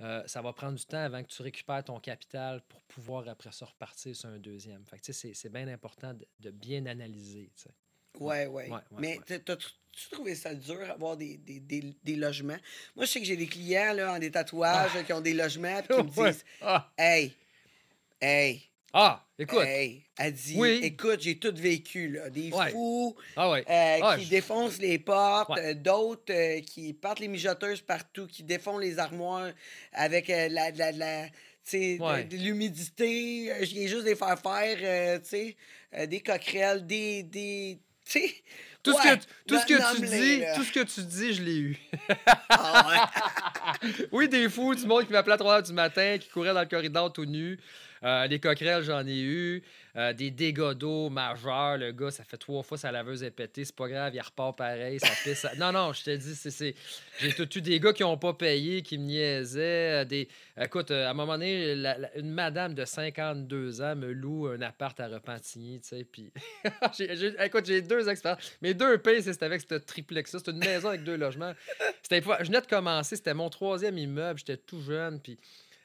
euh, 0.02 0.24
ça 0.28 0.42
va 0.42 0.54
prendre 0.54 0.78
du 0.78 0.86
temps 0.86 1.04
avant 1.04 1.22
que 1.24 1.28
tu 1.30 1.42
récupères 1.42 1.84
ton 1.84 2.00
capital 2.00 2.62
pour 2.70 2.82
pouvoir 2.84 3.28
après 3.28 3.52
ça 3.52 3.66
repartir 3.66 4.16
sur 4.16 4.30
un 4.30 4.40
deuxième. 4.40 4.86
Fait 4.86 4.98
que, 4.98 5.02
tu 5.04 5.14
sais, 5.14 5.28
c'est, 5.30 5.34
c'est 5.34 5.50
bien 5.50 5.68
important 5.68 6.14
de, 6.14 6.26
de 6.40 6.52
bien 6.52 6.86
analyser. 6.86 7.52
tu 7.56 7.64
sais. 7.64 7.70
Ouais, 8.18 8.48
ouais. 8.48 8.70
Ouais, 8.70 8.70
ouais, 8.70 8.82
Mais 8.98 9.18
ouais. 9.30 9.40
t'as-tu 9.40 9.68
trouvé 10.12 10.36
ça 10.36 10.56
dur, 10.56 10.80
avoir 10.90 11.16
des, 11.18 11.38
des, 11.38 11.60
des, 11.60 11.96
des 12.04 12.16
logements? 12.16 12.58
Moi, 12.96 13.06
je 13.06 13.12
sais 13.12 13.20
que 13.20 13.26
j'ai 13.26 13.38
des 13.38 13.48
clients 13.48 13.94
là, 13.94 14.14
en 14.14 14.20
des 14.20 14.32
tatouages 14.32 14.94
là, 14.96 15.04
qui 15.04 15.14
ont 15.14 15.22
des 15.22 15.34
logements 15.34 15.82
puis 15.84 15.96
qui 15.96 16.04
me 16.04 16.10
Ah. 16.18 16.30
Disent 16.32 16.46
Ah, 16.62 16.92
Hey, 16.98 17.34
hey, 18.22 18.69
ah, 18.94 19.26
écoute. 19.38 19.60
hey. 19.64 20.04
Elle 20.18 20.34
dit 20.34 20.56
Oui. 20.58 20.80
Écoute, 20.84 21.22
j'ai 21.22 21.38
tout 21.40 21.54
vécu, 21.56 22.10
là. 22.10 22.30
Des 22.30 22.52
Ouais. 22.52 22.72
fous 22.72 23.16
Ah 23.36 23.50
ouais. 23.52 23.64
euh, 23.70 24.00
Ah, 24.04 24.16
qui 24.18 24.26
je- 24.26 24.30
défoncent 24.30 24.80
les 24.80 25.00
portes, 25.00 25.50
Ouais. 25.50 25.72
euh, 25.72 25.74
d'autres 25.76 26.34
euh, 26.34 26.62
qui 26.62 26.94
partent 26.94 27.20
les 27.20 27.28
mijoteuses 27.28 27.82
partout, 27.82 28.28
qui 28.28 28.44
défont 28.44 28.78
les 28.78 29.00
armoires 29.00 29.52
avec 29.94 30.28
la, 30.28 30.48
la, 30.50 30.72
de- 30.72 32.36
l'humidité. 32.36 33.52
Je 33.62 33.74
viens 33.76 33.88
juste 33.88 34.06
les 34.06 34.16
faire 34.16 34.40
faire, 34.40 35.22
tu 35.22 35.30
sais, 35.30 36.08
des 36.08 36.20
coquerelles, 36.22 36.86
des. 36.86 37.24
des 37.24 37.80
tu 38.06 38.20
sais. 38.22 38.34
Tout 38.82 38.94
ce 38.94 39.04
que, 39.04 39.16
tu- 39.16 39.26
tout 39.46 39.60
ce 39.60 39.66
que 39.66 39.96
tu 39.98 40.02
dis, 40.08 40.38
là. 40.40 40.56
tout 40.56 40.64
ce 40.64 40.72
que 40.72 40.80
tu 40.80 41.02
dis, 41.04 41.34
je 41.34 41.44
l'ai 41.44 41.58
eu. 41.58 41.78
Ah 42.50 43.12
oui, 44.12 44.28
des 44.30 44.50
fous, 44.50 44.74
du 44.74 44.86
monde 44.88 45.06
qui 45.06 45.12
m'appelait 45.12 45.34
à 45.34 45.38
3 45.38 45.56
heures 45.58 45.64
du 45.64 45.74
matin, 45.74 46.18
qui 46.18 46.30
courait 46.30 46.54
dans 46.54 46.62
le 46.62 46.66
corridor 46.68 47.12
tout 47.14 47.26
nu. 47.26 47.60
Euh, 48.04 48.28
des 48.28 48.40
coquerelles, 48.40 48.84
j'en 48.84 49.06
ai 49.06 49.20
eu. 49.20 49.64
Euh, 49.96 50.14
des 50.14 50.30
dégâts 50.32 50.72
d'eau 50.74 51.10
majeurs. 51.10 51.78
Le 51.78 51.92
gars, 51.92 52.12
ça 52.12 52.24
fait 52.24 52.38
trois 52.38 52.62
fois 52.64 52.78
sa 52.78 52.92
laveuse 52.92 53.24
est 53.24 53.32
pétée. 53.32 53.66
C'est 53.66 53.76
pas 53.76 53.90
grave, 53.90 54.14
il 54.16 54.22
repart 54.22 54.56
pareil. 54.58 55.00
Ça 55.00 55.10
pisse. 55.24 55.40
ça- 55.40 55.52
Non, 55.58 55.72
non, 55.72 55.92
je 55.94 56.04
te 56.04 56.16
dis, 56.16 56.36
c'est, 56.36 56.76
j'ai 57.20 57.34
tout 57.34 57.58
eu 57.58 57.62
des 57.62 57.80
gars 57.80 57.92
qui 57.92 58.04
ont 58.04 58.18
pas 58.18 58.34
payé, 58.34 58.82
qui 58.84 58.98
me 58.98 59.06
niaisaient. 59.06 60.02
euh, 60.02 60.06
Des... 60.06 60.30
Écoute, 60.62 60.92
euh, 60.92 61.08
à 61.08 61.10
un 61.10 61.14
moment 61.14 61.34
donné, 61.34 61.76
la- 61.76 61.98
la- 61.98 62.18
une 62.18 62.30
madame 62.32 62.74
de 62.76 62.86
52 62.86 63.82
ans 63.82 63.96
me 63.96 64.12
loue 64.14 64.48
un 64.48 64.62
appart 64.62 64.98
à 65.00 65.08
Repentigny, 65.08 65.82
tu 65.82 65.90
sais. 65.90 66.04
Puis, 66.10 66.32
écoute, 67.44 67.66
j'ai 67.66 67.82
deux 67.82 68.08
expériences. 68.08 68.52
Mes 68.62 68.74
deux 68.74 68.98
pays, 69.00 69.24
c'était 69.24 69.46
avec 69.46 69.62
ce 69.68 69.76
triplex-là. 69.76 70.40
C'était 70.40 70.52
une 70.52 70.60
maison 70.60 70.90
avec 70.90 71.04
deux 71.04 71.18
logements. 71.18 71.54
C'était, 72.04 72.22
je 72.22 72.46
venais 72.46 72.62
de 72.62 72.68
commencer, 72.68 73.16
c'était 73.16 73.34
mon 73.34 73.50
troisième 73.50 73.98
immeuble, 73.98 74.40
j'étais 74.40 74.58
tout 74.58 74.82
jeune, 74.82 75.20
puis 75.20 75.38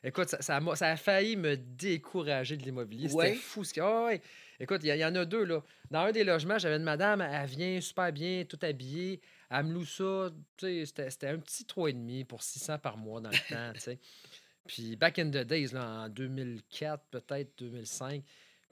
écoute, 0.04 0.28
ça, 0.28 0.40
ça, 0.42 0.60
m'a- 0.60 0.76
ça 0.76 0.88
a 0.90 0.96
failli 0.96 1.36
me 1.36 1.56
décourager 1.56 2.56
de 2.56 2.62
l'immobilier. 2.62 3.08
C'était 3.08 3.18
Ouais. 3.20 3.34
fou. 3.34 3.64
Ce 3.64 3.72
qui... 3.74 3.80
Ah 3.80 4.04
ouais. 4.04 4.20
Écoute, 4.60 4.80
il 4.84 4.94
y, 4.94 4.98
y 4.98 5.04
en 5.04 5.14
a 5.16 5.24
deux, 5.24 5.44
là. 5.44 5.62
Dans 5.90 6.00
un 6.02 6.12
des 6.12 6.22
logements, 6.22 6.58
j'avais 6.58 6.76
une 6.76 6.84
madame, 6.84 7.20
elle 7.20 7.46
vient 7.48 7.80
super 7.80 8.12
bien, 8.12 8.44
tout 8.44 8.58
habillée. 8.62 9.20
Elle 9.50 9.64
me 9.66 9.74
loue 9.74 9.84
ça, 9.84 10.30
tu 10.56 10.84
sais, 10.84 11.08
c'était, 11.08 11.28
un 11.28 11.38
petit 11.38 11.64
3,5 11.64 12.24
pour 12.24 12.42
600 12.42 12.78
par 12.78 12.96
mois 12.96 13.20
dans 13.20 13.30
le 13.30 13.48
temps. 13.48 13.72
Puis 14.66 14.96
back 14.96 15.18
in 15.18 15.26
the 15.30 15.44
days, 15.44 15.68
là, 15.72 16.04
en 16.04 16.08
2004, 16.08 17.04
peut-être 17.10 17.50
2005. 17.58 18.22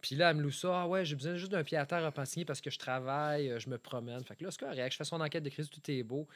Puis 0.01 0.17
là, 0.17 0.31
elle 0.31 0.37
me 0.39 0.43
loue 0.43 0.51
ça. 0.51 0.83
Ah 0.83 0.89
ouais, 0.89 1.05
j'ai 1.05 1.15
besoin 1.15 1.37
juste 1.37 1.53
d'un 1.53 1.63
pied 1.63 1.77
à 1.79 1.87
terre 1.87 2.05
à 2.05 2.11
Pensigny 2.11 2.45
parce 2.45 2.61
que 2.61 2.71
je 2.71 2.79
travaille, 2.79 3.51
euh, 3.51 3.59
je 3.59 3.69
me 3.69 3.79
promène. 3.79 4.25
Fait 4.25 4.35
que 4.35 4.43
là, 4.45 4.51
c'est 4.51 4.59
correct. 4.61 4.91
Je 4.93 4.97
fais 4.97 5.05
son 5.05 5.21
enquête 5.21 5.45
de 5.45 5.51
crise, 5.51 5.69
tout 5.71 5.81
est 5.91 6.03
beau. 6.03 6.27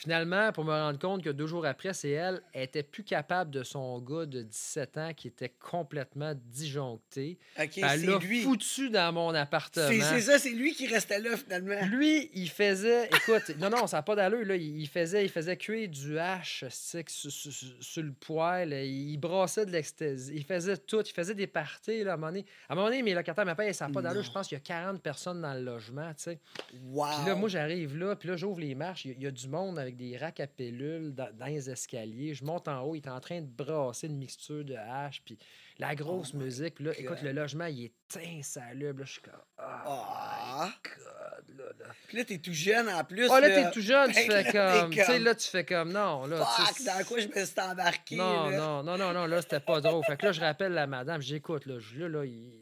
Finalement, 0.00 0.52
pour 0.52 0.64
me 0.64 0.70
rendre 0.70 0.96
compte 1.00 1.24
que 1.24 1.30
deux 1.30 1.48
jours 1.48 1.66
après, 1.66 1.92
c'est 1.92 2.10
elle, 2.10 2.40
elle 2.52 2.62
était 2.62 2.84
plus 2.84 3.02
capable 3.02 3.50
de 3.50 3.64
son 3.64 3.98
gars 4.00 4.26
de 4.26 4.42
17 4.42 4.96
ans 4.96 5.10
qui 5.12 5.26
était 5.26 5.48
complètement 5.48 6.34
disjoncté. 6.36 7.36
OK, 7.58 7.78
Elle 7.78 8.00
c'est 8.00 8.06
l'a 8.06 8.20
foutu 8.44 8.90
dans 8.90 9.12
mon 9.12 9.34
appartement. 9.34 9.88
C'est 9.88 10.20
ça, 10.20 10.38
c'est 10.38 10.52
lui 10.52 10.72
qui 10.72 10.86
restait 10.86 11.18
là, 11.18 11.36
finalement. 11.36 11.84
Lui, 11.86 12.30
il 12.32 12.48
faisait. 12.48 13.06
Écoute, 13.08 13.56
non, 13.58 13.70
non, 13.70 13.88
ça 13.88 13.96
n'a 13.96 14.02
pas 14.04 14.14
d'allure. 14.14 14.44
Là. 14.46 14.54
Il, 14.54 14.86
faisait, 14.86 15.24
il 15.24 15.30
faisait 15.30 15.56
cuire 15.56 15.88
du 15.88 16.16
hache 16.16 16.64
stick 16.68 17.10
sur, 17.10 17.32
sur- 17.32 17.52
sur- 17.80 18.02
le 18.04 18.12
poêle. 18.12 18.72
Il 18.72 19.16
brassait 19.16 19.66
de 19.66 19.72
l'ecstasy. 19.72 20.30
Il 20.32 20.44
faisait 20.44 20.76
tout. 20.76 21.02
Il 21.04 21.12
faisait 21.12 21.34
des 21.34 21.48
parties 21.48 22.04
là, 22.04 22.12
à 22.12 22.14
un 22.14 22.16
moment 22.18 22.28
donné. 22.28 22.46
À 22.68 22.74
un 22.74 22.76
moment 22.76 22.86
donné, 22.86 23.02
mes 23.02 23.14
locataires 23.14 23.44
m'appellent 23.44 23.74
ça 23.74 23.88
n'a 23.88 23.92
pas 23.92 24.00
d'allure. 24.02 24.22
Je 24.22 24.30
pense 24.30 24.46
qu'il 24.46 24.56
y 24.56 24.60
a 24.60 24.62
40 24.62 25.02
personnes 25.02 25.42
dans 25.42 25.54
le 25.54 25.62
logement. 25.62 26.08
tu 26.10 26.22
sais. 26.22 26.38
Wow. 26.84 27.06
Puis 27.16 27.26
là, 27.26 27.34
moi, 27.34 27.48
j'arrive 27.48 27.96
là, 27.96 28.14
puis 28.14 28.28
là, 28.28 28.36
j'ouvre 28.36 28.60
les 28.60 28.76
marches. 28.76 29.04
Il 29.06 29.18
y, 29.18 29.24
y 29.24 29.26
a 29.26 29.32
du 29.32 29.48
monde 29.48 29.87
avec 29.88 29.96
des 29.96 30.16
racks 30.16 30.40
à 30.40 30.46
pilules 30.46 31.14
dans, 31.14 31.34
dans 31.36 31.46
les 31.46 31.68
escaliers. 31.70 32.34
Je 32.34 32.44
monte 32.44 32.68
en 32.68 32.82
haut, 32.82 32.94
il 32.94 32.98
est 32.98 33.08
en 33.08 33.20
train 33.20 33.40
de 33.40 33.46
brasser 33.46 34.06
une 34.06 34.18
mixture 34.18 34.64
de 34.64 34.74
hache, 34.74 35.22
puis 35.24 35.38
la 35.78 35.94
grosse 35.94 36.32
Oh 36.34 36.38
my 36.38 36.44
musique. 36.44 36.74
Puis 36.76 36.84
là, 36.84 36.92
écoute, 36.98 37.22
le 37.22 37.32
logement, 37.32 37.66
il 37.66 37.84
est 37.86 38.16
insalubre. 38.38 39.00
Là, 39.00 39.04
je 39.06 39.12
suis 39.12 39.20
comme, 39.22 39.32
ah, 39.58 39.82
Ah. 39.86 40.74
God, 40.84 41.56
là, 41.56 41.64
là. 41.78 41.86
Puis 42.06 42.16
là, 42.18 42.24
t'es 42.24 42.38
tout 42.38 42.52
jeune 42.52 42.88
en 42.88 43.02
plus. 43.04 43.28
Ah, 43.30 43.40
là, 43.40 43.48
t'es 43.48 43.70
tout 43.70 43.80
jeune, 43.80 44.12
tu 44.12 44.26
que 44.26 44.32
fais 44.32 44.52
comme. 44.52 44.90
Tu 44.90 45.02
sais, 45.04 45.18
là, 45.18 45.34
tu 45.34 45.48
fais 45.48 45.64
comme. 45.64 45.92
Non, 45.92 46.26
là. 46.26 46.44
Fuck, 46.44 46.84
dans 46.84 47.04
quoi 47.06 47.20
je 47.20 47.28
me 47.28 47.44
suis 47.44 47.60
embarqué? 47.60 48.16
non, 48.16 48.50
non, 48.50 48.82
non, 48.82 48.98
non, 48.98 49.12
non, 49.12 49.26
là, 49.26 49.40
c'était 49.42 49.60
pas 49.60 49.80
drôle. 49.80 50.04
Fait 50.04 50.16
que 50.16 50.26
là, 50.26 50.32
je 50.32 50.40
rappelle 50.40 50.72
la 50.72 50.86
madame, 50.86 51.20
j'écoute, 51.22 51.66
là, 51.66 51.78
là, 51.96 52.08
là, 52.08 52.24
il- 52.24 52.52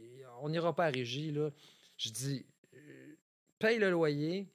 on 0.42 0.48
n'ira 0.50 0.74
pas 0.74 0.84
à 0.86 0.90
régie, 0.90 1.32
là. 1.32 1.50
Je 1.96 2.10
dis, 2.10 2.46
euh, 2.74 3.14
paye 3.58 3.78
le 3.78 3.90
loyer. 3.90 4.46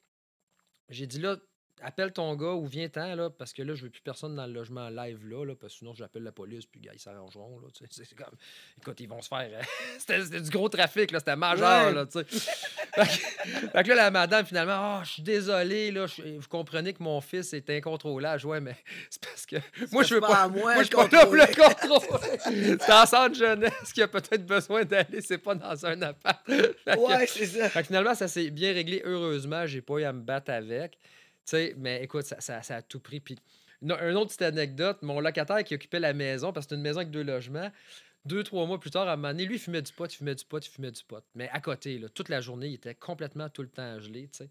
J'ai 0.88 1.06
dit, 1.06 1.18
là, 1.18 1.36
appelle 1.82 2.12
ton 2.12 2.34
gars 2.36 2.52
ou 2.52 2.66
viens-t'en, 2.66 3.14
là, 3.14 3.30
parce 3.30 3.52
que 3.52 3.62
là, 3.62 3.74
je 3.74 3.84
veux 3.84 3.90
plus 3.90 4.00
personne 4.02 4.34
dans 4.36 4.46
le 4.46 4.52
logement 4.52 4.88
live, 4.88 5.26
là, 5.26 5.44
là 5.44 5.54
parce 5.54 5.72
que 5.72 5.78
sinon, 5.80 5.94
j'appelle 5.94 6.22
la 6.22 6.32
police, 6.32 6.66
puis 6.66 6.80
gars, 6.80 6.92
ils 6.94 7.00
s'arrangeront, 7.00 7.58
là, 7.60 7.68
tu 7.72 7.84
sais, 7.90 8.04
c'est 8.08 8.16
comme, 8.16 8.34
écoute, 8.78 9.00
ils 9.00 9.08
vont 9.08 9.20
se 9.20 9.28
faire, 9.28 9.48
euh, 9.52 9.62
c'était 9.98 10.40
du 10.40 10.50
gros 10.50 10.68
trafic, 10.68 11.10
là, 11.10 11.18
c'était 11.18 11.36
majeur, 11.36 11.86
Ouais. 11.86 11.92
là, 11.92 12.06
tu 12.06 12.18
sais. 12.18 12.24
fait, 13.04 13.82
que, 13.82 13.88
là, 13.88 13.94
la 13.94 14.10
madame, 14.10 14.44
finalement, 14.44 14.72
ah, 14.74 15.02
je 15.04 15.12
suis 15.12 15.22
désolé, 15.22 15.90
là, 15.90 16.06
vous 16.06 16.48
comprenez 16.48 16.92
que 16.92 17.02
mon 17.02 17.20
fils 17.20 17.52
est 17.52 17.68
incontrôlable, 17.70 18.44
ouais, 18.46 18.60
mais 18.60 18.76
c'est 19.10 19.22
parce 19.22 19.46
que, 19.46 19.56
moi, 19.90 20.02
je 20.02 20.14
veux 20.14 20.20
pas 20.20 20.48
moi 20.48 20.74
je 20.78 20.82
suis 20.84 20.94
pas 20.94 21.08
là 21.08 21.26
pour 21.26 21.34
le 21.34 21.46
contrôler. 21.46 21.98
contrôler. 22.00 22.78
C'est 22.80 22.92
en 22.92 23.06
centre 23.06 23.34
jeunesse 23.34 23.92
qui 23.92 24.02
a 24.02 24.08
peut-être 24.08 24.44
besoin 24.46 24.84
d'aller, 24.84 25.20
c'est 25.20 25.38
pas 25.38 25.54
dans 25.54 25.86
un 25.86 26.02
appart. 26.02 26.40
Ouais, 26.48 27.26
c'est 27.26 27.46
ça. 27.46 27.68
fait 27.68 27.80
que 27.80 27.86
finalement, 27.86 28.14
ça 28.14 28.28
s'est 28.28 28.50
bien 28.50 28.72
réglé. 28.72 29.02
Heureusement, 29.04 29.66
j'ai 29.66 29.80
pas 29.80 29.98
eu 29.98 30.04
à 30.04 30.12
me 30.12 30.20
battre 30.22 30.50
avec. 30.52 30.98
Sais, 31.44 31.74
mais 31.76 32.02
écoute, 32.02 32.24
ça, 32.24 32.40
ça, 32.40 32.62
ça 32.62 32.76
a 32.76 32.82
tout 32.82 33.00
pris. 33.00 33.20
Puis, 33.20 33.36
une, 33.82 33.92
autre 33.92 34.26
petite 34.26 34.42
anecdote, 34.42 34.98
mon 35.02 35.20
locataire 35.20 35.64
qui 35.64 35.74
occupait 35.74 36.00
la 36.00 36.12
maison, 36.12 36.52
parce 36.52 36.66
que 36.66 36.70
c'était 36.70 36.76
une 36.76 36.82
maison 36.82 36.98
avec 36.98 37.10
deux 37.10 37.24
logements, 37.24 37.70
deux, 38.24 38.44
trois 38.44 38.66
mois 38.66 38.78
plus 38.78 38.90
tard, 38.90 39.08
à 39.08 39.14
un 39.14 39.16
moment 39.16 39.28
donné, 39.28 39.44
lui, 39.44 39.56
il 39.56 39.60
fumait 39.60 39.82
du 39.82 39.92
pot, 39.92 40.06
il 40.06 40.16
fumait 40.16 40.34
du 40.34 40.44
pot, 40.44 40.64
il 40.64 40.70
fumait 40.70 40.92
du 40.92 41.02
pot. 41.02 41.24
Mais 41.34 41.48
à 41.50 41.60
côté, 41.60 41.98
là, 41.98 42.08
toute 42.08 42.28
la 42.28 42.40
journée, 42.40 42.68
il 42.68 42.74
était 42.74 42.94
complètement 42.94 43.48
tout 43.48 43.62
le 43.62 43.68
temps 43.68 43.98
gelé, 43.98 44.28
tu 44.32 44.38
sais. 44.38 44.50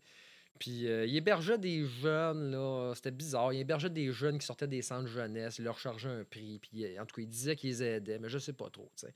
Puis 0.60 0.88
euh, 0.88 1.08
il 1.08 1.16
hébergeait 1.16 1.58
des 1.58 1.86
jeunes, 1.86 2.52
là, 2.52 2.94
c'était 2.94 3.10
bizarre. 3.10 3.52
Il 3.52 3.60
hébergeait 3.62 3.90
des 3.90 4.12
jeunes 4.12 4.38
qui 4.38 4.46
sortaient 4.46 4.68
des 4.68 4.84
centres 4.84 5.08
jeunesse, 5.08 5.58
il 5.58 5.64
leur 5.64 5.80
chargeait 5.80 6.10
un 6.10 6.24
prix, 6.24 6.60
puis 6.60 7.00
en 7.00 7.06
tout 7.06 7.16
cas, 7.16 7.22
il 7.22 7.30
disait 7.30 7.56
qu'ils 7.56 7.82
aidaient, 7.82 8.20
mais 8.20 8.30
je 8.30 8.38
sais 8.38 8.54
pas 8.54 8.70
trop, 8.70 8.92
tu. 8.96 9.08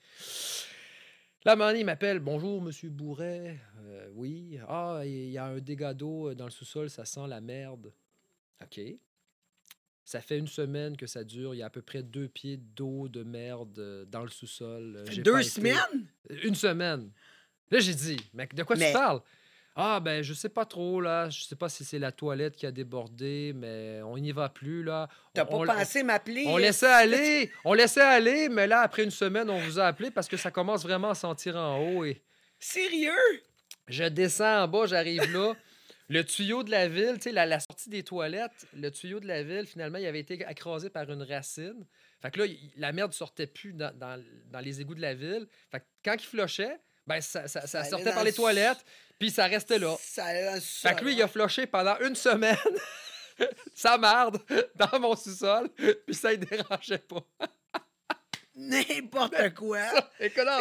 Là, 1.46 1.74
il 1.76 1.86
m'appelle 1.86 2.20
Bonjour, 2.20 2.60
monsieur 2.62 2.90
Bourret. 2.90 3.60
Euh, 3.86 4.08
oui. 4.16 4.58
Ah, 4.68 5.02
il 5.06 5.30
y 5.30 5.38
a 5.38 5.46
un 5.46 5.60
dégât 5.60 5.94
d'eau 5.94 6.34
dans 6.34 6.46
le 6.46 6.52
sous-sol, 6.52 6.90
ça 6.90 7.06
sent 7.06 7.28
la 7.28 7.40
merde. 7.40 7.94
OK. 8.64 8.80
Ça 10.04 10.22
fait 10.22 10.38
une 10.40 10.48
semaine 10.48 10.98
que 10.98 11.06
ça 11.08 11.24
dure. 11.24 11.54
Il 11.54 11.60
y 11.60 11.62
a 11.64 11.68
à 11.68 11.70
peu 11.70 11.82
près 11.82 12.02
deux 12.04 12.28
pieds 12.28 12.58
d'eau 12.58 13.08
de 13.08 13.24
merde 13.24 13.78
euh, 13.80 14.06
dans 14.06 14.24
le 14.24 14.30
sous-sol. 14.30 14.96
Euh, 14.98 15.22
Deux 15.24 15.40
été. 15.40 15.50
semaines? 15.50 16.08
Une 16.44 16.56
semaine. 16.56 17.12
Là, 17.70 17.80
j'ai 17.80 17.94
dit 17.94 18.18
Mais 18.34 18.48
de 18.48 18.64
quoi 18.64 18.76
Mais- 18.76 18.88
tu 18.92 18.94
parles? 18.94 19.22
Ah, 19.78 20.00
ben, 20.00 20.22
je 20.24 20.34
sais 20.34 20.48
pas 20.50 20.66
trop, 20.66 21.02
là. 21.02 21.30
Je 21.30 21.42
sais 21.44 21.56
pas 21.58 21.68
si 21.68 21.84
c'est 21.84 22.00
la 22.00 22.12
toilette 22.14 22.56
qui 22.56 22.66
a 22.66 22.72
débordé, 22.72 23.52
mais 23.56 24.02
on 24.04 24.18
n'y 24.18 24.32
va 24.32 24.48
plus, 24.48 24.84
là. 24.84 25.10
T'as 25.34 25.44
pas 25.46 25.56
on- 25.58 25.66
pensé 25.66 26.02
m'appeler? 26.04 26.46
On 26.48 26.58
euh, 26.58 26.62
laissait 26.62 26.86
aller, 26.88 27.52
on 27.66 27.74
laissait 27.74 28.00
aller, 28.02 28.48
mais 28.48 28.68
là, 28.68 28.80
après 28.82 29.04
une 29.04 29.12
semaine, 29.12 29.50
on 29.50 29.60
vous 29.60 29.80
a 29.80 29.86
appelé 29.88 30.12
parce 30.12 30.28
que 30.30 30.38
ça 30.38 30.50
commence 30.50 30.84
vraiment 30.84 31.10
à 31.10 31.16
sentir 31.16 31.58
en 31.58 31.78
haut. 31.80 32.06
Et 32.06 32.22
Sérieux? 32.60 33.12
je 33.88 34.06
descends 34.06 34.64
en 34.64 34.68
bas, 34.68 34.86
j'arrive 34.86 35.32
là. 35.32 35.54
Le 36.08 36.24
tuyau 36.24 36.62
de 36.64 36.70
la 36.70 36.88
ville, 36.88 37.16
tu 37.16 37.22
sais, 37.24 37.32
la, 37.32 37.48
la 37.48 37.60
sortie 37.60 37.90
des 37.90 38.04
toilettes, 38.04 38.68
le 38.76 38.92
tuyau 38.92 39.20
de 39.20 39.28
la 39.28 39.42
ville, 39.42 39.66
finalement, 39.66 39.98
il 39.98 40.06
avait 40.06 40.20
été 40.20 40.36
écrasé 40.48 40.92
par 40.92 41.10
une 41.12 41.24
racine. 41.24 41.84
Fait 42.22 42.30
que 42.30 42.40
là, 42.42 42.46
il- 42.46 42.72
la 42.78 42.92
merde 42.92 43.12
sortait 43.12 43.48
plus 43.48 43.74
dans, 43.74 43.92
dans- 43.98 44.24
dans 44.52 44.60
les 44.60 44.82
égouts 44.82 44.94
de 44.94 45.02
la 45.02 45.16
ville. 45.16 45.48
Fait 45.72 45.80
que 45.80 45.86
quand 46.04 46.14
il 46.14 46.26
flochait, 46.28 46.78
ben, 47.08 47.22
ça, 47.22 47.48
ça- 47.48 47.68
sortait 47.68 48.06
dans 48.06 48.14
par 48.14 48.24
les 48.24 48.32
le 48.32 48.36
toilettes, 48.36 48.84
puis 49.20 49.32
ça 49.32 49.46
restait 49.46 49.80
là. 49.80 49.96
Ça 50.02 50.26
allait 50.26 50.60
Fait 50.60 50.96
que 50.96 51.04
lui, 51.04 51.14
il 51.14 51.22
a 51.22 51.28
floché 51.28 51.68
pendant 51.68 51.98
une 52.00 52.16
semaine 52.16 52.58
sa 53.76 53.98
marde 53.98 54.40
dans 54.76 55.00
mon 55.00 55.16
sous-sol, 55.16 55.70
puis 56.06 56.16
ça 56.16 56.32
ne 56.32 56.38
dérangeait 56.38 57.00
pas. 57.00 57.24
N'importe 58.56 59.54
quoi. 59.54 59.82
Écoute, 60.20 60.46
non, 60.46 60.60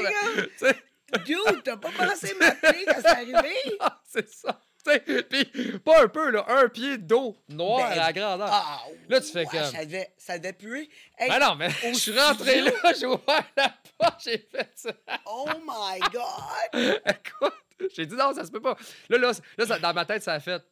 sais, 0.57 0.77
Dude, 1.25 1.63
t'as 1.63 1.77
pas 1.77 1.91
pensé 1.93 2.35
m'appeler 2.35 2.85
quand 2.87 3.01
c'est 3.01 3.07
arrivé? 3.07 3.55
ah, 3.81 4.01
c'est 4.05 4.29
ça. 4.29 4.61
Puis 5.31 5.79
pas 5.79 6.03
un 6.05 6.09
peu, 6.09 6.31
là, 6.31 6.45
un 6.49 6.69
pied 6.69 6.99
d'eau 6.99 7.37
noire 7.49 7.89
Ben, 7.89 7.93
à 7.93 7.97
la 8.07 8.13
grandeur. 8.13 8.49
Ah, 8.51 8.83
Là, 9.09 9.21
tu 9.21 9.29
fais 9.33 9.41
ouais, 9.41 9.47
comme- 9.47 9.73
Ça 9.73 9.85
devait, 9.85 10.13
ça 10.19 10.39
devait 10.39 10.53
puer. 10.53 10.91
Hey, 11.19 11.29
Ben 11.29 11.39
non, 11.39 11.55
mais 11.57 11.71
je 11.71 11.95
suis 11.95 12.19
rentré 12.19 12.61
là, 12.61 12.71
j'ai 12.99 13.07
ouvert 13.07 13.45
la 13.57 13.75
porte, 13.99 14.23
j'ai 14.25 14.39
fait 14.39 14.71
ça. 14.75 14.91
Oh 15.27 15.49
my 15.67 16.01
God! 16.13 16.73
Écoute, 17.07 17.91
j'ai 17.97 18.07
dit 18.07 18.15
non, 18.15 18.35
ça 18.35 18.45
se 18.45 18.51
peut 18.51 18.61
pas. 18.61 18.77
Là, 19.09 19.19
là, 19.19 19.33
là 19.59 19.67
ça- 19.67 19.79
dans 19.79 19.95
ma 19.95 20.05
tête, 20.05 20.23
ça 20.23 20.35
a 20.35 20.41
fait. 20.41 20.63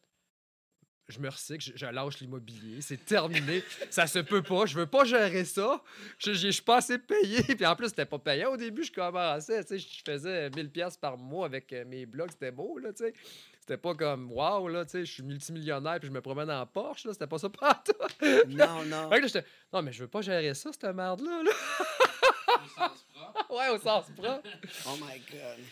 Je 1.09 1.19
me 1.19 1.29
recycle, 1.29 1.59
je, 1.61 1.71
je 1.75 1.85
lâche 1.85 2.19
l'immobilier, 2.21 2.79
c'est 2.81 3.03
terminé, 3.05 3.61
ça 3.89 4.07
se 4.07 4.19
peut 4.19 4.41
pas, 4.41 4.65
je 4.65 4.75
veux 4.79 4.85
pas 4.85 5.03
gérer 5.03 5.43
ça, 5.43 5.83
je, 6.17 6.31
je, 6.31 6.45
je 6.47 6.51
suis 6.51 6.61
pas 6.61 6.77
assez 6.77 6.97
payé, 6.97 7.43
puis 7.55 7.65
en 7.65 7.75
plus, 7.75 7.89
c'était 7.89 8.05
pas 8.05 8.19
payant 8.19 8.53
au 8.53 8.57
début, 8.57 8.85
je 8.85 8.91
commençais, 8.91 9.61
tu 9.65 9.77
sais, 9.77 9.79
je 9.79 10.01
faisais 10.09 10.49
1000 10.51 10.71
pièces 10.71 10.95
par 10.95 11.17
mois 11.17 11.45
avec 11.45 11.73
euh, 11.73 11.83
mes 11.85 12.05
blogs, 12.05 12.31
c'était 12.31 12.51
beau, 12.51 12.77
là, 12.77 12.93
tu 12.93 13.03
sais. 13.03 13.13
C'était 13.63 13.77
pas 13.77 13.95
comme, 13.95 14.29
waouh, 14.29 14.67
là, 14.67 14.83
tu 14.83 14.91
sais, 14.91 15.05
je 15.05 15.11
suis 15.13 15.23
multimillionnaire, 15.23 15.97
puis 15.97 16.09
je 16.09 16.11
me 16.11 16.19
promène 16.19 16.51
en 16.51 16.65
Porsche, 16.65 17.05
là, 17.05 17.13
c'était 17.13 17.27
pas 17.27 17.37
ça 17.37 17.47
partout. 17.49 17.93
Non, 18.49 18.83
non. 18.83 19.09
Fait 19.09 19.15
que 19.15 19.21
là, 19.21 19.27
j'étais, 19.27 19.45
non, 19.71 19.81
mais 19.81 19.93
je 19.93 20.01
veux 20.01 20.09
pas 20.09 20.21
gérer 20.21 20.53
ça, 20.53 20.69
cette 20.73 20.83
merde-là, 20.83 21.43
là. 21.43 21.51
Au 22.57 22.67
sens 22.67 23.05
propre. 23.13 23.55
ouais, 23.55 23.69
au 23.69 23.79
sens 23.79 24.05
propre. 24.17 24.43
Oh 24.85 24.97
my 24.97 25.17
God. 25.31 25.63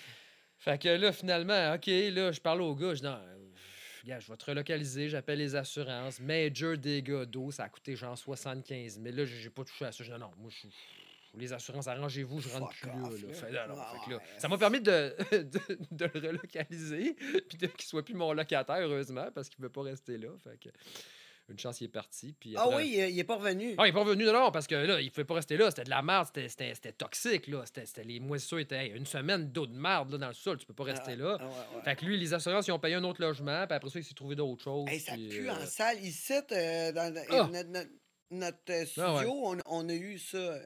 Fait 0.58 0.82
que 0.82 0.88
là, 0.88 1.12
finalement, 1.12 1.74
OK, 1.74 1.88
là, 1.88 2.32
je 2.32 2.40
parle 2.40 2.62
au 2.62 2.74
gars. 2.76 2.94
Je 2.94 3.00
dis, 3.00 3.04
non, 3.04 3.20
gars, 4.06 4.20
je 4.22 4.32
vais 4.32 4.38
te 4.38 4.46
relocaliser, 4.46 5.10
j'appelle 5.10 5.40
les 5.40 5.58
assurances. 5.58 6.22
Major 6.22 6.78
dégâts 6.78 7.24
d'eau, 7.26 7.52
ça 7.52 7.66
a 7.66 7.70
coûté 7.70 7.98
genre 7.98 8.18
75 8.18 9.02
000. 9.02 9.16
Là, 9.18 9.26
j'ai 9.26 9.50
pas 9.50 9.66
touché 9.66 9.84
à 9.84 9.92
ça. 9.92 10.02
Je 10.02 10.14
dis, 10.14 10.18
non, 10.18 10.28
non, 10.28 10.32
moi, 10.38 10.50
je 10.50 10.68
les 11.38 11.54
assurances, 11.54 11.88
arrangez-vous, 11.88 12.42
je 12.42 12.50
rentre 12.50 12.74
plus 12.74 12.88
là. 12.88 12.94
off, 13.06 13.22
là. 13.22 13.28
là. 13.28 13.34
Fait, 13.34 13.58
Ah, 13.58 13.94
fait 14.06 14.12
là, 14.12 14.20
ça 14.38 14.48
m'a 14.50 14.58
permis 14.58 14.82
de, 14.82 15.16
de, 15.32 15.78
de 15.92 16.06
le 16.14 16.28
relocaliser, 16.28 17.16
puis 17.48 17.58
de- 17.58 17.68
qu'il 17.68 17.86
soit 17.88 18.04
plus 18.04 18.14
mon 18.16 18.34
locataire, 18.34 18.78
heureusement, 18.80 19.28
parce 19.34 19.50
qu'il 19.50 19.62
ne 19.62 19.66
veut 19.68 19.72
pas 19.72 19.84
rester 19.84 20.18
là. 20.18 20.30
Fait 20.44 20.58
que, 20.60 20.70
une 21.50 21.58
chance, 21.60 21.82
il 21.82 21.86
est 21.86 21.88
parti. 21.90 22.34
Puis 22.40 22.54
Ah 22.56 22.62
après- 22.64 22.76
oui, 22.78 22.94
il, 22.96 23.10
il 23.10 23.20
est 23.20 23.24
pas 23.26 23.36
revenu. 23.36 23.76
ah, 23.78 23.86
il 23.86 23.90
est 23.90 23.94
pas 23.94 24.02
revenu, 24.04 24.24
non, 24.26 24.32
non, 24.34 24.52
parce 24.52 24.68
que 24.68 24.76
là, 24.76 25.02
il 25.02 25.06
ne 25.06 25.10
pouvait 25.10 25.26
pas 25.26 25.34
rester 25.36 25.58
là. 25.58 25.70
C'était 25.70 25.84
de 25.84 25.90
la 25.90 26.02
merde, 26.02 26.28
c'était- 26.34 26.92
toxique, 26.94 27.48
là. 27.48 27.64
C'était 27.66 28.04
les 28.04 28.20
moisissures 28.20 28.60
étaient 28.60 28.88
hey, 28.88 28.92
une 28.92 29.06
semaine 29.06 29.52
d'eau 29.52 29.66
de 29.68 29.74
merde 29.76 30.12
là, 30.12 30.18
dans 30.18 30.28
le 30.28 30.34
sol, 30.34 30.58
tu 30.58 30.66
peux 30.66 30.74
pas 30.74 30.84
rester 30.86 31.16
là. 31.18 31.38
Ah, 31.40 31.46
ouais, 31.46 31.54
ouais. 31.78 31.84
Fait 31.84 31.96
que 31.98 32.06
lui, 32.06 32.18
les 32.18 32.34
assurances, 32.34 32.68
ils 32.68 32.72
ont 32.72 32.80
payé 32.80 32.96
un 32.96 33.04
autre 33.04 33.22
logement, 33.22 33.66
puis 33.68 33.76
après 33.76 33.90
ça, 33.90 34.00
il 34.00 34.04
s'est 34.06 34.14
trouvé 34.14 34.36
d'autres 34.36 34.64
choses. 34.64 34.88
Hey, 34.90 35.00
ça 35.00 35.14
puis, 35.14 35.28
pue 35.30 35.50
euh, 35.50 35.54
en 35.54 35.66
salle. 35.66 36.00
Ici, 36.04 36.34
euh, 36.52 36.92
dans 36.94 37.14
Ah! 37.32 37.50
notre, 38.32 38.72
euh, 38.72 38.86
studio, 38.86 39.04
Ah 39.06 39.16
ouais. 39.20 39.26
on, 39.28 39.58
on 39.66 39.90
a 39.90 39.94
eu 39.94 40.18
ça. 40.20 40.58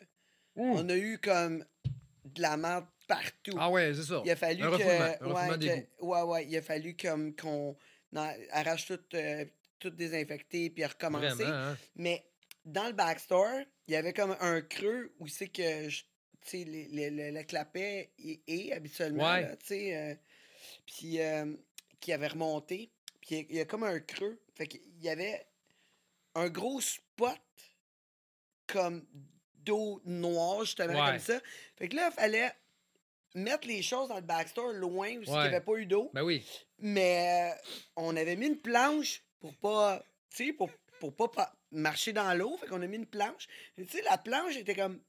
Ouh. 0.56 0.78
On 0.78 0.90
a 0.90 0.96
eu 0.96 1.18
comme 1.20 1.66
de 2.26 2.42
la 2.42 2.58
merde 2.58 2.86
partout. 3.08 3.56
Ah 3.58 3.70
ouais, 3.70 3.94
c'est 3.94 4.04
ça. 4.04 4.22
Il 4.26 4.32
a 4.32 4.36
fallu 4.36 4.64
un 4.64 4.68
que. 4.70 4.74
refoulement, 4.74 5.04
un 5.04 5.12
refoulement 5.12 5.48
ouais, 5.50 5.58
d'égout. 5.58 5.88
que- 6.00 6.04
ouais, 6.06 6.22
ouais, 6.24 6.46
il 6.48 6.58
a 6.58 6.62
fallu 6.62 6.96
comme 6.96 7.36
qu'on 7.36 7.78
arrache 8.52 8.86
tout, 8.88 9.00
euh, 9.14 9.46
tout 9.80 9.90
désinfecté 9.92 10.70
puis 10.70 10.86
recommencer. 10.86 11.44
Vraiment, 11.44 11.54
hein? 11.72 11.78
Mais 11.96 12.26
dans 12.64 12.88
le 12.88 12.94
backstore, 12.94 13.62
il 13.88 13.94
y 13.94 13.96
avait 13.98 14.14
comme 14.14 14.36
un 14.40 14.62
creux 14.62 15.14
où 15.20 15.28
c'est 15.28 15.50
que 15.50 15.90
je- 15.90 16.04
les- 16.54 16.88
les- 17.10 17.32
le, 17.32 17.44
clapet 17.44 18.12
est, 18.20 18.42
est 18.48 18.72
habituellement, 18.74 19.24
Ouais. 19.32 19.42
là, 19.42 19.56
tu 19.58 19.66
sais, 19.68 19.96
euh, 19.98 20.16
puis 20.86 21.20
euh, 21.20 21.54
qui 22.00 22.14
avait 22.14 22.28
remonté. 22.28 22.92
Puis 23.22 23.30
il 23.32 23.36
y 23.36 23.40
a- 23.40 23.46
il 23.50 23.56
y, 23.56 23.60
a 23.62 23.66
comme 23.66 23.84
un 23.84 24.00
creux. 24.00 24.40
Fait 24.56 24.68
qu'il 24.68 24.82
y 25.02 25.10
avait 25.10 25.46
un 26.36 26.48
gros 26.50 26.80
spot 26.82 27.40
comme 28.68 29.06
d'eau 29.66 30.02
noire, 30.06 30.62
justement, 30.62 31.04
Ouais. 31.04 31.12
comme 31.12 31.20
ça. 31.20 31.40
Fait 31.78 31.88
que 31.90 31.96
là, 31.96 32.10
il 32.12 32.14
fallait 32.14 32.52
mettre 33.34 33.68
les 33.68 33.82
choses 33.82 34.08
dans 34.10 34.16
le 34.16 34.22
backstore 34.22 34.72
loin 34.74 35.08
où 35.10 35.22
il 35.24 35.30
n'y 35.30 35.36
Ouais. 35.36 35.44
avait 35.46 35.62
pas 35.62 35.74
eu 35.74 35.86
d'eau. 35.86 36.10
Ben 36.14 36.22
oui. 36.24 36.46
Mais 36.80 37.52
euh, 37.54 37.72
on 37.98 38.16
avait 38.16 38.36
mis 38.36 38.48
une 38.48 38.60
planche 38.62 39.22
pour 39.40 39.54
pas. 39.58 40.02
Tu 40.36 40.48
sais, 40.48 40.54
pour, 40.54 40.70
pour 41.00 41.16
pas 41.16 41.28
pa- 41.28 41.54
marcher 41.72 42.14
dans 42.14 42.34
l'eau. 42.34 42.56
Fait 42.58 42.68
qu'on 42.68 42.82
a 42.82 42.88
mis 42.88 42.96
une 42.98 43.06
planche. 43.06 43.48
Tu 43.76 43.86
sais, 43.88 44.02
la 44.04 44.18
planche 44.18 44.56
était 44.56 44.76
comme 44.76 45.02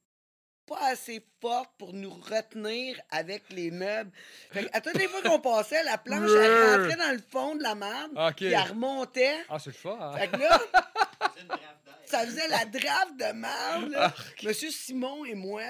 pas 0.66 0.80
assez 0.88 1.24
forte 1.40 1.70
pour 1.78 1.92
nous 1.92 2.10
retenir 2.10 3.00
avec 3.10 3.44
les 3.50 3.70
meubles. 3.70 4.10
Fait 4.50 4.68
à 4.72 4.80
toutes 4.80 4.94
les 4.98 5.06
fois 5.06 5.22
qu'on 5.22 5.38
passait, 5.38 5.84
la 5.84 5.96
planche, 5.96 6.28
elle 6.28 6.80
rentrait 6.82 6.96
dans 6.96 7.12
le 7.12 7.22
fond 7.30 7.54
de 7.54 7.62
la 7.62 7.76
merde. 7.76 8.10
OK. 8.16 8.34
Puis 8.36 8.46
elle 8.46 8.58
remontait. 8.70 9.36
Ah, 9.48 9.60
c'est 9.60 9.70
le 9.70 9.74
fun. 9.74 9.96
hein? 10.00 10.16
Fait 10.18 10.26
que 10.28 10.36
là, 10.36 10.60
Ça 12.06 12.24
faisait 12.26 12.48
la 12.48 12.64
draft 12.64 13.16
de 13.16 13.32
merde. 13.32 13.90
là. 13.90 14.14
Monsieur 14.42 14.70
Simon 14.70 15.24
et 15.24 15.34
moi, 15.34 15.62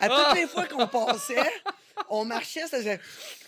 à 0.00 0.08
toutes 0.08 0.18
Ah. 0.18 0.32
les 0.34 0.46
fois 0.46 0.66
qu'on 0.66 0.86
passait, 0.86 1.36
on 2.08 2.24
marchait, 2.24 2.66
ça 2.66 2.78
faisait. 2.78 3.00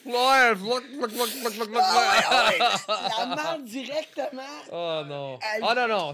Ouais, 0.05 0.55
vloc, 0.55 0.83
Ah 0.91 0.97
ouais, 1.01 1.09
vloc. 1.09 1.69
ah 1.81 2.51
ouais, 2.51 2.59
la 3.19 3.37
merde 3.37 3.65
directement. 3.65 4.43
Oh 4.73 5.03
non. 5.07 5.39
Elle- 5.55 5.63
Ah 5.67 5.75
non, 5.75 5.89
non. 5.89 6.13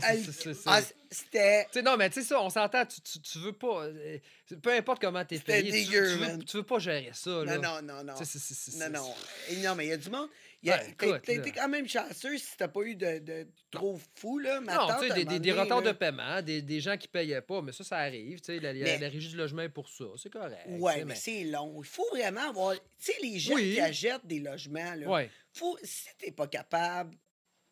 Ah, 0.66 0.80
C'était. 1.10 1.64
Tu 1.72 1.78
sais, 1.78 1.82
non, 1.82 1.96
mais 1.96 2.10
tu 2.10 2.20
sais 2.20 2.28
ça, 2.28 2.40
on 2.40 2.50
s'entend, 2.50 2.84
tu, 2.84 3.00
tu, 3.00 3.18
tu 3.20 3.38
veux 3.38 3.52
pas. 3.52 3.84
euh, 3.84 4.18
peu 4.62 4.72
importe 4.74 5.00
comment 5.00 5.24
t'es 5.24 5.38
payé, 5.38 5.64
tu, 5.64 5.70
dégueu, 5.70 6.12
tu 6.12 6.18
veux, 6.18 6.38
tu 6.44 6.56
veux 6.58 6.62
pas 6.64 6.78
gérer 6.78 7.10
ça. 7.14 7.30
Là. 7.44 7.56
Non, 7.56 7.62
non, 7.80 7.82
non, 7.82 8.04
non. 8.04 8.14
Non, 8.14 8.90
non. 8.90 9.14
Non, 9.62 9.74
mais 9.74 9.86
il 9.86 9.88
y 9.88 9.92
a 9.92 9.96
du 9.96 10.10
monde. 10.10 10.28
A- 10.66 11.06
Ouais, 11.06 11.20
été 11.36 11.52
quand 11.52 11.68
même 11.68 11.88
chanceux 11.88 12.36
si 12.36 12.56
t'as 12.56 12.66
pas 12.66 12.80
eu 12.82 12.96
de, 12.96 13.20
de 13.20 13.46
trop 13.70 13.96
fou, 14.16 14.38
là. 14.40 14.60
Ma 14.60 14.74
Non, 14.74 14.86
tante, 14.88 15.12
des, 15.14 15.38
des, 15.38 15.52
retards 15.52 15.82
de 15.82 15.92
paiement, 15.92 16.42
des, 16.42 16.62
des 16.62 16.80
gens 16.80 16.96
qui 16.96 17.06
payaient 17.06 17.40
pas, 17.42 17.62
mais 17.62 17.70
ça, 17.70 17.84
ça 17.84 17.98
arrive. 17.98 18.40
Tu 18.40 18.46
sais, 18.46 18.58
la, 18.60 18.72
la- 18.72 18.84
Mais- 18.84 18.98
la 18.98 19.08
régie 19.08 19.28
du 19.28 19.36
logement 19.36 19.62
est 19.62 19.68
pour 19.68 19.88
ça. 19.88 20.04
C'est 20.16 20.30
correct. 20.32 20.58
sais, 20.66 21.04
mais 21.04 21.14
c'est 21.14 21.44
long. 21.44 21.80
Il 21.80 21.86
faut 21.88 22.08
vraiment 22.10 22.48
avoir. 22.48 22.74
Tu 22.74 22.80
sais, 22.98 23.14
les 23.22 23.38
gens 23.38 23.54
Oui. 23.54 23.74
qui 23.74 23.80
achètent 23.80 24.26
des 24.26 24.40
logements, 24.40 24.94
là. 24.96 25.08
Ouais. 25.08 25.30
Faut, 25.52 25.78
si 25.84 26.08
t'es 26.18 26.32
pas 26.32 26.48
capable 26.48 27.16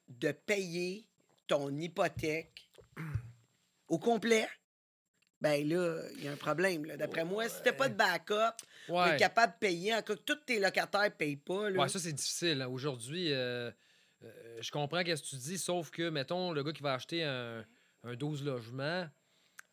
de 0.09 0.31
payer 0.31 1.05
ton 1.49 1.77
hypothèque 1.77 2.71
au 3.89 3.99
complet, 3.99 4.49
ben 5.41 5.69
là, 5.69 6.03
il 6.17 6.25
y 6.25 6.29
a 6.29 6.33
un 6.33 6.37
problème. 6.37 6.85
là. 6.87 6.97
D'après 6.97 7.25
moi, 7.25 7.49
si 7.49 7.63
t'as 7.63 7.73
pas 7.73 7.89
de 7.89 7.95
backup, 7.95 8.57
Ouais. 8.89 9.11
être 9.11 9.19
capable 9.19 9.53
de 9.55 9.59
payer, 9.59 9.95
en 9.95 10.03
cas 10.03 10.15
que 10.15 10.21
tous 10.21 10.35
tes 10.47 10.59
locataires 10.61 11.11
payent 11.17 11.37
pas, 11.37 11.71
là. 11.71 11.83
Ouais, 11.83 11.89
ça, 11.89 11.99
c'est 11.99 12.13
difficile. 12.13 12.65
Aujourd'hui, 12.71 13.33
euh, 13.33 13.71
euh, 14.25 14.59
je 14.61 14.71
comprends 14.71 15.01
ce 15.01 15.05
que 15.05 15.27
tu 15.29 15.37
dis, 15.37 15.59
sauf 15.59 15.91
que, 15.91 16.09
mettons, 16.09 16.53
le 16.53 16.63
gars 16.63 16.73
qui 16.73 16.83
va 16.83 16.95
acheter 16.95 17.23
un, 17.25 17.65
un 18.05 18.15
12 18.15 18.45
logements, 18.45 19.07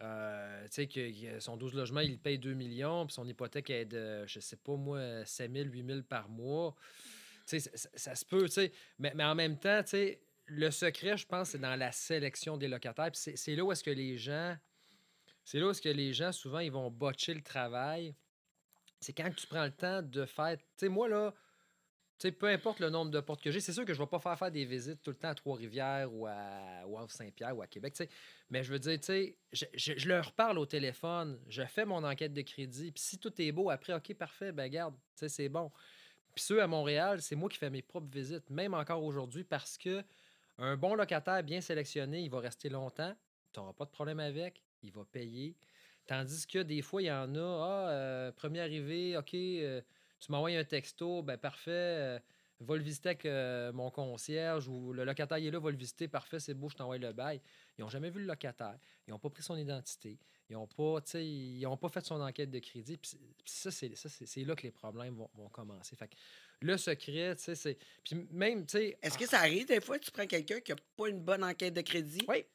euh, 0.02 0.64
tu 0.66 0.72
sais, 0.72 0.88
que, 0.88 1.40
son 1.40 1.56
12 1.56 1.74
logements, 1.76 2.02
il 2.02 2.20
paye 2.20 2.38
2 2.40 2.54
millions, 2.54 3.06
puis 3.06 3.14
son 3.14 3.28
hypothèque 3.28 3.70
est 3.70 3.86
de, 3.86 4.26
je 4.28 4.40
sais 4.40 4.58
pas 4.58 4.76
moi, 4.76 5.24
7 5.26 5.52
000, 5.54 5.66
8 5.70 5.86
000 5.86 6.02
par 6.02 6.28
mois. 6.30 6.76
Tu 7.48 7.60
sais, 7.60 7.60
ça, 7.60 7.72
ça- 7.78 7.90
ça 7.96 8.16
se 8.16 8.26
peut, 8.26 8.46
tu 8.46 8.52
sais. 8.54 8.72
Mais, 9.00 9.14
mais 9.16 9.24
en 9.24 9.36
même 9.36 9.58
temps, 9.58 9.82
tu 9.84 9.90
sais, 9.92 10.22
le 10.46 10.72
secret, 10.72 11.16
je 11.18 11.26
pense, 11.26 11.52
c'est 11.52 11.60
dans 11.60 11.76
la 11.78 11.92
sélection 11.94 12.58
des 12.58 12.68
locataires. 12.68 13.12
C'est 13.14 13.56
là 13.56 13.64
où 13.64 13.72
est-ce 13.72 13.84
que 13.84 13.92
les 13.92 14.18
gens... 14.18 14.58
C'est 15.44 15.60
là 15.60 15.68
où 15.68 15.74
que 15.74 15.90
les 15.90 16.14
gens, 16.14 16.32
souvent, 16.32 16.60
ils 16.60 16.72
vont 16.72 16.90
botcher 16.90 17.34
le 17.34 17.42
travail. 17.42 18.16
C'est 19.00 19.14
quand 19.14 19.30
tu 19.36 19.48
prends 19.48 19.66
le 19.66 19.72
temps 19.72 20.02
de 20.02 20.26
faire... 20.26 20.58
Tu 20.58 20.64
sais, 20.78 20.90
moi, 20.90 21.10
là, 21.10 21.34
tu 22.20 22.32
peu 22.32 22.48
importe 22.48 22.80
le 22.80 22.90
nombre 22.90 23.12
de 23.12 23.20
portes 23.20 23.42
que 23.42 23.52
j'ai, 23.52 23.60
c'est 23.60 23.74
sûr 23.74 23.84
que 23.86 23.94
je 23.94 24.00
ne 24.00 24.06
vais 24.06 24.10
pas 24.10 24.20
faire 24.20 24.38
faire 24.38 24.52
des 24.52 24.64
visites 24.64 25.02
tout 25.02 25.10
le 25.12 25.18
temps 25.18 25.30
à 25.30 25.36
Trois-Rivières 25.36 26.14
ou 26.14 26.26
à, 26.26 26.86
Saint-Pierre 27.10 27.58
ou 27.58 27.62
à 27.62 27.68
Québec, 27.68 27.94
tu. 27.94 28.08
Mais 28.50 28.64
je 28.64 28.72
veux 28.72 28.80
dire, 28.80 29.00
tu 29.00 29.06
sais, 29.06 29.38
je 29.52 30.08
leur 30.08 30.32
parle 30.32 30.58
au 30.58 30.66
téléphone, 30.66 31.40
je 31.50 31.64
fais 31.66 31.86
mon 31.86 32.04
enquête 32.04 32.34
de 32.34 32.42
crédit, 32.42 32.92
puis 32.92 33.04
si 33.04 33.18
tout 33.18 33.34
est 33.42 33.52
beau, 33.52 33.70
après, 33.70 33.94
OK, 33.94 34.14
parfait, 34.14 34.52
ben 34.52 34.70
garde, 34.70 34.96
tu 34.96 35.02
sais, 35.16 35.30
c'est 35.30 35.50
bon. 35.50 35.72
Puis 36.34 36.46
ceux 36.46 36.62
à 36.62 36.68
Montréal, 36.68 37.22
c'est 37.22 37.36
moi 37.36 37.50
qui 37.50 37.58
fais 37.58 37.70
mes 37.70 37.82
propres 37.82 38.10
visites, 38.10 38.50
même 38.50 38.74
encore 38.74 39.04
aujourd'hui, 39.04 39.44
parce 39.44 39.78
que 39.78 40.04
un 40.58 40.78
bon 40.78 40.96
locataire 40.96 41.44
bien 41.44 41.62
sélectionné, 41.62 42.22
il 42.22 42.30
va 42.30 42.40
rester 42.40 42.70
longtemps, 42.70 43.14
tu 43.52 43.60
n'auras 43.60 43.74
pas 43.74 43.86
de 43.86 43.92
problème 43.92 44.20
avec, 44.20 44.64
il 44.84 44.92
va 44.92 45.04
payer. 45.06 45.56
Tandis 46.06 46.46
que 46.46 46.60
des 46.60 46.82
fois, 46.82 47.02
il 47.02 47.06
y 47.06 47.12
en 47.12 47.34
a, 47.36 47.40
ah, 47.40 47.90
euh, 47.90 48.32
premier 48.32 48.60
arrivé, 48.60 49.18
OK, 49.18 49.34
euh, 49.34 49.82
tu 50.20 50.32
m'envoies 50.32 50.58
un 50.58 50.64
texto, 50.64 51.22
ben 51.22 51.38
parfait, 51.38 51.72
euh, 51.72 52.20
va 52.60 52.76
le 52.76 52.84
visiter 52.84 53.10
avec 53.10 53.26
mon 53.74 53.90
concierge 53.90 54.68
ou 54.68 54.94
le 54.94 55.04
locataire 55.04 55.38
il 55.38 55.48
est 55.48 55.52
là, 55.52 55.60
va 55.60 55.72
le 55.72 55.78
visiter, 55.78 56.08
parfait, 56.08 56.40
c'est 56.40 56.54
beau, 56.54 56.70
je 56.70 56.76
t'envoie 56.76 56.98
le 56.98 57.12
bail. 57.12 57.42
Ils 57.78 57.82
n'ont 57.82 57.90
jamais 57.90 58.10
vu 58.10 58.20
le 58.20 58.26
locataire, 58.26 58.78
ils 59.08 59.12
n'ont 59.12 59.20
pas 59.20 59.30
pris 59.30 59.44
son 59.44 59.58
identité, 59.58 60.18
ils 60.50 60.54
n'ont 60.54 60.68
pas, 60.68 61.00
ils 61.16 61.66
ont 61.66 61.78
pas 61.78 61.90
fait 61.90 62.06
son 62.06 62.22
enquête 62.22 62.50
de 62.50 62.60
crédit. 62.60 62.98
Puis, 62.98 63.18
ça, 63.46 63.72
c'est, 63.72 63.96
ça 63.96 64.08
c'est, 64.08 64.44
là 64.44 64.56
que 64.56 64.64
les 64.64 64.72
problèmes 64.72 65.16
vont, 65.16 65.30
vont 65.36 65.50
commencer. 65.50 65.96
Fait 65.96 66.08
que 66.08 66.16
le 66.62 66.78
secret, 66.78 67.36
tu 67.36 67.44
sais, 67.44 67.56
c'est. 67.56 67.78
Puis 68.04 68.28
même, 68.32 68.66
tu 68.66 68.78
sais. 68.78 68.98
Est-ce 69.02 69.18
que 69.18 69.26
ça 69.26 69.40
arrive 69.40 69.68
des 69.68 69.82
fois 69.82 70.00
que 70.00 70.06
tu 70.06 70.12
prends 70.12 70.28
quelqu'un 70.28 70.62
qui 70.62 70.72
n'a 70.72 70.78
pas 70.96 71.10
une 71.10 71.20
bonne 71.20 71.44
enquête 71.44 71.74
de 71.74 71.82
crédit? 71.82 72.26
Oui. 72.28 72.46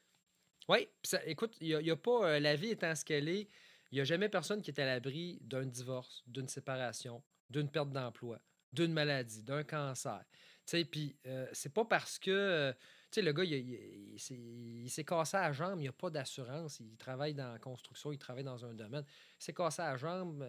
Oui. 0.69 0.87
Écoute, 1.25 1.57
euh, 1.63 2.39
la 2.39 2.55
vie 2.55 2.69
étant 2.69 2.93
ce 2.93 3.03
qu'elle 3.03 3.27
est, 3.27 3.49
il 3.91 3.95
n'y 3.95 4.01
a 4.01 4.03
jamais 4.03 4.29
personne 4.29 4.61
qui 4.61 4.69
est 4.69 4.79
à 4.79 4.85
l'abri 4.85 5.39
d'un 5.41 5.65
divorce, 5.65 6.23
d'une 6.27 6.47
séparation, 6.47 7.23
d'une 7.49 7.69
perte 7.71 7.89
d'emploi, 7.91 8.39
d'une 8.71 8.93
maladie, 8.93 9.41
d'un 9.41 9.63
cancer. 9.63 10.23
Tu 10.67 10.77
sais, 10.77 10.85
puis 10.85 11.17
euh, 11.25 11.47
c'est 11.53 11.73
pas 11.73 11.85
parce 11.85 12.19
que. 12.19 12.29
euh, 12.29 12.73
le 13.17 13.31
gars, 13.33 13.43
il, 13.43 14.19
s'est- 14.19 15.03
cassé 15.03 15.37
à 15.37 15.47
la 15.47 15.51
jambe, 15.53 15.79
il 15.79 15.81
n'y 15.81 15.87
a 15.87 15.91
pas 15.91 16.11
d'assurance, 16.11 16.79
il 16.79 16.95
travaille 16.97 17.33
dans 17.33 17.51
la 17.53 17.57
construction, 17.57 18.11
il 18.11 18.19
travaille 18.19 18.43
dans 18.43 18.63
un 18.63 18.75
domaine. 18.75 19.03
Il 19.39 19.43
s'est 19.43 19.53
cassé 19.53 19.81
à 19.81 19.93
la 19.93 19.97
jambe 19.97 20.43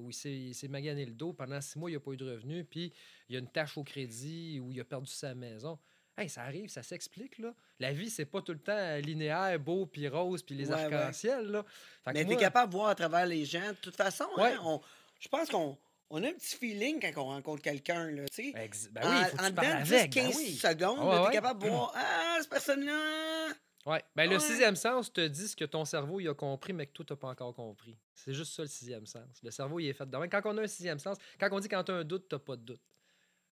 ou 0.00 0.10
il 0.10 0.12
s'est 0.14 0.36
il 0.36 0.54
s'est 0.54 0.66
magané 0.66 1.06
le 1.06 1.12
dos 1.12 1.32
pendant 1.32 1.60
six 1.60 1.78
mois, 1.78 1.88
il 1.88 1.94
n'a 1.94 2.00
pas 2.00 2.10
eu 2.10 2.16
de 2.16 2.28
revenus, 2.28 2.66
puis 2.68 2.92
il 3.28 3.34
y 3.34 3.36
a 3.36 3.38
une 3.38 3.48
tâche 3.48 3.78
au 3.78 3.84
crédit 3.84 4.58
ou 4.58 4.72
il 4.72 4.80
a 4.80 4.84
perdu 4.84 5.08
sa 5.08 5.36
maison. 5.36 5.78
Hey, 6.20 6.28
ça 6.28 6.42
arrive, 6.42 6.68
ça 6.68 6.82
s'explique, 6.82 7.38
là. 7.38 7.54
La 7.78 7.92
vie, 7.92 8.10
c'est 8.10 8.26
pas 8.26 8.42
tout 8.42 8.52
le 8.52 8.58
temps 8.58 8.96
linéaire, 8.96 9.58
beau, 9.58 9.86
puis 9.86 10.06
rose, 10.08 10.42
puis 10.42 10.54
les 10.54 10.68
Ouais, 10.70 10.74
ouais. 10.86 10.94
arcs-en-ciel, 10.94 11.46
là. 11.46 11.64
Fait 12.04 12.12
Mais 12.12 12.24
tu 12.26 12.32
es 12.32 12.36
capable 12.36 12.70
de 12.72 12.76
voir 12.76 12.88
à 12.90 12.94
travers 12.94 13.24
les 13.26 13.44
gens. 13.44 13.68
De 13.70 13.76
toute 13.80 13.96
façon, 13.96 14.26
hein, 14.36 14.42
Ouais. 14.42 14.54
on- 14.62 14.80
je 15.18 15.28
pense 15.28 15.48
qu'on 15.48 15.78
on 16.10 16.22
a 16.22 16.28
un 16.28 16.32
petit 16.32 16.56
feeling 16.56 17.00
quand 17.00 17.22
on 17.22 17.26
rencontre 17.28 17.62
quelqu'un. 17.62 18.10
là, 18.10 18.24
tu 18.28 18.52
sais. 18.52 18.62
Ex- 18.62 18.88
ben 18.90 19.00
oui, 19.04 19.24
faut 19.30 19.36
que 19.36 19.42
en 19.42 19.46
tu 19.48 19.52
parles 19.54 19.66
dedans 19.68 19.86
de 19.86 19.94
avec, 19.94 20.10
10, 20.10 20.20
ben 20.20 20.24
15 20.26 20.36
oui. 20.36 20.54
secondes, 20.56 20.98
ouais, 21.08 21.22
tu 21.24 21.28
es 21.30 21.32
capable 21.32 21.62
de 21.62 21.68
voir 21.68 21.92
Ah, 21.96 22.36
cette 22.40 22.50
personne-là. 22.50 23.48
Ouais. 23.86 24.02
Ben, 24.14 24.28
le 24.28 24.38
sixième 24.38 24.76
sens 24.76 25.10
te 25.10 25.26
dit 25.26 25.48
ce 25.48 25.56
que 25.56 25.64
ton 25.64 25.86
cerveau 25.86 26.20
il 26.20 26.28
a 26.28 26.34
compris, 26.34 26.74
mais 26.74 26.86
que 26.86 26.92
toi, 26.92 27.04
tu 27.06 27.12
n'as 27.14 27.16
pas 27.16 27.28
encore 27.28 27.54
compris. 27.54 27.96
C'est 28.14 28.34
juste 28.34 28.52
ça, 28.54 28.60
le 28.62 28.68
sixième 28.68 29.06
sens. 29.06 29.24
Le 29.42 29.50
cerveau, 29.50 29.80
il 29.80 29.88
est 29.88 29.94
fait 29.94 30.04
de 30.04 30.14
même. 30.18 30.28
Quand 30.28 30.42
on 30.44 30.58
a 30.58 30.62
un 30.62 30.66
sixième 30.66 30.98
sens, 30.98 31.16
quand 31.38 31.48
on 31.50 31.60
dit 31.60 31.68
quand 31.68 31.82
tu 31.84 31.92
as 31.92 31.94
un 31.94 32.04
doute, 32.04 32.28
tu 32.28 32.34
n'as 32.34 32.38
pas 32.40 32.56
de 32.56 32.62
doute. 32.62 32.80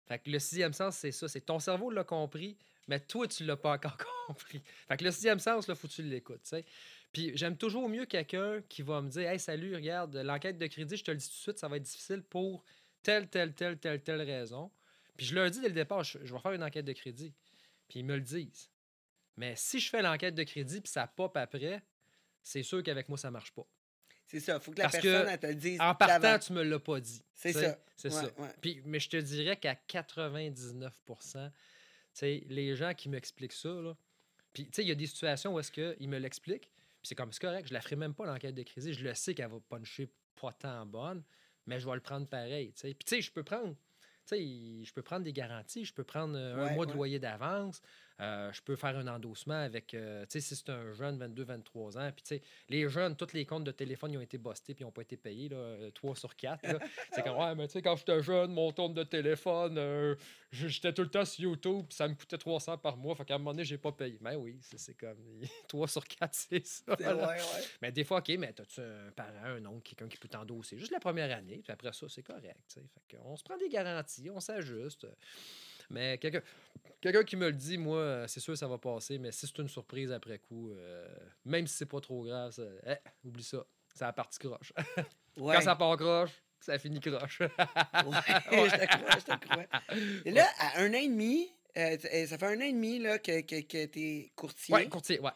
Fait 0.08 0.26
le 0.26 0.40
sixième 0.40 0.74
sens, 0.74 0.98
c'est 0.98 1.12
ça. 1.12 1.28
C'est 1.28 1.42
ton 1.42 1.60
cerveau 1.60 1.92
l'a 1.92 2.04
compris, 2.04 2.58
mais 2.88 3.00
toi, 3.00 3.28
tu 3.28 3.44
l'as 3.44 3.58
pas 3.58 3.74
encore 3.74 3.98
compris. 4.28 4.62
Fait 4.88 5.02
le 5.02 5.12
sixième 5.12 5.40
sens, 5.40 5.68
là, 5.68 5.76
faut 5.76 5.88
que 5.88 5.94
tu 5.94 6.04
l'écoutes. 6.04 6.54
Puis 7.12 7.32
j'aime 7.36 7.58
toujours 7.58 7.90
mieux 7.90 8.06
quelqu'un 8.06 8.62
qui 8.70 8.82
va 8.82 9.02
me 9.02 9.10
dire 9.10 9.30
Hey, 9.30 9.40
salut, 9.40 9.76
regarde, 9.76 10.16
l'enquête 10.16 10.58
de 10.58 10.68
crédit, 10.68 10.98
je 10.98 11.04
te 11.04 11.12
le 11.12 11.18
dis 11.18 11.28
tout 11.28 11.36
de 11.36 11.40
suite, 11.40 11.60
ça 11.60 11.68
va 11.68 11.78
être 11.78 11.84
difficile 11.84 12.22
pour 12.22 12.64
telle, 13.04 13.28
telle, 13.28 13.54
telle, 13.54 13.78
telle, 13.78 14.02
telle 14.02 14.22
raison. 14.22 14.72
Puis 15.18 15.26
je 15.26 15.36
leur 15.36 15.50
dis 15.50 15.60
dès 15.60 15.70
le 15.70 15.74
départ, 15.74 16.04
je, 16.04 16.20
je 16.24 16.34
vais 16.34 16.40
faire 16.40 16.54
une 16.54 16.64
enquête 16.64 16.86
de 16.86 16.94
crédit. 16.94 17.34
Puis 17.90 18.00
ils 18.00 18.06
me 18.06 18.16
le 18.16 18.22
disent. 18.22 18.70
Mais 19.36 19.56
si 19.56 19.80
je 19.80 19.90
fais 19.90 20.02
l'enquête 20.02 20.36
de 20.36 20.44
crédit 20.44 20.82
puis 20.82 20.92
ça 20.92 21.08
pop 21.08 21.36
après, 21.38 21.82
c'est 22.42 22.64
sûr 22.64 22.82
qu'avec 22.82 23.10
moi, 23.10 23.18
ça 23.18 23.30
marche 23.30 23.52
pas. 23.52 23.68
C'est 24.28 24.40
ça. 24.42 24.56
Il 24.56 24.62
faut 24.62 24.72
que 24.72 24.78
la 24.80 24.84
Parce 24.90 24.98
que 24.98 25.02
personne 25.10 25.30
elle 25.30 25.40
te 25.40 25.48
le 25.48 25.56
dise. 25.56 25.80
En 25.82 25.96
partant, 25.96 26.38
tu 26.40 26.54
me 26.54 26.62
l'as 26.64 26.80
pas 26.80 27.00
dit. 27.00 27.24
C'est 27.34 27.54
ça. 27.54 27.78
C'est 27.96 28.14
Ouais, 28.14 28.22
ça. 28.22 28.32
ouais. 28.42 28.50
Puis, 28.62 28.82
mais 28.86 29.00
je 29.00 29.10
te 29.10 29.18
dirais 29.18 29.58
qu'à 29.58 29.74
99 29.76 30.94
tu 31.08 31.14
sais, 32.14 32.44
les 32.48 32.76
gens 32.76 32.94
qui 32.94 33.10
m'expliquent 33.10 33.54
ça, 33.54 33.70
là, 33.70 33.96
puis 34.54 34.66
tu 34.66 34.72
sais, 34.74 34.82
il 34.84 34.88
y 34.88 34.92
a 34.92 34.96
des 34.96 35.06
situations 35.08 35.54
où 35.54 35.60
est-ce 35.60 35.72
qu'ils 35.72 36.10
me 36.10 36.18
l'expliquent, 36.18 36.70
puis 36.70 37.04
c'est 37.10 37.16
comme, 37.16 37.32
c'est 37.32 37.42
correct, 37.42 37.68
je 37.68 37.74
la 37.74 37.82
ferai 37.82 37.96
même 37.96 38.14
pas 38.16 38.26
l'enquête 38.26 38.56
de 38.56 38.64
crédit, 38.64 38.94
je 38.94 39.04
le 39.04 39.14
sais 39.14 39.34
qu'elle 39.36 39.50
va 39.50 39.60
puncher 39.70 40.10
pas 40.40 40.52
tant 40.54 40.86
bonne, 40.86 41.24
mais 41.68 41.80
je 41.80 41.88
vais 41.88 41.94
le 41.96 42.02
prendre 42.02 42.28
pareil, 42.28 42.74
tu 42.74 42.82
sais. 42.82 42.94
Puis 42.94 43.06
tu 43.06 43.16
sais, 43.16 43.22
je 43.22 43.32
peux 43.32 43.44
prendre... 43.44 43.76
tu 44.26 44.36
sais, 44.36 44.84
je 44.86 44.94
peux 44.94 45.04
prendre 45.04 45.24
des 45.24 45.34
garanties, 45.34 45.86
je 45.86 45.94
peux 45.94 46.04
prendre 46.04 46.36
euh, 46.38 46.56
un 46.56 46.68
Ouais, 46.68 46.74
mois 46.76 46.86
de 46.88 46.94
loyer 46.94 47.20
d'avance, 47.20 47.82
euh, 48.20 48.52
je 48.52 48.62
peux 48.62 48.76
faire 48.76 48.98
un 48.98 49.08
endossement 49.08 49.62
avec, 49.62 49.94
euh, 49.94 50.24
tu 50.24 50.40
sais, 50.40 50.42
si 50.42 50.56
c'est 50.56 50.70
un 50.70 50.92
jeune, 50.94 51.18
22, 51.18 51.44
23 51.44 51.98
ans, 52.00 52.12
puis 52.12 52.24
tu 52.24 52.36
sais, 52.36 52.42
les 52.68 52.90
jeunes, 52.90 53.16
tous 53.16 53.34
les 53.34 53.46
comptes 53.46 53.64
de 53.64 53.72
téléphone, 53.72 54.12
ils 54.12 54.18
ont 54.18 54.22
été 54.22 54.40
bustés, 54.40 54.74
puis 54.74 54.84
ils 54.84 54.86
n'ont 54.86 54.92
pas 54.92 55.04
été 55.04 55.18
payés, 55.18 55.50
là, 55.50 55.92
3 55.94 56.16
sur 56.16 56.36
4. 56.36 56.62
c'est 57.12 57.22
comme, 57.22 57.38
ouais, 57.38 57.54
mais 57.54 57.68
tu 57.68 57.74
sais, 57.74 57.82
quand 57.82 57.96
j'étais 57.96 58.22
jeune, 58.24 58.52
mon 58.52 58.72
compte 58.72 58.96
de 58.96 59.04
téléphone, 59.04 59.78
euh, 59.78 60.16
j'étais 60.52 60.94
tout 60.94 61.04
le 61.04 61.10
temps 61.10 61.26
sur 61.26 61.44
YouTube, 61.44 61.86
puis 61.88 61.96
ça 61.96 62.08
me 62.08 62.16
coûtait 62.16 62.40
300 62.40 62.80
par 62.80 62.98
mois, 62.98 63.16
fait 63.16 63.26
qu'à 63.26 63.36
un 63.36 63.38
moment 63.38 63.52
donné, 63.52 63.66
j'ai 63.66 63.78
pas 63.78 63.92
payé. 63.92 64.18
Mais 64.22 64.36
oui, 64.36 64.58
c'est 64.62 64.98
comme, 64.98 65.18
3 65.68 65.88
sur 65.88 66.08
4, 66.08 66.34
c'est 66.34 66.66
ça. 66.66 66.84
Ouais, 66.88 67.06
ouais. 67.06 67.38
Mais 67.84 67.92
des 67.92 68.04
fois, 68.04 68.18
OK, 68.18 68.30
mais 68.40 68.48
as-tu 68.48 68.82
un 68.82 69.12
parent, 69.16 69.46
un 69.46 69.66
oncle, 69.68 69.94
quelqu'un 69.94 70.08
qui 70.08 70.18
peut 70.18 70.28
t'endosser? 70.28 70.78
Juste 70.78 70.92
la 70.92 71.00
première 71.00 71.36
année, 71.38 71.62
puis 71.64 71.72
après 71.72 71.94
ça, 71.94 72.08
c'est 72.10 72.24
correct. 72.24 72.58
tu 72.68 72.82
sais. 72.82 72.86
Fait 72.94 73.18
qu'on 73.18 73.38
se 73.38 73.44
prend 73.44 73.58
des 73.58 73.70
garanties, 73.70 74.30
on 74.32 74.40
s'ajuste. 74.40 75.06
Mais 75.90 76.18
quelqu'un 76.18 76.42
quelqu'un 77.02 77.24
qui 77.24 77.36
me 77.36 77.48
le 77.48 77.54
dit, 77.54 77.78
moi, 77.78 77.98
euh, 78.00 78.28
c'est 78.28 78.40
sûr 78.40 78.58
ça 78.58 78.68
va 78.68 78.78
passer, 78.78 79.18
mais 79.20 79.32
si 79.32 79.48
c'est 79.48 79.58
une 79.60 79.70
surprise 79.70 80.12
après 80.12 80.40
coup, 80.40 80.72
euh, 80.72 81.08
même 81.46 81.68
si 81.68 81.76
c'est 81.78 81.86
pas 81.86 82.02
trop 82.02 82.24
grave, 82.24 82.52
ça- 82.52 82.64
eh, 82.86 82.96
oublie 83.28 83.44
ça. 83.44 83.66
C'est 83.94 84.04
la 84.06 84.14
partie 84.14 84.40
croche. 84.40 84.74
Ouais. 85.38 85.54
Quand 85.56 85.62
ça 85.62 85.76
part 85.76 85.96
croche, 85.98 86.32
ça 86.60 86.80
finit 86.80 87.00
croche. 87.00 87.42
Ouais, 87.42 87.48
je 87.60 88.76
te 88.76 88.88
crois, 88.88 89.20
je 89.20 89.26
te 89.26 89.46
crois. 89.46 89.66
Et 90.26 90.32
là, 90.32 90.48
à 90.58 90.80
un 90.82 90.90
an 90.90 90.94
et 90.98 91.08
demi, 91.08 91.48
euh, 91.78 91.96
ça 92.26 92.40
fait 92.40 92.46
un 92.48 92.58
an 92.58 92.62
et 92.62 92.74
demi 92.74 92.98
là, 92.98 93.20
que, 93.20 93.42
que, 93.42 93.62
que 93.62 93.86
tu 93.86 94.00
es 94.02 94.32
courtier. 94.36 94.74
ouais, 94.74 94.90
courtier, 94.90 95.20
ouais. 95.20 95.30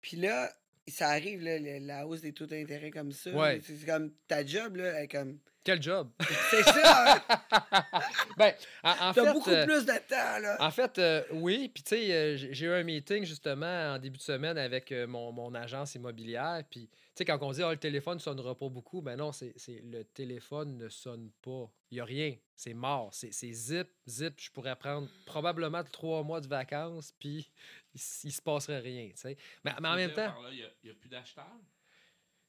Puis 0.00 0.16
là, 0.16 0.52
ça 0.88 1.10
arrive, 1.10 1.42
là, 1.44 1.60
la 1.78 2.08
hausse 2.08 2.22
des 2.22 2.32
taux 2.32 2.46
d'intérêt 2.46 2.90
comme 2.90 3.12
ça. 3.12 3.30
Ouais. 3.30 3.60
C'est 3.62 3.86
comme 3.86 4.10
ta 4.26 4.44
job, 4.44 4.74
là, 4.76 4.86
elle 4.98 5.04
est 5.04 5.08
comme. 5.08 5.38
Quel 5.66 5.82
job? 5.82 6.08
C'est 6.50 6.62
ça, 6.62 7.14
hein? 7.16 7.22
ben, 8.38 8.54
en, 8.84 8.90
en 8.90 9.12
T'as 9.12 9.14
fait, 9.14 9.32
beaucoup 9.32 9.50
euh, 9.50 9.64
plus 9.64 9.84
de 9.84 9.98
temps, 10.08 10.38
là. 10.40 10.56
En 10.60 10.70
fait, 10.70 10.96
euh, 11.00 11.24
oui. 11.32 11.68
Puis, 11.74 11.82
tu 11.82 11.88
sais, 11.88 12.12
euh, 12.14 12.36
j'ai 12.36 12.66
eu 12.66 12.70
un 12.72 12.84
meeting 12.84 13.24
justement 13.24 13.94
en 13.94 13.98
début 13.98 14.16
de 14.16 14.22
semaine 14.22 14.58
avec 14.58 14.92
euh, 14.92 15.08
mon, 15.08 15.32
mon 15.32 15.52
agence 15.56 15.96
immobilière. 15.96 16.62
Puis, 16.70 16.86
tu 16.86 16.96
sais, 17.16 17.24
quand 17.24 17.42
on 17.42 17.50
dit, 17.50 17.64
ah, 17.64 17.72
le 17.72 17.78
téléphone 17.78 18.18
ne 18.18 18.20
sonnera 18.22 18.54
pas 18.56 18.68
beaucoup, 18.68 19.02
ben 19.02 19.16
non, 19.16 19.32
c'est 19.32 19.54
c'est- 19.56 19.82
le 19.82 20.04
téléphone 20.04 20.76
ne 20.76 20.88
sonne 20.88 21.32
pas. 21.42 21.68
Il 21.90 21.96
n'y 21.96 22.00
a 22.00 22.04
rien. 22.04 22.36
C'est 22.54 22.74
mort. 22.74 23.12
C'est 23.12 23.32
c'est 23.32 23.50
zip, 23.52 23.88
zip. 24.06 24.34
Je 24.38 24.52
pourrais 24.52 24.76
prendre 24.76 25.08
probablement 25.24 25.82
trois 25.82 26.22
mois 26.22 26.40
de 26.40 26.46
vacances, 26.46 27.12
puis 27.18 27.50
il, 27.94 28.00
il 28.22 28.32
se 28.32 28.40
passerait 28.40 28.78
rien, 28.78 29.08
tu 29.08 29.16
sais. 29.16 29.36
Mais, 29.64 29.72
mais 29.80 29.88
en 29.88 29.96
même 29.96 30.12
temps. 30.12 30.32
Il 30.52 30.58
n'y 30.84 30.90
a, 30.90 30.94
plus 30.94 31.08
d'acheteurs. 31.08 31.44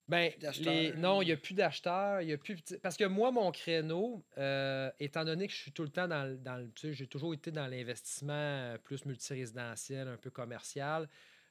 Ben, 0.10 0.32
les- 0.62 0.94
non, 0.94 1.22
il 1.22 1.26
n'y 1.26 1.32
a 1.34 1.38
plus 1.38 1.54
d'acheteurs. 1.54 2.22
il 2.22 2.30
y 2.30 2.34
a 2.34 2.38
plus... 2.38 2.56
Parce 2.82 2.96
que 2.96 3.04
moi, 3.04 3.30
mon 3.32 3.52
créneau, 3.52 4.24
euh, 4.38 4.90
étant 5.00 5.26
donné 5.26 5.48
que 5.48 5.54
je 5.54 5.58
suis 5.60 5.72
tout 5.74 5.84
le 5.84 5.90
temps 5.90 6.08
dans, 6.08 6.24
le- 6.24 6.38
dans 6.38 6.56
le. 6.56 6.72
Tu 6.72 6.88
sais, 6.88 6.94
j'ai 6.94 7.08
toujours 7.08 7.34
été 7.34 7.52
dans 7.52 7.68
l'investissement 7.68 8.34
euh, 8.34 8.78
plus 8.78 9.04
multirésidentiel, 9.06 10.08
un 10.08 10.16
peu 10.18 10.30
commercial. 10.30 11.10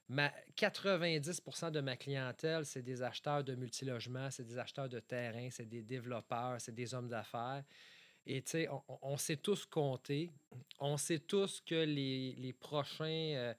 Ma 0.09 0.33
90% 0.57 1.71
de 1.71 1.81
ma 1.81 1.97
clientèle, 1.97 2.65
c'est 2.65 2.83
des 2.83 3.03
acheteurs 3.03 3.43
de 3.45 3.55
multilogements, 3.55 4.31
c'est 4.31 4.45
des 4.47 4.57
acheteurs 4.57 4.89
de 4.89 5.01
terrain, 5.01 5.49
c'est 5.51 5.69
des 5.69 5.83
développeurs, 5.83 6.57
c'est 6.61 6.75
des 6.75 6.95
hommes 6.95 7.09
d'affaires. 7.09 7.63
Et 8.25 8.41
tu 8.43 8.51
sais, 8.53 8.69
on, 8.69 8.83
on- 8.89 8.99
on 9.03 9.17
sait 9.19 9.37
tous 9.37 9.67
compter. 9.67 10.31
On 10.81 10.97
sait 10.97 11.19
tous 11.19 11.61
que 11.61 11.75
les, 11.75 12.35
les 12.39 12.53
prochains 12.53 13.05
euh, 13.05 13.55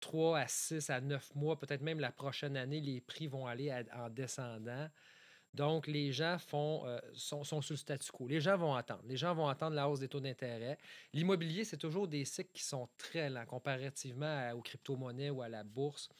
3 0.00 0.38
à 0.40 0.46
6 0.48 0.90
à 0.90 1.00
9 1.00 1.34
mois, 1.34 1.58
peut-être 1.58 1.80
même 1.82 2.00
la 2.00 2.12
prochaine 2.12 2.56
année, 2.56 2.80
les 2.80 3.00
prix 3.00 3.26
vont 3.26 3.46
aller 3.46 3.70
à- 3.70 3.82
en 3.94 4.10
descendant. 4.10 4.88
Donc, 5.54 5.86
les 5.86 6.12
gens 6.12 6.36
font, 6.38 6.86
euh, 6.86 6.98
sont, 7.14 7.42
sont 7.42 7.62
sur 7.62 7.72
le 7.72 7.78
statu 7.78 8.12
quo. 8.12 8.28
Les 8.28 8.40
gens 8.42 8.58
vont 8.58 8.74
attendre. 8.74 9.02
Les 9.06 9.16
gens 9.16 9.34
vont 9.34 9.48
attendre 9.48 9.74
la 9.74 9.88
hausse 9.88 10.00
des 10.00 10.08
taux 10.08 10.20
d'intérêt. 10.20 10.76
L'immobilier, 11.14 11.64
c'est 11.64 11.78
toujours 11.78 12.06
des 12.08 12.26
cycles 12.26 12.50
qui 12.52 12.62
sont 12.62 12.88
très 12.98 13.30
lents 13.30 13.46
comparativement 13.46 14.26
à- 14.50 14.54
aux 14.54 14.60
crypto-monnaies 14.60 15.30
ou 15.30 15.40
à 15.40 15.48
la 15.48 15.64
bourse, 15.64 16.10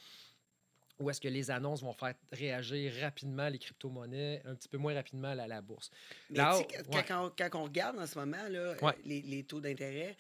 où 0.99 1.11
est-ce 1.11 1.21
que 1.21 1.29
les 1.29 1.51
annonces 1.51 1.83
vont 1.83 1.93
faire 1.93 2.15
réagir 2.33 2.91
rapidement 3.03 3.51
les 3.51 3.59
crypto-monnaies, 3.59 4.41
un 4.47 4.55
petit 4.55 4.69
peu 4.69 4.79
moins 4.79 4.95
rapidement 4.95 5.35
la, 5.35 5.47
la 5.47 5.61
bourse. 5.61 5.91
Mais 6.31 6.39
Là, 6.39 6.53
tu 6.67 6.75
sais, 6.75 6.83
quand, 6.85 6.95
ouais. 6.97 7.05
quand 7.07 7.27
on, 7.27 7.31
quand 7.51 7.61
on 7.61 7.65
regarde 7.65 7.99
en 7.99 8.07
ce 8.07 8.19
moment 8.19 8.49
là, 8.49 8.75
Ouais. 8.83 8.95
les, 9.05 9.21
les 9.21 9.45
taux 9.45 9.61
d'intérêt, 9.61 10.17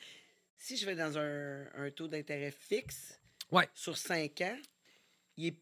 si 0.58 0.76
je 0.76 0.84
vais 0.84 0.94
dans 0.96 1.16
un, 1.16 1.64
un 1.74 1.90
taux 1.90 2.08
d'intérêt 2.08 2.50
fixe 2.50 3.18
Ouais. 3.50 3.68
sur 3.74 3.96
5 3.96 4.40
ans, 4.42 4.58
il 5.36 5.46
est 5.46 5.58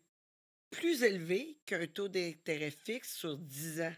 plus 0.71 1.03
élevé 1.03 1.59
qu'un 1.67 1.87
taux 1.87 2.09
d'intérêt 2.09 2.71
fixe 2.71 3.17
sur 3.17 3.39
10 3.39 3.81
ans. 3.83 3.95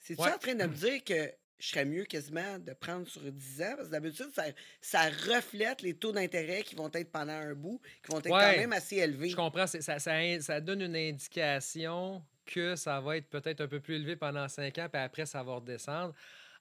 C'est-tu 0.00 0.22
Ouais. 0.22 0.32
en 0.32 0.38
train 0.38 0.54
de 0.54 0.64
me 0.64 0.74
dire 0.74 1.02
que 1.04 1.32
je 1.58 1.68
serais 1.68 1.84
mieux 1.84 2.04
quasiment 2.04 2.58
de 2.58 2.72
prendre 2.74 3.06
sur 3.08 3.22
10 3.22 3.62
ans? 3.62 3.74
Parce 3.76 3.88
que 3.88 3.92
d'habitude, 3.92 4.30
ça, 4.34 4.44
ça 4.80 5.08
reflète 5.08 5.82
les 5.82 5.96
taux 5.96 6.12
d'intérêt 6.12 6.62
qui 6.62 6.74
vont 6.74 6.90
être 6.92 7.10
pendant 7.12 7.32
un 7.32 7.54
bout, 7.54 7.80
qui 8.04 8.10
vont 8.12 8.18
être 8.18 8.30
Ouais. 8.30 8.54
quand 8.54 8.60
même 8.60 8.72
assez 8.72 8.96
élevés. 8.96 9.30
Je 9.30 9.36
comprends. 9.36 9.66
Ça, 9.66 9.80
ça, 9.80 10.40
ça 10.40 10.60
donne 10.60 10.82
une 10.82 10.96
indication 10.96 12.24
que 12.44 12.76
ça 12.76 13.00
va 13.00 13.16
être 13.16 13.28
peut-être 13.30 13.60
un 13.62 13.68
peu 13.68 13.80
plus 13.80 13.94
élevé 13.96 14.16
pendant 14.16 14.46
cinq 14.48 14.78
ans, 14.78 14.88
puis 14.92 15.00
après, 15.00 15.24
ça 15.26 15.42
va 15.42 15.54
redescendre. 15.54 16.14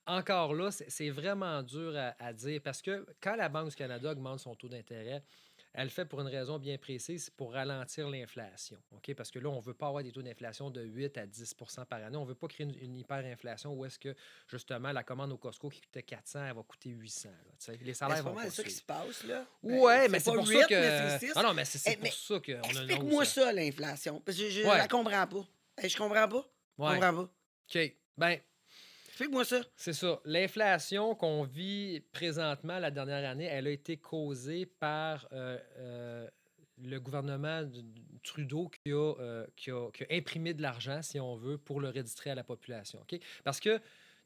Encore 0.06 0.54
là, 0.54 0.70
c'est 0.72 0.89
c'est 0.89 1.10
vraiment 1.10 1.64
dur 1.64 1.96
à, 1.98 2.16
à 2.20 2.34
dire 2.34 2.62
parce 2.62 2.82
que 2.82 3.06
quand 3.22 3.36
la 3.36 3.50
Banque 3.50 3.70
du 3.70 3.76
Canada 3.76 4.12
augmente 4.12 4.39
son 4.39 4.54
taux 4.56 4.68
d'intérêt, 4.70 5.24
elle 5.74 5.86
le 5.86 5.89
fait 5.89 6.05
pour 6.05 6.21
une 6.21 6.28
raison 6.28 6.59
bien 6.59 6.78
précise, 6.78 7.26
c'est 7.26 7.34
pour 7.34 7.53
ralentir 7.53 8.07
l'inflation. 8.09 8.78
OK? 8.91 9.13
Parce 9.15 9.32
que 9.32 9.39
là, 9.39 9.49
on 9.49 9.57
ne 9.57 9.61
veut 9.61 9.74
pas 9.74 9.88
avoir 9.88 10.03
des 10.03 10.11
taux 10.11 10.21
d'inflation 10.21 10.69
de 10.69 10.82
8 10.82 11.17
à 11.17 11.26
10% 11.26 11.86
par 11.86 12.03
année. 12.03 12.15
On 12.17 12.24
ne 12.24 12.28
veut 12.28 12.36
pas 12.36 12.47
créer 12.47 12.65
une, 12.67 12.76
une 12.80 12.95
hyperinflation 12.95 13.74
où 13.74 13.84
est-ce 13.86 13.97
que, 13.97 14.15
justement, 14.47 14.91
la 14.91 15.03
commande 15.03 15.32
au 15.32 15.38
Costco 15.38 15.69
qui 15.69 15.82
coûtait 15.82 16.03
400, 16.03 16.45
elle 16.45 16.55
va 16.55 16.63
coûter 16.63 16.89
800. 16.91 17.30
là, 17.30 17.36
tu 17.59 17.65
sais. 17.65 17.71
les 17.74 17.78
Ben, 17.86 17.93
salaires 17.95 18.17
c'est 18.17 18.24
pas 18.24 18.30
vont 18.30 18.36
pas 18.36 18.49
ça 18.49 18.63
qui 18.63 18.71
se 18.71 18.84
passe, 18.84 19.24
là. 19.24 19.45
Ouais, 19.63 20.05
Ben, 20.05 20.11
mais 20.11 20.19
c'est 20.19 20.34
pour 20.34 20.47
ça 20.47 20.63
que. 20.65 20.74
mais 20.76 21.09
c'est 21.19 21.26
six. 21.28 21.34
Ah 21.36 21.43
non, 21.43 21.53
mais 21.53 21.65
c'est 21.65 21.78
c'est 21.80 21.93
Eh, 21.93 21.97
pour 21.97 22.13
ça 22.13 22.39
qu'on 22.39 22.51
a 22.53 22.67
Explique-moi 22.69 23.26
ça, 23.26 23.51
l'inflation. 23.51 24.19
Parce 24.21 24.38
que 24.38 24.49
je, 24.49 24.61
Ouais. 24.61 24.78
la 24.78 24.88
comprends 24.88 25.28
pas. 25.28 25.47
Eh, 25.82 25.89
je 25.89 25.97
comprends 25.97 26.28
pas. 26.28 26.45
Je 26.78 26.84
comprends 26.84 27.13
pas. 27.26 27.30
OK. 27.76 27.95
Ben, 28.17 28.38
Explique-moi 29.14 29.45
ça. 29.45 29.61
C'est 29.76 29.93
ça. 29.93 30.20
L'inflation 30.26 31.14
qu'on 31.14 31.43
vit 31.43 31.99
présentement 32.14 32.80
la 32.80 32.89
dernière 32.89 33.30
année, 33.30 33.45
elle 33.45 33.68
a 33.68 33.70
été 33.70 33.95
causée 33.97 34.66
par 34.66 35.28
euh, 35.34 35.59
euh, 35.78 36.28
le 36.84 36.99
gouvernement 36.99 37.61
de- 37.61 37.82
de 37.82 38.18
Trudeau 38.24 38.70
qui 38.70 38.91
a, 38.91 39.14
euh, 39.20 39.45
qui, 39.55 39.70
a, 39.70 39.91
qui 39.91 40.03
a 40.03 40.07
imprimé 40.09 40.55
de 40.55 40.64
l'argent, 40.64 41.03
si 41.03 41.20
on 41.20 41.36
veut, 41.36 41.59
pour 41.59 41.80
le 41.80 41.89
redistribuer 41.89 42.32
à 42.32 42.36
la 42.36 42.43
population. 42.43 43.05
Parce 43.43 43.59
que 43.59 43.80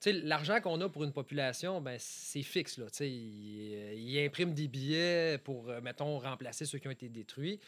l'argent 0.06 0.62
qu'on 0.62 0.80
a 0.80 0.88
pour 0.88 1.04
une 1.04 1.12
population, 1.12 1.82
ben, 1.82 1.98
c'est 2.00 2.42
fixe. 2.44 2.78
Là, 2.78 2.86
il, 3.02 3.94
il 4.00 4.26
imprime 4.26 4.54
des 4.54 4.70
billets 4.70 5.38
pour, 5.44 5.66
mettons, 5.84 6.18
remplacer 6.20 6.66
ceux 6.66 6.80
qui 6.80 6.88
ont 6.88 6.92
été 6.92 7.10
détruits. 7.10 7.60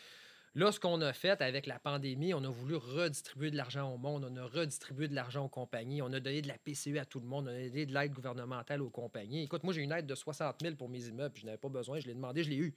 Là, 0.56 0.72
ce 0.72 0.80
qu'on 0.80 1.00
a 1.02 1.14
fait 1.14 1.41
avec 1.41 1.68
la 1.68 1.78
pandémie, 1.80 2.34
on 2.34 2.43
a 2.43 2.50
voulu 2.50 2.76
redistribuer 2.76 3.52
de 3.52 3.56
l'argent 3.58 3.93
au 3.93 3.97
monde, 3.97 4.26
on 4.30 4.36
a 4.36 4.45
redistribué 4.45 5.08
de 5.08 5.14
l'argent 5.16 5.45
aux 5.45 5.50
compagnies, 5.50 6.02
on 6.02 6.12
a 6.12 6.20
donné 6.20 6.41
de 6.41 6.47
la 6.47 6.58
PCU 6.58 6.97
à 6.97 7.06
tout 7.06 7.20
le 7.20 7.28
monde, 7.28 7.45
on 7.47 7.52
a 7.52 7.54
donné 7.68 7.86
de 7.86 7.93
l'aide 7.93 8.14
gouvernementale 8.14 8.82
aux 8.82 8.89
compagnies. 8.89 9.43
Écoute, 9.43 9.64
moi, 9.64 9.74
j'ai 9.74 9.82
une 9.82 9.91
aide 9.91 10.08
de 10.08 10.16
60 10.16 10.56
000 10.62 10.76
pour 10.76 10.89
mes 10.89 11.06
immeubles, 11.08 11.34
puis 11.34 11.41
je 11.41 11.45
n'avais 11.45 11.58
pas 11.60 11.70
besoin, 11.70 12.00
je 12.00 12.08
l'ai 12.08 12.16
demandé, 12.16 12.43
je 12.43 12.50
l'ai 12.50 12.58
eu. 12.58 12.74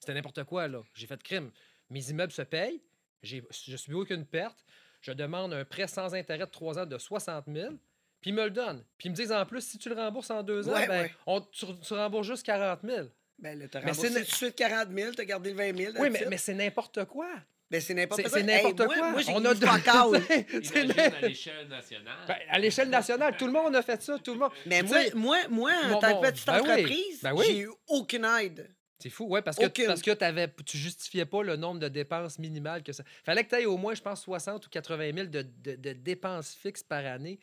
C'était 0.00 0.14
n'importe 0.14 0.42
quoi, 0.44 0.66
là. 0.66 0.82
J'ai 0.94 1.06
fait 1.06 1.16
de 1.16 1.22
crime. 1.22 1.50
Mes 1.90 2.10
immeubles 2.10 2.32
se 2.32 2.42
payent, 2.42 2.82
j'ai- 3.22 3.46
je 3.50 3.76
subis 3.76 3.94
aucune 3.94 4.26
perte, 4.26 4.64
je 5.00 5.12
demande 5.12 5.52
un 5.52 5.64
prêt 5.64 5.86
sans 5.86 6.14
intérêt 6.14 6.46
de 6.46 6.50
3 6.50 6.78
ans 6.78 6.86
de 6.86 6.98
60 6.98 7.44
000, 7.46 7.74
puis 8.20 8.30
ils 8.30 8.34
me 8.34 8.44
le 8.44 8.50
donnent. 8.50 8.84
Puis 8.98 9.08
ils 9.08 9.10
me 9.12 9.16
disent 9.16 9.32
en 9.32 9.46
plus, 9.46 9.60
si 9.64 9.78
tu 9.78 9.88
le 9.88 9.94
rembourses 9.94 10.30
en 10.30 10.42
deux 10.42 10.68
ans, 10.68 10.72
Ouais, 10.72 10.86
ben, 10.88 11.02
ouais. 11.02 11.10
on- 11.26 11.40
tu, 11.40 11.66
tu 11.80 11.94
rembourses 11.94 12.26
juste 12.26 12.44
40 12.44 12.80
000. 12.84 13.06
Ben 13.42 13.58
là, 13.58 13.66
t'as 13.70 13.80
Mais 13.80 13.90
remboursé 13.90 14.08
c'est 14.10 14.24
tout 14.24 14.30
de 14.30 14.34
suite 14.36 14.54
40 14.56 14.88
000, 14.96 15.12
t'as 15.14 15.24
gardé 15.24 15.50
le 15.50 15.56
20 15.56 15.76
000. 15.76 15.92
Oui, 15.98 16.08
mais, 16.10 16.24
mais 16.30 16.38
c'est 16.38 16.54
n'importe 16.54 17.04
quoi. 17.06 17.28
Ben, 17.70 17.80
c'est 17.80 17.94
n'importe 17.94 18.22
quoi. 18.22 18.30
c'est 18.30 18.42
n'importe 18.42 18.80
Hey, 18.80 18.86
quoi. 18.86 19.10
Moi, 19.10 19.20
on 19.28 19.44
a 19.44 19.54
n'im- 19.54 20.98
à 21.16 21.20
l'échelle 21.22 21.68
nationale. 21.68 22.18
Ben, 22.28 22.36
à 22.50 22.58
l'échelle 22.58 22.88
nationale, 22.90 23.36
tout 23.36 23.46
le 23.46 23.52
monde 23.52 23.74
a 23.74 23.82
fait 23.82 24.00
ça, 24.02 24.18
tout 24.18 24.34
le 24.34 24.38
monde. 24.40 24.50
Mais 24.66 24.82
moi, 24.82 24.98
moi, 25.14 25.38
moi, 25.50 25.72
en 25.84 25.88
mon- 25.88 25.98
tant 26.00 26.20
que 26.20 26.30
petite 26.30 26.46
ben 26.46 26.60
oui, 26.62 26.70
entreprise, 26.70 27.20
ben 27.22 27.32
oui. 27.34 27.44
j'ai 27.48 27.58
eu 27.60 27.70
aucune 27.88 28.24
aide. 28.40 28.68
C'est 28.98 29.10
fou, 29.10 29.24
ouais, 29.26 29.42
parce 29.42 29.56
que, 29.56 29.64
Aucune. 29.66 29.86
parce 29.86 30.02
que 30.02 30.12
t'avais, 30.12 30.46
tu 30.64 30.78
justifiais 30.78 31.24
pas 31.24 31.42
le 31.42 31.56
nombre 31.56 31.80
de 31.80 31.88
dépenses 31.88 32.38
minimales 32.38 32.84
que 32.84 32.92
ça. 32.92 33.02
Fallait 33.24 33.42
que 33.42 33.48
tu 33.48 33.60
aies 33.60 33.66
au 33.66 33.76
moins, 33.76 33.94
je 33.94 34.00
pense, 34.02 34.22
60 34.22 34.64
ou 34.66 34.70
80 34.70 35.10
000 35.14 35.26
de, 35.26 35.42
de- 35.42 35.74
de 35.74 35.92
dépenses 35.94 36.54
fixes 36.54 36.84
par 36.84 37.04
année 37.04 37.40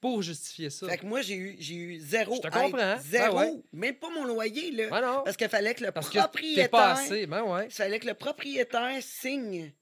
pour 0.00 0.22
justifier 0.22 0.70
ça. 0.70 0.88
Fait 0.88 0.98
que 0.98 1.06
moi, 1.06 1.22
j'ai 1.22 1.34
eu, 1.36 1.56
j'ai 1.58 1.74
eu 1.74 1.98
zéro 1.98 2.36
Je 2.36 2.40
te 2.40 2.46
aide. 2.46 2.52
comprends. 2.52 2.98
Zéro. 3.00 3.36
Ben 3.38 3.52
ouais. 3.54 3.62
Même 3.72 3.94
pas 3.96 4.10
mon 4.10 4.24
loyer, 4.24 4.70
là. 4.72 4.88
Ben 4.88 5.00
non, 5.00 5.22
Parce 5.24 5.36
qu'il 5.36 5.48
fallait 5.48 5.74
que 5.74 5.84
le 5.84 5.92
parce 5.92 6.08
que 6.08 6.12
t'es 6.14 6.18
propriétaire... 6.20 6.70
pas 6.70 6.92
assez. 6.92 7.26
Ben 7.26 7.42
ouais. 7.42 7.66
Il 7.66 7.72
fallait 7.72 7.98
que 7.98 8.06
le 8.06 8.14
propriétaire 8.14 9.02
signe. 9.02 9.72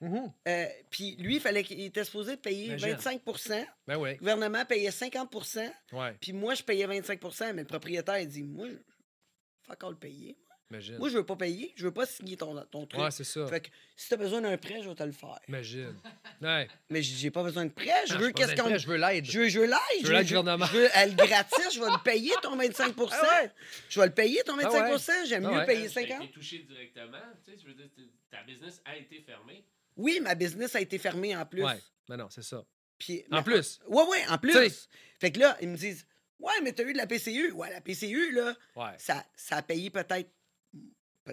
Mhm. 0.00 0.32
Euh, 0.46 0.66
Puis 0.90 1.16
lui, 1.16 1.36
il 1.36 1.40
fallait 1.40 1.64
qu'il 1.64 1.80
était 1.80 2.04
supposé 2.04 2.36
payer 2.36 2.66
Imagine. 2.66 2.90
25 2.92 3.22
Ben 3.86 3.96
ouais. 3.98 4.12
Le 4.14 4.18
gouvernement 4.18 4.64
payait 4.64 4.90
50 4.90 5.34
Ouais, 5.92 6.16
Puis 6.20 6.32
moi, 6.32 6.54
je 6.54 6.62
payais 6.62 6.86
25% 6.86 7.52
mais 7.52 7.62
le 7.62 7.66
propriétaire, 7.66 8.18
il 8.18 8.28
dit 8.28 8.44
Moi, 8.44 8.68
je 8.68 8.76
all 9.70 9.90
le 9.90 9.96
payer. 9.96 10.38
Imagine. 10.70 10.98
Moi, 10.98 11.08
je 11.08 11.16
veux 11.18 11.24
pas 11.26 11.36
payer. 11.36 11.72
Je 11.76 11.84
veux 11.84 11.92
pas 11.92 12.06
signer 12.06 12.36
ton, 12.36 12.54
ton 12.70 12.86
truc. 12.86 13.00
Ouais, 13.00 13.10
c'est 13.10 13.24
ça. 13.24 13.46
Fait 13.46 13.60
que 13.60 13.68
si 13.96 14.08
t'as 14.08 14.16
besoin 14.16 14.40
d'un 14.40 14.56
prêt, 14.56 14.80
je 14.82 14.88
vais 14.88 14.94
te 14.94 15.02
le 15.02 15.12
faire. 15.12 15.38
Imagine. 15.48 15.94
Ouais. 16.42 16.68
Mais 16.90 17.02
j'ai 17.02 17.16
j'ai 17.16 17.30
pas 17.30 17.42
besoin 17.42 17.64
de 17.66 17.70
prêt. 17.70 17.90
Je 18.06 18.14
Non, 18.14 18.20
veux 18.20 18.30
qu'est-ce 18.32 18.50
besoin 18.50 18.54
de 18.56 18.60
qu'on. 18.62 18.68
prêt, 18.68 18.78
Je 18.78 18.88
veux 18.88 18.96
l'aide. 18.96 19.24
Je 19.24 19.38
veux, 19.40 19.48
je 19.48 19.58
veux 19.60 19.66
l'aide. 19.66 19.78
Je 20.02 20.06
veux 20.06 20.12
l'aide 20.12 20.26
gouvernementale. 20.26 20.68
Je 20.74 20.78
veux 20.80 20.88
elle 20.94 21.16
gratis, 21.16 21.74
je 21.74 21.80
vais 21.80 21.90
le 21.90 22.02
payer 22.02 22.32
ton 22.42 22.56
25 22.56 22.94
Ah 23.10 23.42
ouais. 23.42 23.50
Je 23.88 24.00
vais 24.00 24.06
le 24.06 24.12
payer 24.14 24.42
ton 24.44 24.56
25 24.56 24.70
Ah 24.74 24.92
ouais. 24.92 25.26
J'aime 25.26 25.46
Ah 25.46 25.50
mieux 25.60 25.66
payer 25.66 25.88
Tu 25.88 25.98
as 25.98 26.02
50 26.08 26.22
été 26.24 26.32
touché 26.32 26.58
directement. 26.58 27.18
Tu 27.44 27.52
sais, 27.52 27.58
je 27.60 27.66
veux 27.66 27.74
dire, 27.74 27.88
ta 28.30 28.42
business 28.42 28.80
a 28.84 28.96
été 28.96 29.20
fermée. 29.20 29.64
Oui, 29.96 30.20
ma 30.22 30.34
business 30.34 30.74
a 30.76 30.80
été 30.80 30.98
fermée 30.98 31.36
en 31.36 31.44
plus. 31.46 31.64
Ouais. 31.64 31.78
Ben 32.08 32.16
non, 32.16 32.28
c'est 32.30 32.42
ça. 32.44 32.64
Puis, 32.98 33.24
En 33.30 33.36
mais- 33.38 33.42
plus. 33.42 33.78
Ouais, 33.86 34.04
ouais, 34.04 34.26
en 34.28 34.38
plus. 34.38 34.52
Tu. 34.52 34.70
Fait 35.20 35.30
que 35.32 35.38
là, 35.40 35.56
ils 35.60 35.68
me 35.68 35.76
disent 35.76 36.06
Ouais, 36.40 36.52
mais 36.62 36.72
t'as 36.72 36.84
eu 36.84 36.92
de 36.92 36.98
la 36.98 37.06
PCU. 37.06 37.50
Ouais, 37.52 37.68
la 37.70 37.80
PCU, 37.80 38.30
là, 38.32 38.54
Ouais. 38.76 38.92
ça, 38.98 39.24
ça 39.34 39.56
a 39.56 39.62
payé 39.62 39.90
peut-être. 39.90 40.30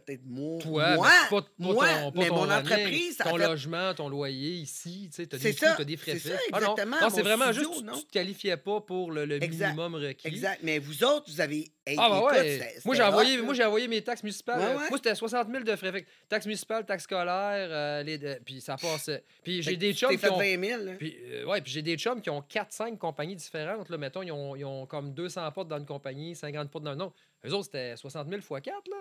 Peut-être 0.01 0.21
moi. 0.25 0.59
Toi, 0.61 0.95
moi, 0.95 1.07
mais 1.09 1.29
pas, 1.29 1.41
pas 1.41 1.47
moi, 1.57 1.87
ton, 1.87 2.11
pas 2.11 2.19
mais 2.19 2.27
ton 2.27 2.35
mon 2.35 2.41
running, 2.41 2.57
entreprise, 2.57 3.17
ton 3.17 3.37
fait- 3.37 3.47
logement, 3.47 3.93
ton 3.93 4.09
loyer 4.09 4.51
ici, 4.55 5.07
tu 5.09 5.15
sais, 5.15 5.27
t'as 5.27 5.37
C'est 5.37 5.51
des 5.51 5.55
coûts, 5.57 5.65
t'as 5.77 5.83
des 5.83 5.97
frais 5.97 6.19
c'est 6.19 6.29
ça. 6.29 6.35
Ah 6.51 6.59
non, 6.59 6.71
exactement, 6.75 6.97
non, 7.01 7.09
c'est 7.09 7.23
mon 7.23 7.29
vraiment 7.29 7.51
studio, 7.53 7.69
juste, 7.69 7.79
tu, 7.79 7.85
non? 7.85 7.97
tu 7.97 8.05
te 8.05 8.11
qualifiais 8.11 8.57
pas 8.57 8.81
pour 8.81 9.11
le, 9.11 9.25
minimum 9.39 9.95
requis. 9.95 10.27
Exact. 10.27 10.59
Mais 10.63 10.79
vous 10.79 11.03
autres, 11.03 11.29
vous 11.31 11.41
avez. 11.41 11.71
Hey, 11.87 11.95
Ah, 11.99 12.09
bah 12.09 12.17
écoute, 12.17 12.31
ouais. 12.41 12.75
Moi, 12.83 12.95
j'ai 12.95 13.03
envoyé, 13.03 13.37
moi, 13.41 13.87
mes 13.87 14.01
taxes 14.01 14.23
municipales. 14.23 14.59
Ouais, 14.59 14.65
Euh, 14.65 14.77
ouais. 14.79 14.89
Moi, 14.89 14.97
c'était 14.97 15.13
60 15.15 15.49
000 15.51 15.63
de 15.63 15.75
frais. 15.75 15.91
Fait 15.91 16.01
que 16.01 16.07
taxes 16.27 16.45
municipales, 16.47 16.83
taxes 16.85 17.03
scolaires, 17.03 17.67
euh, 17.69 18.01
les, 18.03 18.17
de- 18.17 18.39
puis 18.43 18.59
ça 18.59 18.75
passait. 18.75 19.23
Puis 19.43 19.57
Fait 19.57 19.61
j'ai 19.61 19.73
que 19.75 19.79
des 19.79 19.91
tu 19.93 19.99
chums 19.99 20.17
qui 20.17 20.27
ont... 20.27 20.37
20 20.37 20.63
000. 20.67 20.83
là. 20.83 20.91
Puis, 20.97 21.15
euh, 21.25 21.45
ouais, 21.45 21.61
puis 21.61 21.71
j'ai 21.71 21.83
des 21.83 21.95
chums 21.95 22.21
qui 22.21 22.29
ont 22.31 22.41
4-5 22.41 22.97
compagnies 22.97 23.35
différentes. 23.35 23.89
Là. 23.89 23.97
Mettons, 23.99 24.23
ils 24.23 24.31
ont, 24.31 24.55
ils 24.55 24.65
ont 24.65 24.87
comme 24.87 25.13
200 25.13 25.51
portes 25.51 25.67
dans 25.67 25.77
une 25.77 25.85
compagnie, 25.85 26.35
50 26.35 26.71
portes 26.71 26.83
dans 26.83 26.93
une 26.93 27.03
autre. 27.03 27.15
Eux 27.45 27.53
autres, 27.53 27.65
c'était 27.65 27.95
60 27.95 28.27
000 28.29 28.39
x 28.41 28.47
4, 28.63 28.65
là. 28.89 28.97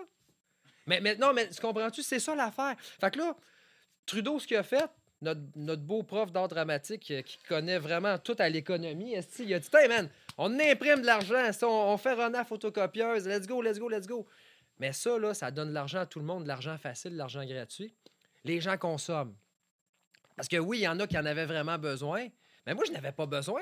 Mais, 0.87 1.15
non, 1.15 1.33
mais 1.33 1.49
tu 1.49 1.59
comprends-tu? 1.59 2.03
C'est 2.03 2.19
ça 2.19 2.35
l'affaire. 2.35 2.75
Fait 2.99 3.11
que 3.11 3.19
là, 3.19 3.35
Trudeau, 4.05 4.39
ce 4.39 4.47
qu'il 4.47 4.57
a 4.57 4.63
fait, 4.63 4.89
notre, 5.21 5.41
notre 5.55 5.81
beau 5.81 6.03
prof 6.03 6.31
d'art 6.31 6.47
dramatique 6.47 7.09
euh, 7.11 7.21
qui 7.21 7.37
connaît 7.39 7.79
vraiment 7.79 8.17
tout 8.19 8.35
à 8.37 8.49
l'économie, 8.49 9.15
il 9.39 9.53
a 9.53 9.59
dit 9.59 9.69
Hey 9.73 9.87
man, 9.87 10.09
on 10.37 10.59
imprime 10.59 11.01
de 11.01 11.05
l'argent, 11.05 11.49
on, 11.63 11.97
fait 11.97 12.19
à 12.19 12.45
photocopieuse, 12.45 13.27
let's 13.27 13.47
go, 13.47 13.61
let's 13.61 13.79
go, 13.79 13.89
let's 13.89 14.05
go. 14.05 14.27
Mais 14.79 14.93
ça, 14.93 15.17
là, 15.17 15.33
ça 15.33 15.51
donne 15.51 15.69
de 15.69 15.73
l'argent 15.73 15.99
à 15.99 16.05
tout 16.05 16.19
le 16.19 16.25
monde, 16.25 16.43
de 16.43 16.47
l'argent 16.47 16.77
facile, 16.77 17.13
de 17.13 17.17
l'argent 17.17 17.45
gratuit. 17.45 17.95
Les 18.43 18.59
gens 18.59 18.77
consomment. 18.77 19.35
Parce 20.35 20.49
que 20.49 20.57
oui, 20.57 20.79
il 20.79 20.81
y 20.81 20.87
en 20.87 20.99
a 20.99 21.07
qui 21.07 21.17
en 21.17 21.25
avaient 21.25 21.45
vraiment 21.45 21.77
besoin, 21.77 22.27
mais 22.65 22.73
moi, 22.73 22.83
je 22.85 22.91
n'avais 22.91 23.13
pas 23.13 23.25
besoin. 23.25 23.61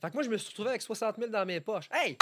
Fait 0.00 0.08
que 0.08 0.14
moi, 0.14 0.22
je 0.22 0.30
me 0.30 0.38
suis 0.38 0.48
retrouvé 0.48 0.70
avec 0.70 0.82
60 0.82 1.16
000 1.18 1.30
dans 1.30 1.44
mes 1.44 1.60
poches. 1.60 1.88
Hey, 1.92 2.16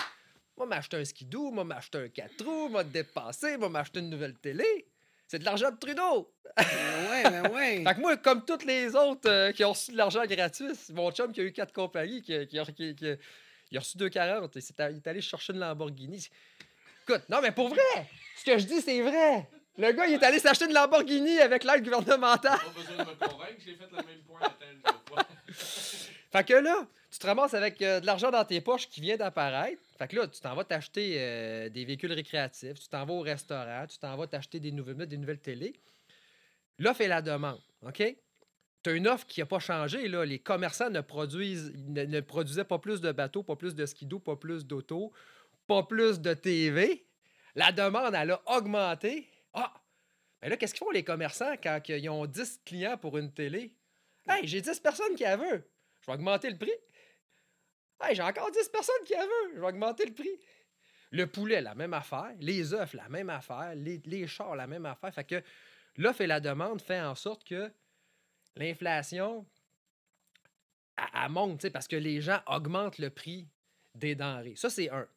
moi, 0.58 0.66
m'acheter 0.66 0.96
un 0.98 1.04
skidoo, 1.04 1.50
moi, 1.50 1.64
m'acheter 1.64 1.98
un 1.98 2.08
4 2.08 2.44
roues, 2.44 2.68
moi, 2.68 2.84
dépenser, 2.84 3.56
moi, 3.56 3.68
m'acheter 3.68 4.00
une 4.00 4.10
nouvelle 4.10 4.34
télé. 4.34 4.86
C'est 5.26 5.38
de 5.38 5.44
l'argent 5.44 5.70
de 5.70 5.76
Trudeau. 5.76 6.32
Ben 6.56 6.64
ouais, 7.10 7.22
ben 7.30 7.50
ouais. 7.54 7.84
Fait 7.84 7.94
que 7.94 8.00
moi, 8.00 8.16
comme 8.16 8.44
tous 8.44 8.64
les 8.64 8.94
autres 8.96 9.28
euh, 9.30 9.52
qui 9.52 9.64
ont 9.64 9.72
reçu 9.72 9.92
de 9.92 9.96
l'argent 9.96 10.24
gratuit, 10.24 10.66
mon 10.94 11.10
chum 11.12 11.32
qui 11.32 11.40
a 11.40 11.44
eu 11.44 11.52
quatre 11.52 11.72
compagnies, 11.72 12.22
qui, 12.22 12.46
qui, 12.46 12.58
a- 12.58 12.64
qui- 12.64 12.94
qui- 12.94 13.14
il 13.70 13.76
a 13.76 13.80
reçu 13.80 13.96
2,40 13.98 14.56
et 14.56 14.82
à- 14.82 14.90
il 14.90 14.96
est 14.96 15.06
allé 15.06 15.20
chercher 15.20 15.52
une 15.52 15.58
Lamborghini. 15.60 16.28
Écoute, 17.06 17.22
non, 17.28 17.40
mais 17.42 17.52
pour 17.52 17.68
vrai, 17.68 17.80
ce 18.36 18.44
que 18.44 18.58
je 18.58 18.64
dis, 18.64 18.80
c'est 18.80 19.00
vrai. 19.02 19.46
Le 19.76 19.92
gars, 19.92 20.06
il 20.06 20.14
est 20.14 20.22
allé 20.24 20.38
s'acheter 20.38 20.64
une 20.64 20.72
Lamborghini 20.72 21.38
avec 21.40 21.62
l'aide 21.62 21.84
gouvernementale. 21.84 22.58
Pas 22.58 22.80
besoin 22.80 23.04
de 23.04 23.10
me 23.10 23.14
convaincre, 23.16 23.60
j'ai 23.64 23.74
fait 23.74 23.88
le 23.90 23.96
même 23.96 24.22
point 24.26 24.40
à. 24.40 24.56
Fait 26.32 26.44
que 26.44 26.54
là, 26.54 26.86
tu 27.18 27.22
te 27.22 27.26
ramasses 27.26 27.54
avec 27.54 27.82
euh, 27.82 27.98
de 27.98 28.06
l'argent 28.06 28.30
dans 28.30 28.44
tes 28.44 28.60
poches 28.60 28.88
qui 28.88 29.00
vient 29.00 29.16
d'apparaître. 29.16 29.82
Fait 29.98 30.06
que 30.06 30.14
là, 30.14 30.28
tu 30.28 30.40
t'en 30.40 30.54
vas 30.54 30.62
t'acheter 30.62 31.16
euh, 31.18 31.68
des 31.68 31.84
véhicules 31.84 32.12
récréatifs, 32.12 32.78
tu 32.78 32.88
t'en 32.88 33.04
vas 33.04 33.12
au 33.12 33.22
restaurant, 33.22 33.86
tu 33.88 33.98
t'en 33.98 34.16
vas 34.16 34.28
t'acheter 34.28 34.60
des 34.60 34.70
nouvelles, 34.70 35.04
des 35.04 35.16
nouvelles 35.16 35.40
télés. 35.40 35.74
L'offre 36.78 37.00
et 37.00 37.08
la 37.08 37.20
demande, 37.20 37.58
OK? 37.82 38.04
Tu 38.84 38.90
as 38.90 38.92
une 38.92 39.08
offre 39.08 39.26
qui 39.26 39.40
n'a 39.40 39.46
pas 39.46 39.58
changé. 39.58 40.06
Là. 40.06 40.24
Les 40.24 40.38
commerçants 40.38 40.90
ne, 40.90 41.00
produisent, 41.00 41.72
ne, 41.88 42.20
produisaient 42.20 42.62
pas 42.62 42.78
plus 42.78 43.00
de 43.00 43.10
bateaux, 43.10 43.42
pas 43.42 43.56
plus 43.56 43.74
de 43.74 43.84
skido, 43.84 44.20
pas 44.20 44.36
plus 44.36 44.64
d'auto, 44.64 45.12
pas 45.66 45.82
plus 45.82 46.20
de 46.20 46.34
TV. 46.34 47.04
La 47.56 47.72
demande, 47.72 48.14
elle 48.14 48.30
a 48.30 48.40
augmenté. 48.46 49.28
Ah! 49.54 49.74
Mais 50.40 50.50
là, 50.50 50.56
qu'est-ce 50.56 50.72
qu'ils 50.72 50.86
font 50.86 50.92
les 50.92 51.02
commerçants 51.02 51.54
quand 51.60 51.80
ils 51.88 52.08
ont 52.08 52.26
10 52.26 52.60
clients 52.64 52.96
pour 52.96 53.18
une 53.18 53.32
télé? 53.32 53.74
Hey, 54.28 54.46
j'ai 54.46 54.60
10 54.60 54.78
personnes 54.78 55.16
qui 55.16 55.24
la 55.24 55.36
veulent. 55.36 55.64
Je 56.02 56.06
vais 56.06 56.12
augmenter 56.12 56.48
le 56.48 56.56
prix. 56.56 56.70
Hey, 58.00 58.14
j'ai 58.14 58.22
encore 58.22 58.50
10 58.50 58.68
personnes 58.68 59.04
qui 59.04 59.12
la 59.12 59.22
veulent. 59.22 59.54
Je 59.54 59.60
vais 59.60 59.66
augmenter 59.66 60.06
le 60.06 60.14
prix. 60.14 60.38
Le 61.10 61.26
poulet, 61.26 61.60
la 61.60 61.74
même 61.74 61.94
affaire. 61.94 62.32
Les 62.40 62.74
œufs, 62.74 62.94
la 62.94 63.08
même 63.08 63.30
affaire. 63.30 63.74
Les, 63.74 64.00
les 64.04 64.26
chars, 64.26 64.54
la 64.54 64.66
même 64.66 64.86
affaire. 64.86 65.12
Fait 65.12 65.24
que 65.24 65.42
l'offre 65.96 66.20
et 66.20 66.26
la 66.26 66.40
demande 66.40 66.80
fait 66.80 67.00
en 67.00 67.14
sorte 67.14 67.44
que 67.44 67.72
l'inflation, 68.56 69.46
elle, 70.96 71.30
monte, 71.30 71.68
parce 71.70 71.88
que 71.88 71.96
les 71.96 72.20
gens 72.20 72.40
augmentent 72.46 72.98
le 72.98 73.10
prix 73.10 73.48
des 73.94 74.14
denrées. 74.14 74.56
Ça, 74.56 74.70
c'est 74.70 74.90
un. 74.90 75.08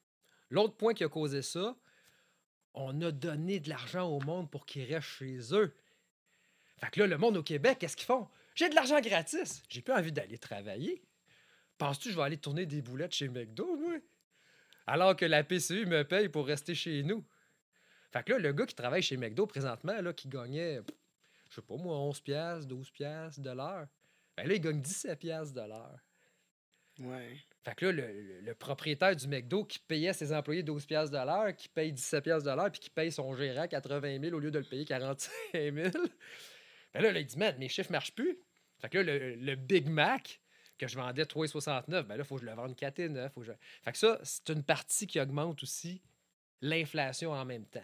L'autre 0.50 0.76
point 0.76 0.94
qui 0.94 1.04
a 1.04 1.10
causé 1.10 1.42
ça, 1.42 1.76
on 2.74 3.00
a 3.02 3.12
donné 3.12 3.60
de 3.60 3.70
l'argent 3.70 4.08
au 4.10 4.20
monde 4.22 4.50
pour 4.50 4.66
qu'ils 4.66 4.92
restent 4.92 5.08
chez 5.08 5.54
eux. 5.54 5.76
Fait 6.78 6.90
que 6.90 7.00
là, 7.02 7.08
le 7.08 7.18
monde 7.18 7.38
au 7.38 7.44
Québec, 7.44 7.80
qu'est-ce 7.80 7.96
qu'ils 7.96 8.06
font? 8.06 8.28
J'ai 8.56 8.70
de 8.70 8.76
l'argent 8.76 9.00
gratis. 9.00 9.64
J'ai 9.70 9.82
plus 9.82 9.94
envie 9.94 10.12
d'aller 10.12 10.38
travailler. 10.38 11.02
Penses-tu 11.82 12.10
que 12.10 12.12
je 12.12 12.18
vais 12.18 12.24
aller 12.26 12.38
tourner 12.38 12.68
des 12.68 12.84
boulettes 12.84 13.14
chez 13.16 13.28
McDo, 13.28 13.76
moi? 13.76 13.96
Alors 14.86 15.16
que 15.16 15.26
la 15.26 15.44
PCU 15.44 15.88
me 15.88 16.04
paye 16.04 16.30
pour 16.30 16.46
rester 16.46 16.76
chez 16.76 17.02
nous. 17.02 17.26
Fait 18.14 18.24
que 18.24 18.34
là, 18.34 18.38
le 18.38 18.54
gars 18.54 18.68
qui 18.68 18.76
travaille 18.76 19.02
chez 19.02 19.18
McDo 19.18 19.48
présentement, 19.48 20.00
là, 20.00 20.14
qui 20.14 20.28
gagnait, 20.28 20.80
je 21.50 21.56
sais 21.56 21.62
pas 21.64 21.78
moi, 21.78 21.98
11 21.98 22.20
piastres, 22.22 22.68
12 22.68 22.92
piastres 22.92 23.42
de 23.42 23.50
l'heure, 23.50 23.88
ben 24.38 24.48
là, 24.48 24.54
il 24.54 24.62
gagne 24.62 24.80
17 24.80 25.18
piastres 25.18 25.56
de 25.56 25.68
l'heure. 25.68 25.98
Ouais. 27.00 27.36
Fait 27.64 27.74
que 27.74 27.88
là, 27.88 27.92
le, 27.94 28.22
le- 28.22 28.42
le 28.42 28.54
propriétaire 28.54 29.16
du 29.16 29.28
McDo 29.28 29.64
qui 29.66 29.80
payait 29.80 30.14
ses 30.14 30.32
employés 30.34 30.62
12 30.62 30.86
piastres 30.86 31.18
de 31.18 31.26
l'heure, 31.26 31.56
qui 31.56 31.68
paye 31.68 31.92
17 31.94 32.24
piastres 32.24 32.48
de 32.48 32.56
l'heure, 32.56 32.70
puis 32.72 32.80
qui 32.82 32.90
paye 32.92 33.12
son 33.12 33.34
gérant 33.36 33.68
80 33.68 34.20
000 34.22 34.36
au 34.36 34.40
lieu 34.40 34.52
de 34.52 34.60
le 34.60 34.66
payer 34.66 34.86
45 34.86 35.32
000, 35.54 35.74
ben 35.74 37.02
là, 37.02 37.12
là, 37.12 37.20
il 37.20 37.26
dit, 37.26 37.38
man, 37.40 37.56
mes 37.58 37.70
chiffres 37.70 37.92
marchent 37.92 38.14
plus. 38.14 38.38
Fait 38.80 38.90
que 38.90 39.00
là, 39.00 39.18
le, 39.18 39.36
le 39.36 39.56
Big 39.56 39.88
Mac 39.90 40.41
que 40.82 40.88
je 40.88 40.98
vendais 40.98 41.24
3,69, 41.24 42.04
ben 42.04 42.16
là, 42.16 42.16
il 42.18 42.24
faut 42.24 42.36
que 42.36 42.42
je 42.42 42.46
le 42.46 42.54
vende 42.54 42.74
4,9. 42.76 43.30
Faut 43.30 43.44
je... 43.44 43.52
Fait 43.84 43.92
que 43.92 43.98
ça, 43.98 44.20
c'est 44.24 44.50
une 44.50 44.64
partie 44.64 45.06
qui 45.06 45.20
augmente 45.20 45.62
aussi 45.62 46.02
l'inflation 46.62 47.32
en 47.32 47.46
même 47.46 47.66
temps. 47.66 47.84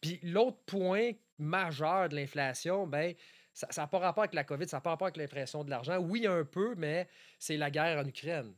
Puis 0.00 0.18
l'autre 0.22 0.58
point 0.66 1.12
majeur 1.38 2.08
de 2.08 2.16
l'inflation, 2.16 2.86
ben, 2.86 3.14
ça 3.52 3.68
n'a 3.76 3.86
pas 3.86 3.98
rapport 3.98 4.24
avec 4.24 4.34
la 4.34 4.44
COVID, 4.44 4.68
ça 4.68 4.78
n'a 4.78 4.80
pas 4.80 4.90
rapport 4.90 5.06
avec 5.06 5.16
l'impression 5.16 5.64
de 5.64 5.70
l'argent. 5.70 5.98
Oui, 5.98 6.26
un 6.26 6.44
peu, 6.44 6.74
mais 6.76 7.08
c'est 7.38 7.56
la 7.56 7.70
guerre 7.70 7.98
en 7.98 8.06
Ukraine 8.06 8.52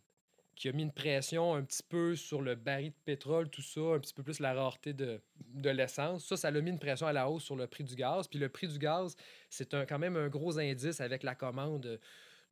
qui 0.55 0.69
a 0.69 0.73
mis 0.73 0.83
une 0.83 0.93
pression 0.93 1.55
un 1.55 1.63
petit 1.63 1.83
peu 1.83 2.15
sur 2.15 2.43
le 2.43 2.55
baril 2.55 2.91
de 2.91 2.97
pétrole, 3.05 3.49
tout 3.49 3.63
ça, 3.63 3.81
un 3.81 3.99
petit 3.99 4.13
peu 4.13 4.23
plus 4.23 4.39
la 4.39 4.53
rareté 4.53 4.93
de, 4.93 5.21
de 5.49 5.71
l'essence. 5.71 6.27
Ça, 6.27 6.37
ça 6.37 6.49
a 6.49 6.51
mis 6.53 6.71
une 6.71 6.79
pression 6.79 7.07
à 7.07 7.13
la 7.13 7.29
hausse 7.29 7.45
sur 7.45 7.57
le 7.57 7.67
prix 7.67 7.85
du 7.85 7.95
gaz. 7.95 8.29
Puis 8.29 8.39
le 8.39 8.51
prix 8.51 8.69
du 8.69 8.79
gaz, 8.79 9.17
c'est 9.49 9.75
quand 9.87 9.99
même 9.99 10.17
un 10.17 10.29
gros 10.29 10.59
indice 10.59 11.01
avec 11.01 11.23
la 11.23 11.35
commande 11.35 11.99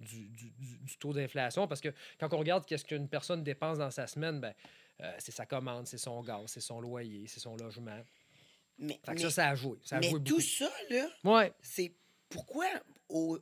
du, 0.01 0.29
du- 0.29 0.51
du- 0.59 0.97
taux 0.99 1.13
d'inflation. 1.13 1.69
Parce 1.69 1.81
que 1.81 1.91
quand 2.19 2.33
on 2.35 2.39
regarde 2.39 2.65
qu'est-ce 2.67 2.85
qu'une 2.85 3.09
personne 3.09 3.43
dépense 3.45 3.79
dans 3.79 3.91
sa 3.91 4.07
semaine, 4.07 4.41
ben, 4.41 4.55
euh, 5.03 5.13
c'est 5.19 5.33
sa 5.33 5.47
commande, 5.47 5.87
c'est 5.87 5.99
son 5.99 6.23
gaz, 6.23 6.43
c'est 6.47 6.61
son 6.61 6.81
loyer, 6.81 7.27
c'est 7.27 7.41
son 7.41 7.57
logement. 7.57 8.03
Mais, 8.79 8.99
Fait 9.05 9.13
que 9.13 9.17
mais- 9.19 9.23
ça, 9.25 9.31
ça 9.31 9.49
a 9.51 9.55
joué. 9.55 9.79
Ça 9.85 9.97
a 9.97 10.01
mais 10.01 10.09
joué 10.11 10.23
tout 10.25 10.41
ça, 10.41 10.71
là, 10.91 11.07
Ouais. 11.25 11.53
c'est 11.61 11.93
pourquoi 12.29 12.67
au... 13.09 13.39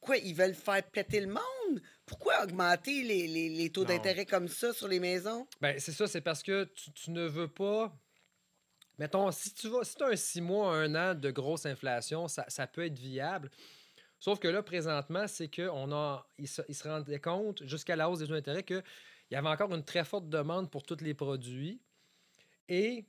Quoi, 0.00 0.18
ils 0.18 0.34
veulent 0.34 0.54
faire 0.54 0.82
péter 0.84 1.20
le 1.20 1.26
monde? 1.26 1.82
Pourquoi 2.04 2.44
augmenter 2.44 3.02
les, 3.02 3.26
les- 3.26 3.48
les 3.48 3.70
taux 3.70 3.84
d'intérêt 3.84 4.24
comme 4.24 4.46
ça 4.46 4.72
sur 4.72 4.86
les 4.86 5.00
maisons? 5.00 5.48
Ben, 5.60 5.80
c'est 5.80 5.90
ça, 5.92 6.06
c'est 6.06 6.20
parce 6.20 6.42
que 6.44 6.64
tu, 6.64 6.92
tu 6.92 7.10
ne 7.10 7.26
veux 7.26 7.48
pas. 7.48 7.92
Mettons, 8.98 9.30
si 9.32 9.52
tu 9.52 9.68
vas, 9.68 9.82
si 9.84 9.96
as 10.02 10.06
un 10.06 10.16
six 10.16 10.40
mois, 10.40 10.74
un 10.76 10.94
an 10.94 11.14
de 11.14 11.30
grosse 11.30 11.66
inflation, 11.66 12.28
ça, 12.28 12.44
ça 12.48 12.66
peut 12.66 12.84
être 12.86 12.98
viable. 12.98 13.50
Sauf 14.18 14.38
que 14.38 14.48
là, 14.48 14.62
présentement, 14.62 15.26
c'est 15.28 15.54
qu'on 15.54 15.92
a. 15.92 16.26
Ils 16.38 16.48
se, 16.48 16.62
ils 16.68 16.74
se 16.74 16.88
rendaient 16.88 17.20
compte, 17.20 17.62
jusqu'à 17.64 17.96
la 17.96 18.08
hausse 18.10 18.20
des 18.20 18.26
taux 18.26 18.32
d'intérêt, 18.34 18.62
qu'il 18.62 18.82
y 19.30 19.34
avait 19.36 19.48
encore 19.48 19.72
une 19.74 19.84
très 19.84 20.04
forte 20.04 20.28
demande 20.28 20.70
pour 20.70 20.82
tous 20.82 21.00
les 21.02 21.14
produits. 21.14 21.80
Et 22.68 23.04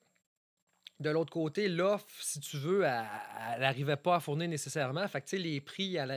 de 0.99 1.09
l'autre 1.11 1.31
côté, 1.31 1.69
l'offre, 1.69 2.07
si 2.21 2.39
tu 2.39 2.57
veux, 2.57 2.83
elle 2.83 3.59
n'arrivait 3.61 3.95
pas 3.97 4.15
à 4.15 4.19
fournir 4.19 4.49
nécessairement. 4.49 5.07
Fait 5.07 5.21
que, 5.21 5.27
tu 5.27 5.37
sais, 5.37 5.41
les 5.41 5.61
prix, 5.61 5.95
elle 5.95 6.11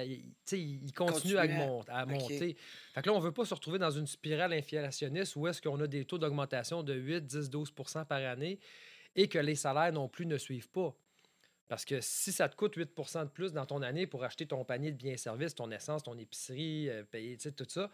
ils 0.53 0.93
continuent 0.93 1.36
à, 1.36 1.47
Continuaient. 1.47 1.66
mon- 1.66 1.82
à 1.88 2.07
monter. 2.07 2.57
Fait 2.95 3.03
que 3.03 3.07
là, 3.09 3.14
on 3.14 3.18
ne 3.20 3.24
veut 3.24 3.32
pas 3.32 3.45
se 3.45 3.55
retrouver 3.55 3.78
dans 3.78 3.91
une 3.91 4.07
spirale 4.07 4.53
inflationniste 4.55 5.36
où 5.36 5.47
est-ce 5.47 5.61
qu'on 5.62 5.78
a 5.80 5.86
des 5.86 6.05
taux 6.05 6.18
d'augmentation 6.18 6.82
de 6.82 6.95
8, 6.95 7.26
10, 7.26 7.51
12% 7.51 8.05
par 8.07 8.22
année 8.22 8.59
et 9.14 9.28
que 9.28 9.38
les 9.38 9.55
salaires 9.55 9.93
non 9.93 10.09
plus 10.09 10.24
ne 10.26 10.38
suivent 10.38 10.68
pas. 10.70 10.95
Parce 11.70 11.84
que 11.84 12.00
si 12.00 12.32
ça 12.32 12.48
te 12.48 12.56
coûte 12.56 12.76
8% 12.76 13.22
de 13.26 13.28
plus 13.30 13.52
dans 13.52 13.64
ton 13.64 13.80
année 13.82 14.04
pour 14.08 14.24
acheter 14.24 14.44
ton 14.44 14.64
panier 14.64 14.90
de 14.90 14.96
biens 14.96 15.12
et 15.12 15.16
services, 15.16 15.54
ton 15.54 15.70
essence, 15.70 16.02
ton 16.02 16.18
épicerie, 16.18 16.90
euh, 16.90 17.04
payer 17.04 17.36
tout 17.36 17.64
ça, 17.68 17.88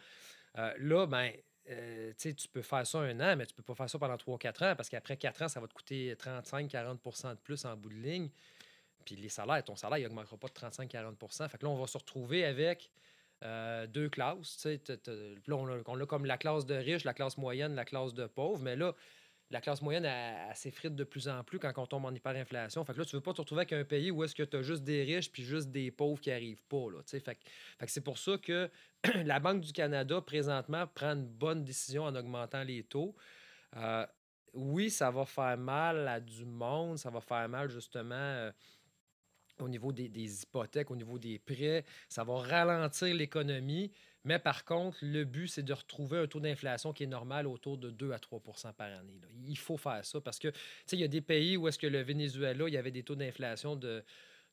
euh, 0.57 0.73
là, 0.79 1.05
ben, 1.07 1.31
euh, 1.69 2.11
tu 2.19 2.35
peux 2.51 2.63
faire 2.63 2.87
ça 2.87 3.01
un 3.01 3.21
an, 3.21 3.37
mais 3.37 3.45
tu 3.45 3.53
peux 3.53 3.63
pas 3.63 3.75
faire 3.75 3.91
ça 3.91 3.99
pendant 3.99 4.17
3-4 4.17 4.63
ans 4.65 4.75
parce 4.77 4.89
qu'après 4.89 5.19
4 5.19 5.43
ans, 5.43 5.49
ça 5.49 5.61
va 5.61 5.69
te 5.69 5.75
coûter 5.75 6.15
35-40% 6.15 7.33
de 7.33 7.39
plus 7.39 7.67
en 7.67 7.77
bout 7.77 7.91
de 7.91 7.97
ligne. 7.97 8.31
Puis 9.05 9.15
les 9.15 9.29
salaires, 9.29 9.63
ton 9.63 9.77
salaire, 9.77 9.99
il 9.99 10.05
n'augmentera 10.05 10.39
pas 10.39 10.49
de 10.49 10.55
35-40% 10.55 11.47
Fait 11.51 11.59
que 11.59 11.67
là, 11.67 11.71
on 11.71 11.77
va 11.79 11.87
se 11.87 11.99
retrouver 11.99 12.47
avec 12.47 12.91
euh, 13.45 13.87
deux 13.87 14.09
classes. 14.09 14.55
tu 14.57 14.61
sais, 14.63 14.79
t'as- 14.79 14.97
t'as- 14.97 15.13
Puis 15.13 15.43
là, 15.49 15.57
on 15.57 15.69
a, 15.69 15.79
on 15.85 16.01
a 16.01 16.07
comme 16.07 16.25
la 16.25 16.39
classe 16.39 16.65
de 16.65 16.77
riches, 16.77 17.05
la 17.05 17.13
classe 17.13 17.37
moyenne, 17.37 17.75
la 17.75 17.85
classe 17.85 18.15
de 18.15 18.27
pauvres. 18.27 18.63
Mais 18.63 18.75
là, 18.75 18.95
la 19.51 19.61
classe 19.61 19.81
moyenne, 19.81 20.07
s'effrite 20.55 20.95
de 20.97 21.05
plus 21.05 21.29
en 21.29 21.45
plus 21.45 21.59
quand 21.59 21.73
on 21.77 21.87
tombe 21.87 22.05
en 22.05 22.15
hyperinflation. 22.15 22.85
Fait 22.85 22.93
que 22.95 22.99
là, 22.99 23.05
tu 23.05 23.15
veux 23.15 23.23
pas 23.23 23.33
te 23.33 23.41
retrouver 23.41 23.61
avec 23.61 23.73
un 23.73 23.85
pays 23.85 24.11
où 24.11 24.25
est-ce 24.25 24.35
que 24.35 24.43
tu 24.43 24.57
as 24.57 24.63
juste 24.63 24.83
des 24.83 25.05
riches 25.05 25.31
puis 25.31 25.45
juste 25.45 25.71
des 25.71 25.91
pauvres 25.91 26.21
qui 26.21 26.31
arrivent 26.31 26.65
pas. 26.65 26.87
Là, 26.91 26.99
que- 27.03 27.87
c'est 27.87 28.01
pour 28.01 28.19
ça 28.19 28.39
que 28.39 28.69
la 29.25 29.39
Banque 29.39 29.61
du 29.61 29.73
Canada, 29.73 30.21
présentement, 30.21 30.87
prend 30.87 31.13
une 31.13 31.27
bonne 31.27 31.65
décision 31.65 32.05
en 32.05 32.15
augmentant 32.17 32.65
les 32.65 32.83
taux. 32.83 33.15
Euh, 33.77 34.07
oui, 34.53 34.91
ça 34.91 35.11
va 35.11 35.25
faire 35.25 35.57
mal 35.59 36.09
à 36.09 36.21
du 36.21 36.45
monde, 36.45 36.99
ça 36.99 37.11
va 37.11 37.21
faire 37.21 37.49
mal 37.49 37.69
justement 37.71 38.15
euh, 38.15 38.51
au 39.61 39.69
niveau 39.69 39.93
des 39.93 40.43
hypothèques, 40.43 40.91
au 40.91 40.97
niveau 40.97 41.19
des 41.19 41.39
prêts, 41.39 41.85
ça 42.09 42.25
va 42.25 42.39
ralentir 42.39 43.15
l'économie. 43.15 43.91
Mais 44.27 44.39
par 44.39 44.65
contre, 44.65 44.99
le 45.03 45.25
but, 45.25 45.47
c'est 45.49 45.63
de 45.63 45.73
retrouver 45.73 46.19
un 46.19 46.27
taux 46.27 46.41
d'inflation 46.41 46.93
qui 46.93 47.05
est 47.05 47.07
normal 47.07 47.47
autour 47.47 47.79
de 47.79 47.91
2 47.91 48.13
à 48.13 48.19
3% 48.19 48.73
par 48.75 48.89
année. 48.89 49.19
là. 49.23 49.29
Il 49.47 49.57
faut 49.57 49.77
faire 49.77 50.05
ça 50.05 50.21
parce 50.21 50.39
que, 50.39 50.49
tu 50.49 50.59
sais, 50.85 50.97
il 50.97 51.01
y 51.01 51.05
a 51.05 51.09
des 51.09 51.21
pays 51.21 51.57
où 51.57 51.69
est-ce 51.69 51.79
que 51.79 51.87
le 51.87 52.03
Venezuela, 52.03 52.65
il 52.69 52.75
y 52.75 52.77
avait 52.77 52.91
des 52.91 53.05
taux 53.05 53.15
d'inflation 53.15 53.77
de, 53.77 54.03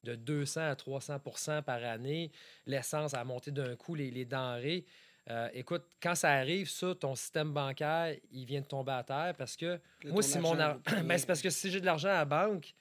de 0.03 0.15
200 0.15 0.61
à 0.61 0.75
300% 0.75 1.63
par 1.63 1.83
année. 1.83 2.31
L'essence 2.67 3.13
a 3.15 3.23
monté 3.23 3.51
d'un 3.51 3.75
coup, 3.75 3.95
les, 3.95 4.11
les 4.11 4.25
denrées. 4.25 4.85
Euh, 5.29 5.49
écoute, 5.53 5.83
quand 6.01 6.15
ça 6.15 6.31
arrive, 6.31 6.69
ça, 6.69 6.93
ton 6.95 7.15
système 7.15 7.51
bancaire, 7.53 8.15
il 8.31 8.45
vient 8.45 8.61
de 8.61 8.65
tomber 8.67 8.91
à 8.91 9.03
terre 9.03 9.33
parce 9.37 9.55
que 9.57 9.79
Là, 10.03 10.11
moi, 10.11 10.21
si 10.21 10.37
mon 10.37 10.51
argent 10.59 10.79
ar- 10.85 11.03
ben, 11.03 11.17
c'est 11.17 11.25
parce 11.25 11.41
que 11.41 11.49
si 11.49 11.71
j'ai 11.71 11.79
de 11.79 11.85
l'argent 11.85 12.09
à 12.09 12.13
la 12.13 12.25
banque, 12.25 12.73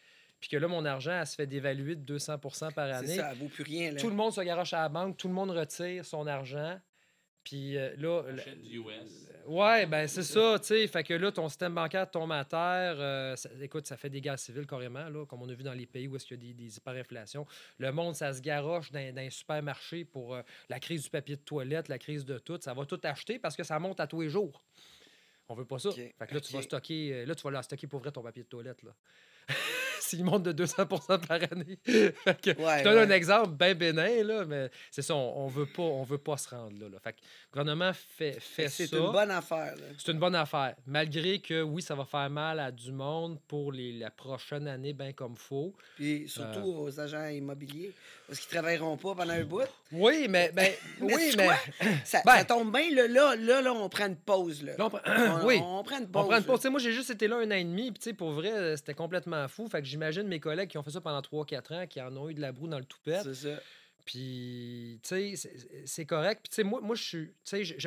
puis 0.43 0.51
que 0.51 0.57
là, 0.57 0.66
mon 0.66 0.84
argent, 0.84 1.12
elle 1.20 1.26
se 1.26 1.36
fait 1.36 1.47
dévaluer 1.47 1.95
de 1.95 2.18
200% 2.18 2.72
par 2.74 2.88
C'est 2.88 2.93
année, 2.95 3.16
ça, 3.16 3.30
elle 3.32 3.38
vaut 3.38 3.47
plus 3.49 3.62
rien. 3.62 3.93
Là. 3.93 4.01
tout 4.01 4.11
le 4.11 4.16
monde 4.16 4.32
se 4.32 4.40
garoche 4.40 4.72
à 4.74 4.82
la 4.82 4.88
banque, 4.88 5.16
tout 5.16 5.28
le 5.28 5.34
monde 5.34 5.53
retire 5.53 6.05
son 6.05 6.26
argent. 6.26 6.80
Puis 7.45 7.76
euh, 7.76 7.95
là, 7.97 8.22
Achète 8.34 8.61
du 8.61 8.78
US. 8.80 9.28
Ouais, 9.47 9.86
ben 9.86 10.07
c'est 10.09 10.22
ça, 10.22 10.57
tu 10.61 10.66
sais. 10.66 10.86
Fait 10.88 11.03
que 11.05 11.14
là, 11.14 11.30
ton 11.32 11.49
système 11.49 11.74
bancaire 11.74 12.09
tombe 12.11 12.30
à 12.32 12.45
terre. 12.45 12.95
euh, 12.99 13.34
ça- 13.36 13.49
écoute, 13.61 13.86
ça 13.86 13.97
fait 13.97 14.11
des 14.11 14.20
guerres 14.20 14.38
civiles 14.38 14.66
carrément, 14.66 15.09
là, 15.09 15.26
comme 15.26 15.43
on 15.43 15.49
a 15.49 15.55
vu 15.55 15.62
dans 15.64 15.72
les 15.72 15.86
pays 15.86 16.07
où 16.09 16.14
est-ce 16.16 16.26
qu'il 16.26 16.36
y 16.36 16.51
a 16.51 16.53
des, 16.53 16.55
des 16.55 16.76
hyperinflations. 16.76 17.47
Le 17.78 17.90
monde, 17.93 18.14
ça 18.14 18.32
se 18.32 18.40
garoche 18.40 18.90
dans, 18.93 19.14
dans 19.14 19.20
les 19.22 19.30
supermarchés 19.30 20.05
pour 20.05 20.34
euh, 20.34 20.43
la 20.68 20.78
crise 20.78 21.03
du 21.05 21.11
papier 21.11 21.34
de 21.36 21.40
toilette, 21.43 21.88
la 21.88 21.99
crise 21.99 22.24
de 22.24 22.38
tout. 22.38 22.59
Ça 22.61 22.74
va 22.74 22.84
tout 22.86 23.01
acheter 23.05 23.38
parce 23.40 23.57
que 23.57 23.64
ça 23.64 23.78
monte 23.80 23.99
à 24.01 24.07
tous 24.09 24.20
les 24.22 24.28
jours. 24.28 24.62
On 25.49 25.55
veut 25.55 25.64
pas 25.66 25.78
ça. 25.80 25.90
Fait 25.90 26.14
que 26.28 26.34
là, 26.34 26.40
tu 26.40 26.53
vas 26.53 26.62
stocker, 26.62 27.26
là, 27.26 27.34
tu 27.34 27.43
vas 27.43 27.51
la 27.51 27.62
stocker 27.62 27.86
pour 27.88 27.99
vrai 28.01 28.12
ton 28.12 28.22
papier 28.22 28.45
de 28.45 28.49
toilette, 28.49 28.82
là. 28.84 28.93
S'il 30.13 30.25
monte 30.25 30.43
de 30.43 30.53
200 30.53 30.87
par 30.87 31.01
année. 31.51 31.79
Que, 32.43 32.51
Ouais, 32.61 32.79
je 32.81 32.85
donne 32.85 32.97
ouais. 32.99 33.03
un 33.07 33.11
exemple 33.11 33.51
bien 33.57 33.75
bénin, 33.75 34.23
là, 34.25 34.45
mais 34.45 34.71
c'est 34.91 35.01
ça, 35.03 35.15
on, 35.15 35.45
on 35.45 35.47
veut 35.49 35.65
pas, 35.67 35.83
on 35.83 36.03
veut 36.03 36.19
pas 36.19 36.37
se 36.37 36.51
rendre 36.51 36.79
là. 36.79 36.89
là. 36.91 36.99
Fait 37.03 37.13
que 37.15 37.19
le 37.21 37.51
gouvernement 37.61 37.93
fait, 37.95 38.39
fait 38.41 38.69
ça. 38.69 38.85
C'est 38.87 38.93
une 38.97 39.11
bonne 39.11 39.31
affaire. 39.31 39.75
C'est 39.97 40.13
une 40.13 40.19
bonne 40.19 40.35
affaire. 40.35 40.75
Malgré 40.87 41.39
que, 41.41 41.63
oui, 41.63 41.81
ça 41.81 41.95
va 41.95 42.05
faire 42.05 42.29
mal 42.29 42.61
à 42.61 42.71
du 42.71 42.93
monde 42.93 43.39
pour 43.49 43.73
les, 43.73 43.93
la 43.93 44.11
prochaine 44.11 44.69
année, 44.69 44.93
bien 44.93 45.13
comme 45.13 45.37
faut. 45.37 45.75
Puis 45.97 46.29
surtout 46.29 46.61
Euh. 46.61 46.83
aux 46.85 47.01
agents 47.01 47.27
immobiliers, 47.29 47.93
parce 48.33 48.41
qu'ils 48.41 48.51
travailleront 48.57 48.97
pas 48.97 49.14
pendant 49.14 49.35
un 49.35 49.45
bout. 49.45 49.61
Oui, 49.93 50.26
mais, 50.26 50.51
ben, 50.55 50.72
Mais 51.01 51.14
oui, 51.14 51.35
mais? 51.37 51.49
Ça, 52.05 52.22
Ben. 52.24 52.39
ça 52.39 52.45
tombe 52.47 52.72
bien, 52.72 52.89
là, 52.95 53.07
là, 53.07 53.37
là, 53.37 53.61
là, 53.61 53.72
on 53.74 53.91
prend 53.91 54.07
une 54.07 54.16
pause. 54.16 54.62
Là. 54.62 54.72
Là, 54.78 54.87
on 54.87 54.89
prend- 54.89 55.01
On- 55.07 55.45
oui. 55.47 55.61
on 55.62 55.83
prend 55.83 55.99
une 55.99 56.05
on 56.05 56.07
pause. 56.09 56.26
prend 56.28 56.39
une 56.39 56.45
pause. 56.45 56.64
Moi, 56.64 56.80
j'ai 56.80 56.93
juste 56.93 57.11
été 57.11 57.28
là 57.28 57.37
un 57.37 57.51
an 57.51 57.55
et 57.57 57.64
demi, 57.64 57.91
puis 57.93 57.99
tu 58.03 58.05
sais, 58.09 58.12
pour 58.14 58.30
vrai, 58.30 58.74
c'était 58.78 58.95
complètement 58.95 59.47
fou. 59.49 59.68
Fait 59.68 59.83
que 59.83 59.87
j'imagine 59.87 60.22
mes 60.28 60.41
collègues 60.41 60.70
qui 60.70 60.78
ont 60.78 60.83
fait 60.83 60.91
ça 60.93 61.03
pendant 61.03 61.20
3-4 61.20 61.74
ans, 61.74 61.87
qui 61.87 62.01
en 62.01 62.16
ont 62.16 62.30
eu 62.30 62.35
de 62.35 62.41
la 62.41 62.53
broue 62.53 62.68
dans 62.68 62.78
le 62.78 62.87
toupette. 62.87 63.20
C'est 63.24 63.35
ça. 63.35 63.61
Puis, 64.05 64.98
tu 65.03 65.36
sais, 65.36 65.50
c'est- 65.84 66.07
correct. 66.07 66.40
Puis, 66.42 66.50
tu 66.50 66.55
sais, 66.57 66.64
moi, 66.64 66.80
moi 66.80 66.96
je 66.96 67.03
suis, 67.03 67.30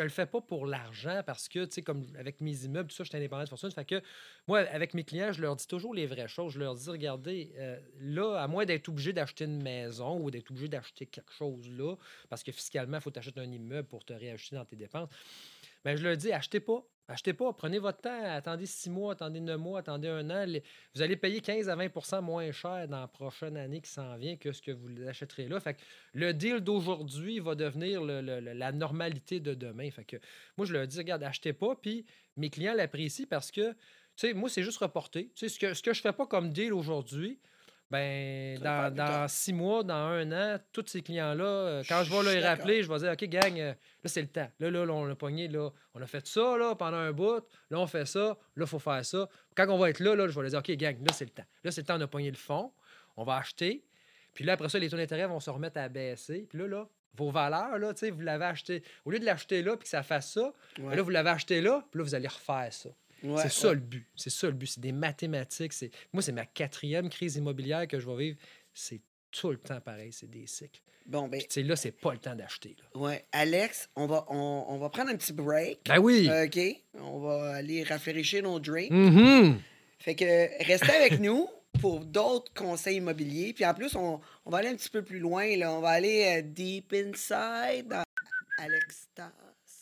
le 0.02 0.10
fais 0.10 0.26
pas 0.26 0.42
pour 0.42 0.66
l'argent 0.66 1.22
parce 1.26 1.50
que, 1.50 1.66
tu 1.66 1.74
sais, 1.74 1.82
comme 1.82 2.06
avec 2.18 2.40
mes 2.42 2.64
immeubles, 2.64 2.90
tout 2.90 2.96
ça, 2.96 3.04
je 3.04 3.10
suis 3.10 3.18
indépendant 3.18 3.44
de 3.44 3.50
fortune. 3.50 3.72
Fait 3.72 3.86
que, 3.86 4.02
moi, 4.48 4.60
avec 4.60 4.94
mes 4.94 5.04
clients, 5.04 5.34
je 5.34 5.42
leur 5.42 5.56
dis 5.56 5.68
toujours 5.68 5.94
les 5.94 6.06
vraies 6.06 6.28
choses. 6.28 6.54
Je 6.54 6.60
leur 6.60 6.76
dis, 6.76 6.90
regardez, 6.90 7.52
euh, 7.58 7.80
là, 8.00 8.36
à 8.36 8.48
moins 8.48 8.66
d'être 8.66 8.88
obligé 8.90 9.12
d'acheter 9.12 9.46
une 9.46 9.62
maison 9.62 10.20
ou 10.20 10.32
d'être 10.32 10.50
obligé 10.52 10.68
d'acheter 10.68 11.06
quelque 11.06 11.34
chose 11.34 11.70
là, 11.70 11.96
parce 12.30 12.44
que 12.44 12.52
fiscalement, 12.52 12.98
il 12.98 13.02
faut 13.02 13.12
t'acheter 13.12 13.40
un 13.42 13.52
immeuble 13.52 13.88
pour 13.88 14.06
te 14.06 14.14
réajuster 14.14 14.56
dans 14.56 14.66
tes 14.66 14.76
dépenses, 14.76 15.10
ben, 15.86 15.96
je 15.96 16.04
leur 16.04 16.18
dis, 16.18 16.34
achetez 16.34 16.60
pas. 16.60 16.84
Achetez 17.08 17.34
pas, 17.34 17.54
prenez 17.54 17.78
votre 17.78 18.02
temps, 18.02 18.24
attendez 18.24 18.66
six 18.66 18.90
mois, 18.90 19.14
attendez 19.14 19.40
neuf 19.40 19.60
mois, 19.60 19.80
attendez 19.82 20.08
un 20.08 20.28
an. 20.32 20.48
Vous 20.96 21.04
allez 21.04 21.16
payer 21.16 21.40
15 21.40 21.70
à 21.70 21.76
20% 21.76 22.22
moins 22.22 22.52
cher 22.52 22.88
dans 22.88 23.02
la 23.02 23.08
prochaine 23.08 23.58
année 23.58 23.80
qui 23.80 23.92
s'en 23.92 24.18
vient 24.18 24.36
que 24.38 24.52
ce 24.52 24.60
que 24.60 24.72
vous 24.72 24.88
l'achèterez 24.88 25.48
là. 25.48 25.60
Fait 25.60 25.76
que 25.76 25.82
le 26.14 26.34
deal 26.34 26.62
d'aujourd'hui 26.62 27.40
va 27.40 27.54
devenir 27.54 28.02
la 28.02 28.72
normalité 28.72 29.40
de 29.40 29.54
demain. 29.54 29.92
Fait 29.92 30.04
que 30.04 30.18
moi, 30.58 30.66
je 30.66 30.74
leur 30.74 30.88
dis, 30.88 30.98
regarde, 30.98 31.22
achetez 31.22 31.54
pas, 31.54 31.76
puis 31.76 32.08
mes 32.38 32.50
clients 32.50 32.74
l'apprécient 32.74 33.28
parce 33.30 33.52
que, 33.52 33.74
tu 33.74 33.78
sais, 34.16 34.34
moi, 34.34 34.50
c'est 34.50 34.64
juste 34.64 34.80
reporté. 34.80 35.32
Tu 35.36 35.48
ce 35.48 35.60
que, 35.60 35.76
ce 35.76 35.84
que 35.84 35.94
je 35.94 36.02
fais 36.02 36.14
pas 36.14 36.26
comme 36.26 36.50
deal 36.50 36.74
aujourd'hui, 36.74 37.40
Ben, 37.92 38.58
dans, 38.60 39.28
six 39.28 39.54
mois, 39.54 39.84
dans 39.84 39.94
un 39.94 40.32
an, 40.32 40.60
tous 40.72 40.86
ces 40.88 41.02
clients-là, 41.02 41.44
euh, 41.44 41.84
quand 41.88 42.04
Je 42.04 42.10
je 42.10 42.16
vais 42.16 42.24
suis 42.24 42.40
les 42.40 42.46
rappeler, 42.46 42.84
je 42.84 42.92
vais 42.92 42.98
dire 42.98 43.12
OK, 43.12 43.24
gang, 43.26 43.60
euh, 43.60 43.70
là, 43.74 44.10
c'est 44.10 44.22
le 44.22 44.28
temps. 44.28 44.50
Là, 44.60 44.72
là, 44.72 44.86
là, 44.86 44.94
on 44.94 45.10
a 45.10 45.16
pogné, 45.16 45.48
là, 45.48 45.70
on 45.94 46.02
a 46.02 46.08
fait 46.08 46.26
ça 46.26 46.58
là, 46.58 46.74
pendant 46.76 46.98
un 46.98 47.12
bout. 47.12 47.44
Là, 47.70 47.80
on 47.80 47.86
fait 47.88 48.06
ça. 48.08 48.20
Là, 48.20 48.36
il 48.58 48.68
faut 48.68 48.80
faire 48.80 49.06
ça. 49.06 49.30
Quand 49.56 49.70
on 49.70 49.78
va 49.78 49.92
être 49.92 50.00
là, 50.00 50.16
là, 50.16 50.28
je 50.28 50.34
vais 50.34 50.42
leur 50.42 50.50
dire 50.50 50.60
OK, 50.60 50.72
gang, 50.72 50.98
là, 51.00 51.14
c'est 51.14 51.26
le 51.26 51.32
temps. 51.32 51.46
Là, 51.64 51.72
c'est 51.72 51.82
le 51.82 51.86
temps, 51.86 51.98
on 51.98 52.02
a 52.02 52.08
pogné 52.08 52.32
le 52.32 52.38
fond. 52.38 52.74
On 53.18 53.24
va 53.24 53.36
acheter. 53.38 53.86
Puis 54.34 54.44
là, 54.44 54.54
après 54.54 54.68
ça, 54.68 54.80
les 54.80 54.90
taux 54.90 54.98
d'intérêt 54.98 55.28
vont 55.28 55.40
se 55.40 55.50
remettre 55.52 55.78
à 55.80 55.88
baisser. 55.88 56.48
Puis 56.50 56.58
là, 56.58 56.68
là, 56.68 56.88
vos 57.14 57.30
valeurs, 57.30 57.78
là, 57.78 57.94
tu 57.94 58.00
sais, 58.00 58.10
vous 58.10 58.22
l'avez 58.22 58.46
acheté. 58.46 58.84
Au 59.06 59.12
lieu 59.12 59.20
de 59.20 59.26
l'acheter 59.26 59.62
là, 59.62 59.78
puis 59.78 59.84
que 59.84 59.90
ça 59.90 60.04
fasse 60.04 60.34
ça, 60.34 60.52
Ouais. 60.80 60.96
là, 60.96 61.02
vous 61.02 61.12
l'avez 61.12 61.30
acheté 61.30 61.62
là, 61.62 61.86
puis 61.92 62.00
là, 62.00 62.04
vous 62.04 62.16
allez 62.16 62.28
refaire 62.28 62.68
ça. 62.74 62.90
Ouais, 63.24 63.42
c'est 63.44 63.52
ça 63.52 63.70
ouais. 63.70 63.76
le 63.76 63.80
but. 63.80 64.06
C'est 64.16 64.30
ça 64.30 64.48
le 64.48 64.54
but. 64.54 64.68
C'est 64.68 64.82
des 64.82 64.92
mathématiques. 64.92 65.74
C'est... 65.74 65.92
Moi, 66.14 66.22
c'est 66.22 66.32
ma 66.32 66.46
quatrième 66.46 67.10
crise 67.10 67.36
immobilière 67.36 67.88
que 67.88 68.00
je 68.00 68.10
vais 68.10 68.18
vivre. 68.18 68.38
C'est 68.74 69.02
tout 69.32 69.52
le 69.52 69.58
temps 69.58 69.82
pareil. 69.82 70.12
C'est 70.12 70.30
des 70.30 70.48
cycles. 70.48 70.82
Bon, 71.06 71.28
ben, 71.28 71.42
Puis, 71.48 71.64
là, 71.64 71.76
c'est 71.76 71.92
pas 71.92 72.14
le 72.14 72.18
temps 72.20 72.36
d'acheter. 72.36 72.76
Là. 72.80 73.00
ouais. 73.00 73.26
Alex, 73.32 73.90
on 73.96 74.08
va, 74.08 74.26
on, 74.30 74.66
on 74.70 74.78
va 74.80 74.90
prendre 74.90 75.12
un 75.12 75.16
petit 75.16 75.34
break. 75.34 75.82
Ben 75.86 76.00
oui! 76.00 76.28
OK? 76.30 76.60
On 76.96 77.20
va 77.20 77.54
aller 77.56 77.84
rafraîchir 77.84 78.42
nos 78.44 78.60
drinks. 78.60 78.90
Mhm. 78.92 79.60
Fait 80.00 80.16
que 80.16 80.66
restez 80.66 80.92
avec 80.92 81.20
nous 81.20 81.48
pour 81.80 82.06
d'autres 82.06 82.52
conseils 82.54 82.98
immobiliers. 82.98 83.54
Puis 83.54 83.66
en 83.66 83.74
plus, 83.74 83.96
on, 83.96 84.20
on 84.46 84.50
va 84.50 84.60
aller 84.60 84.70
un 84.70 84.76
petit 84.76 84.90
peu 84.90 85.04
plus 85.04 85.20
loin. 85.20 85.56
Là. 85.58 85.72
On 85.74 85.80
va 85.80 85.90
aller 85.90 86.40
euh, 86.40 86.42
deep 86.42 86.94
inside 86.94 87.88
dans 87.88 88.04
Alex 88.58 89.10
Tass. 89.14 89.32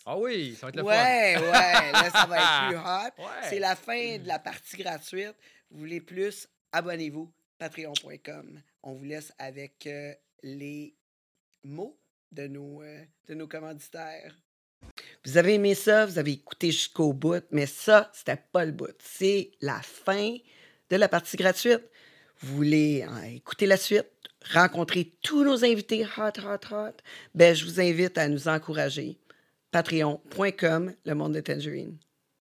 Ah 0.06 0.18
oui, 0.18 0.56
ça 0.56 0.66
va 0.66 0.70
être 0.70 0.76
le 0.76 0.84
Ouais, 0.84 1.38
ouais, 1.38 1.92
là, 1.92 2.10
ça 2.12 2.26
va 2.26 2.38
être 2.38 2.68
plus 2.68 2.78
hot. 3.22 3.24
Ouais. 3.24 3.50
C'est 3.50 3.60
la 3.60 3.76
fin 3.76 4.18
de 4.18 4.28
la 4.28 4.40
partie 4.40 4.78
gratuite. 4.78 5.36
Vous 5.72 5.80
voulez 5.80 6.02
plus? 6.02 6.48
Abonnez-vous. 6.72 7.32
Patreon.com. 7.58 8.62
On 8.84 8.94
vous 8.94 9.04
laisse 9.06 9.32
avec 9.38 9.88
euh, 9.88 10.14
les 10.42 10.94
mots 11.64 11.98
de 12.32 12.48
nos, 12.48 12.82
euh, 12.82 13.04
de 13.28 13.34
nos 13.34 13.48
commanditaires. 13.48 14.36
Vous 15.24 15.38
avez 15.38 15.54
aimé 15.54 15.76
ça, 15.76 16.06
vous 16.06 16.20
avez 16.20 16.32
écouté 16.34 16.72
jusqu'au 16.72 17.14
bout, 17.14 17.46
mais 17.52 17.66
ça, 17.66 18.12
c'était 18.14 18.42
pas 18.52 18.66
le 18.66 18.74
bout. 18.74 18.96
C'est 19.00 19.52
la 19.62 19.82
fin 19.82 20.36
de 20.90 20.96
la 20.98 21.08
partie 21.08 21.38
gratuite. 21.38 21.84
Vous 22.40 22.58
voulez 22.58 23.06
euh, 23.08 23.36
écouter 23.36 23.66
la 23.66 23.78
suite, 23.78 24.10
rencontrer 24.52 25.14
tous 25.22 25.46
nos 25.46 25.64
invités 25.64 26.06
hot, 26.18 26.40
hot, 26.42 26.76
hot, 26.76 26.98
ben, 27.34 27.56
je 27.56 27.64
vous 27.64 27.80
invite 27.80 28.18
à 28.18 28.28
nous 28.28 28.50
encourager. 28.50 29.18
Patreon.com, 29.74 30.94
le 31.04 31.16
monde 31.16 31.34
de 31.34 31.42
Tangerine. 31.42 31.98